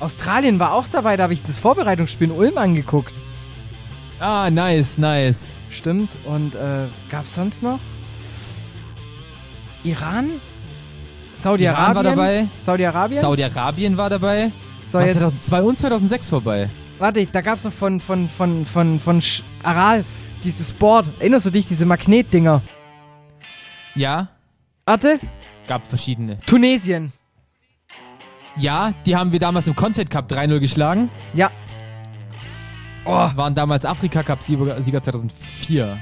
Australien 0.00 0.58
war 0.58 0.72
auch 0.72 0.88
dabei, 0.88 1.16
da 1.16 1.24
habe 1.24 1.32
ich 1.32 1.42
das 1.42 1.58
Vorbereitungsspiel 1.58 2.28
in 2.30 2.36
Ulm 2.36 2.58
angeguckt. 2.58 3.18
Ah, 4.18 4.50
nice, 4.50 4.98
nice. 4.98 5.58
Stimmt. 5.70 6.18
Und 6.24 6.54
äh, 6.54 6.88
gab's 7.10 7.34
sonst 7.34 7.62
noch? 7.62 7.78
Iran? 9.86 10.40
Saudi-Arabien? 11.34 11.94
War 11.96 12.02
dabei. 12.02 12.46
Saudi-Arabien? 12.56 13.20
Saudi-Arabien 13.20 13.96
war 13.96 14.10
dabei. 14.10 14.52
so, 14.84 14.98
War 14.98 15.06
jetzt, 15.06 15.14
2002 15.18 15.62
und 15.62 15.78
2006 15.78 16.30
vorbei. 16.30 16.70
warte, 16.98 17.26
da 17.26 17.40
gab's 17.40 17.64
noch 17.64 17.72
von, 17.72 18.00
von, 18.00 18.28
von, 18.28 18.64
von, 18.66 18.98
von 19.00 19.20
Sch 19.20 19.42
Aral 19.62 20.04
dieses 20.42 20.72
Board. 20.72 21.08
Erinnerst 21.18 21.46
du 21.46 21.50
dich, 21.50 21.66
diese 21.66 21.86
Magnetdinger? 21.86 22.62
Ja, 23.94 24.28
Warte, 24.84 25.18
gab 25.66 25.84
verschiedene. 25.86 26.38
Tunesien. 26.46 27.12
Ja, 28.56 28.92
die 29.04 29.16
haben 29.16 29.32
wir 29.32 29.40
damals 29.40 29.66
im 29.66 29.74
Content 29.74 30.08
Cup 30.08 30.30
3-0 30.30 30.60
geschlagen. 30.60 31.10
Ja. 31.34 31.50
Oh, 33.04 33.30
Waren 33.34 33.54
damals 33.54 33.84
Afrika 33.84 34.22
Cup 34.22 34.42
Sieger 34.42 34.80
Sieger 34.80 35.02
2004. 35.02 35.98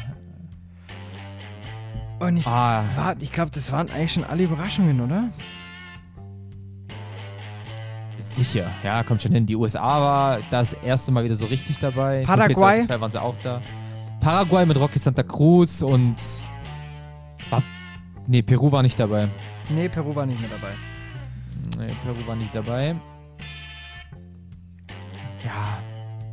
und 2.27 2.37
ich, 2.39 2.47
Ah, 2.47 2.85
war, 2.97 3.17
ich 3.21 3.33
glaube, 3.33 3.51
das 3.51 3.71
waren 3.73 3.91
eigentlich 3.91 4.13
schon 4.13 4.25
alle 4.25 4.45
Überraschungen, 4.45 5.01
oder? 5.01 5.29
sicher. 8.19 8.71
Ja, 8.83 9.03
kommt 9.03 9.23
schon 9.23 9.33
hin. 9.33 9.47
Die 9.47 9.55
USA 9.55 10.01
war 10.01 10.39
das 10.51 10.73
erste 10.73 11.13
Mal 11.13 11.25
wieder 11.25 11.37
so 11.37 11.47
richtig 11.47 11.79
dabei. 11.79 12.25
Paraguay? 12.27 12.83
2002 12.83 13.01
waren 13.01 13.11
sie 13.11 13.23
auch 13.23 13.37
da. 13.39 13.61
Paraguay 14.21 14.67
mit 14.67 14.77
Rocky 14.79 14.99
Santa 14.99 15.23
Cruz 15.23 15.83
und. 15.83 16.17
War, 17.51 17.63
nee, 18.27 18.43
Peru 18.43 18.73
war 18.73 18.83
nicht 18.83 18.99
dabei. 18.99 19.29
Nee, 19.69 19.89
Peru 19.89 20.15
war 20.17 20.27
nicht 20.27 20.41
mehr 20.41 20.51
dabei. 20.51 20.73
Nee, 21.87 21.95
Peru 22.05 22.27
war 22.27 22.35
nicht 22.37 22.55
dabei. 22.55 22.97
Ja, 25.45 25.79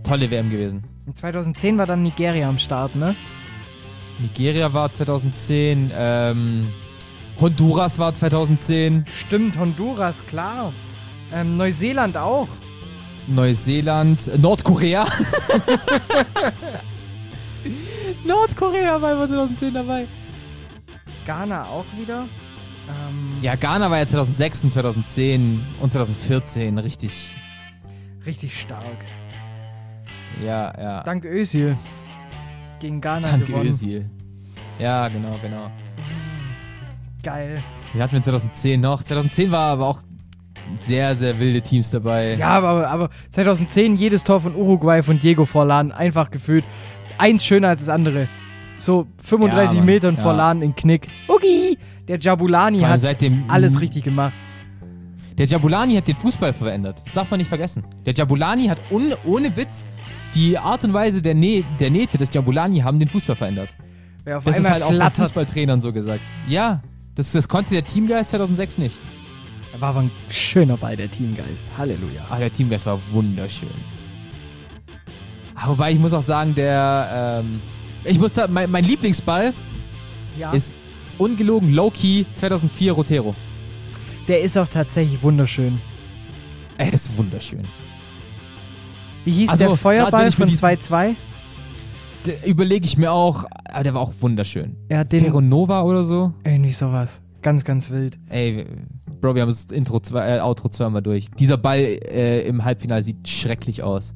tolle 0.03 0.31
WM 0.31 0.49
gewesen. 0.49 0.83
Und 1.05 1.17
2010 1.17 1.77
war 1.77 1.85
dann 1.85 2.01
Nigeria 2.01 2.47
am 2.47 2.57
Start, 2.57 2.95
ne? 2.95 3.15
Nigeria 4.21 4.71
war 4.73 4.91
2010. 4.91 5.91
Ähm, 5.93 6.67
Honduras 7.39 7.97
war 7.97 8.13
2010. 8.13 9.05
Stimmt, 9.13 9.57
Honduras, 9.57 10.25
klar. 10.25 10.73
Ähm, 11.33 11.57
Neuseeland 11.57 12.17
auch. 12.17 12.47
Neuseeland. 13.27 14.31
Nordkorea. 14.39 15.05
Nordkorea 18.25 19.01
war 19.01 19.27
2010 19.27 19.73
dabei. 19.73 20.07
Ghana 21.25 21.65
auch 21.65 21.85
wieder. 21.97 22.27
Ähm, 22.89 23.37
Ja, 23.41 23.55
Ghana 23.55 23.89
war 23.89 23.99
ja 23.99 24.05
2006 24.05 24.65
und 24.65 24.71
2010 24.71 25.63
und 25.79 25.91
2014 25.91 26.77
richtig. 26.77 27.35
Richtig 28.25 28.59
stark. 28.59 29.05
Ja, 30.43 30.73
ja. 30.79 31.03
Dank 31.03 31.25
Özil. 31.25 31.77
Gegen 32.81 32.99
Ghana 32.99 33.27
Danke, 33.29 33.45
gewonnen. 33.45 33.67
Özil. 33.67 34.05
Ja, 34.79 35.07
genau, 35.07 35.37
genau. 35.41 35.69
Geil. 37.23 37.61
Wir 37.93 38.01
hatten 38.01 38.13
wir 38.13 38.21
2010 38.23 38.81
noch. 38.81 39.03
2010 39.03 39.51
war 39.51 39.73
aber 39.73 39.85
auch 39.87 39.99
sehr, 40.77 41.15
sehr 41.15 41.37
wilde 41.39 41.61
Teams 41.61 41.91
dabei. 41.91 42.35
Ja, 42.35 42.49
aber, 42.57 42.87
aber 42.89 43.09
2010 43.29 43.95
jedes 43.95 44.23
Tor 44.23 44.41
von 44.41 44.55
Uruguay 44.55 45.03
von 45.03 45.19
Diego 45.19 45.45
Forlan 45.45 45.91
einfach 45.91 46.31
gefühlt 46.31 46.63
eins 47.19 47.45
schöner 47.45 47.67
als 47.69 47.81
das 47.81 47.89
andere. 47.89 48.27
So 48.79 49.05
35 49.21 49.73
Ja, 49.73 49.77
Mann, 49.77 49.85
Metern 49.85 50.15
ja. 50.15 50.21
Forlan 50.21 50.61
in 50.63 50.75
Knick. 50.75 51.07
Ugi! 51.29 51.77
Der 52.07 52.17
Jabulani 52.19 52.79
hat 52.79 52.99
seitdem- 52.99 53.43
alles 53.47 53.79
richtig 53.79 54.03
gemacht. 54.03 54.33
Der 55.37 55.45
Jabulani 55.45 55.95
hat 55.95 56.07
den 56.07 56.15
Fußball 56.15 56.53
verändert. 56.53 57.01
Das 57.03 57.13
darf 57.13 57.31
man 57.31 57.37
nicht 57.39 57.47
vergessen. 57.47 57.83
Der 58.05 58.13
Jabulani 58.13 58.67
hat 58.67 58.79
un, 58.89 59.13
ohne 59.25 59.55
Witz 59.55 59.87
die 60.35 60.57
Art 60.57 60.83
und 60.83 60.93
Weise 60.93 61.21
der, 61.21 61.33
Nä 61.33 61.63
der 61.79 61.89
Nähte 61.89 62.17
des 62.17 62.29
Jabulani 62.33 62.79
haben 62.79 62.99
den 62.99 63.07
Fußball 63.07 63.35
verändert. 63.35 63.69
Wer 64.23 64.37
auf 64.37 64.43
Das 64.43 64.57
ist 64.57 64.69
halt 64.69 64.83
auch 64.83 64.91
von. 64.93 65.11
Fußballtrainern 65.11 65.81
so 65.81 65.91
gesagt. 65.91 66.21
Ja, 66.47 66.81
das, 67.15 67.31
das 67.31 67.47
konnte 67.47 67.71
der 67.71 67.85
Teamgeist 67.85 68.29
2006 68.31 68.77
nicht. 68.77 68.99
Er 69.73 69.81
war 69.81 69.89
aber 69.89 70.01
ein 70.01 70.11
schöner 70.29 70.77
Ball, 70.77 70.95
der 70.95 71.09
Teamgeist. 71.09 71.67
Halleluja. 71.77 72.25
Ah, 72.29 72.39
der 72.39 72.51
Teamgeist 72.51 72.85
war 72.85 72.99
wunderschön. 73.11 73.69
Ah, 75.55 75.69
wobei 75.69 75.91
ich 75.91 75.99
muss 75.99 76.13
auch 76.13 76.21
sagen, 76.21 76.55
der, 76.55 77.41
ähm, 77.43 77.61
ich 78.03 78.19
muss 78.19 78.33
da, 78.33 78.47
mein, 78.47 78.69
mein 78.69 78.83
Lieblingsball 78.83 79.53
Ja. 80.37 80.51
ist 80.51 80.75
ungelogen 81.17 81.73
Low-Key 81.73 82.25
2004 82.33 82.91
Rotero. 82.93 83.35
Der 84.27 84.41
ist 84.41 84.57
auch 84.57 84.67
tatsächlich 84.67 85.21
wunderschön. 85.23 85.79
Er 86.77 86.93
ist 86.93 87.15
wunderschön. 87.17 87.63
Wie 89.25 89.31
hieß 89.31 89.49
Also, 89.51 89.67
der 89.67 89.77
Feuerball 89.77 90.31
von 90.31 90.47
diesen- 90.47 90.59
2-2? 90.65 91.15
Überlege 92.45 92.85
ich 92.85 92.97
mir 92.97 93.11
auch, 93.11 93.45
aber 93.65 93.83
der 93.83 93.93
war 93.95 94.01
auch 94.01 94.13
wunderschön. 94.19 94.75
Er 94.89 94.99
hat 94.99 95.11
den. 95.11 95.21
Ferronova 95.21 95.81
oder 95.81 96.03
so? 96.03 96.33
Irgendwie 96.43 96.71
sowas. 96.71 97.19
Ganz, 97.41 97.63
ganz 97.63 97.89
wild. 97.89 98.19
Ey, 98.29 98.67
Bro, 99.19 99.33
wir 99.35 99.41
haben 99.41 99.49
das 99.49 99.65
Intro 99.65 99.99
zwei, 99.99 100.37
äh, 100.37 100.39
Outro 100.39 100.69
zweimal 100.69 101.01
durch. 101.01 101.29
Dieser 101.31 101.57
Ball 101.57 101.79
äh, 101.79 102.47
im 102.47 102.63
Halbfinale 102.63 103.01
sieht 103.01 103.27
schrecklich 103.27 103.81
aus. 103.81 104.13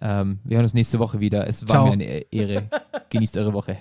Ähm, 0.00 0.38
wir 0.44 0.56
hören 0.56 0.64
uns 0.64 0.74
nächste 0.74 1.00
Woche 1.00 1.18
wieder. 1.18 1.48
Es 1.48 1.62
war 1.62 1.68
Ciao. 1.68 1.86
mir 1.86 1.92
eine 1.94 2.04
Ehre. 2.04 2.68
Genießt 3.10 3.36
eure 3.36 3.52
Woche. 3.52 3.78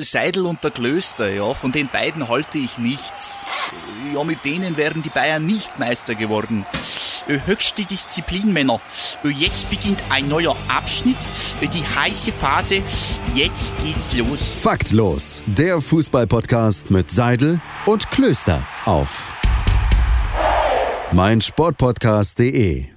Seidel 0.00 0.44
und 0.44 0.62
der 0.62 0.70
Klöster, 0.70 1.32
ja, 1.32 1.54
von 1.54 1.72
den 1.72 1.88
beiden 1.88 2.28
halte 2.28 2.58
ich 2.58 2.76
nichts. 2.76 3.46
Ja, 4.14 4.22
mit 4.22 4.44
denen 4.44 4.76
wären 4.76 5.02
die 5.02 5.08
Bayern 5.08 5.46
nicht 5.46 5.78
Meister 5.78 6.14
geworden. 6.14 6.66
Äh, 7.26 7.38
Höchste 7.46 7.82
Disziplin, 7.86 8.52
Männer. 8.52 8.82
Äh, 9.24 9.28
Jetzt 9.28 9.70
beginnt 9.70 10.02
ein 10.10 10.28
neuer 10.28 10.54
Abschnitt, 10.68 11.16
äh, 11.62 11.68
die 11.68 11.82
heiße 11.82 12.32
Phase. 12.32 12.82
Jetzt 13.34 13.72
geht's 13.82 14.12
los. 14.14 14.52
Faktlos, 14.60 15.42
der 15.46 15.80
Fußballpodcast 15.80 16.90
mit 16.90 17.10
Seidel 17.10 17.58
und 17.86 18.10
Klöster 18.10 18.66
auf 18.84 19.32
meinsportpodcast.de. 21.12 22.91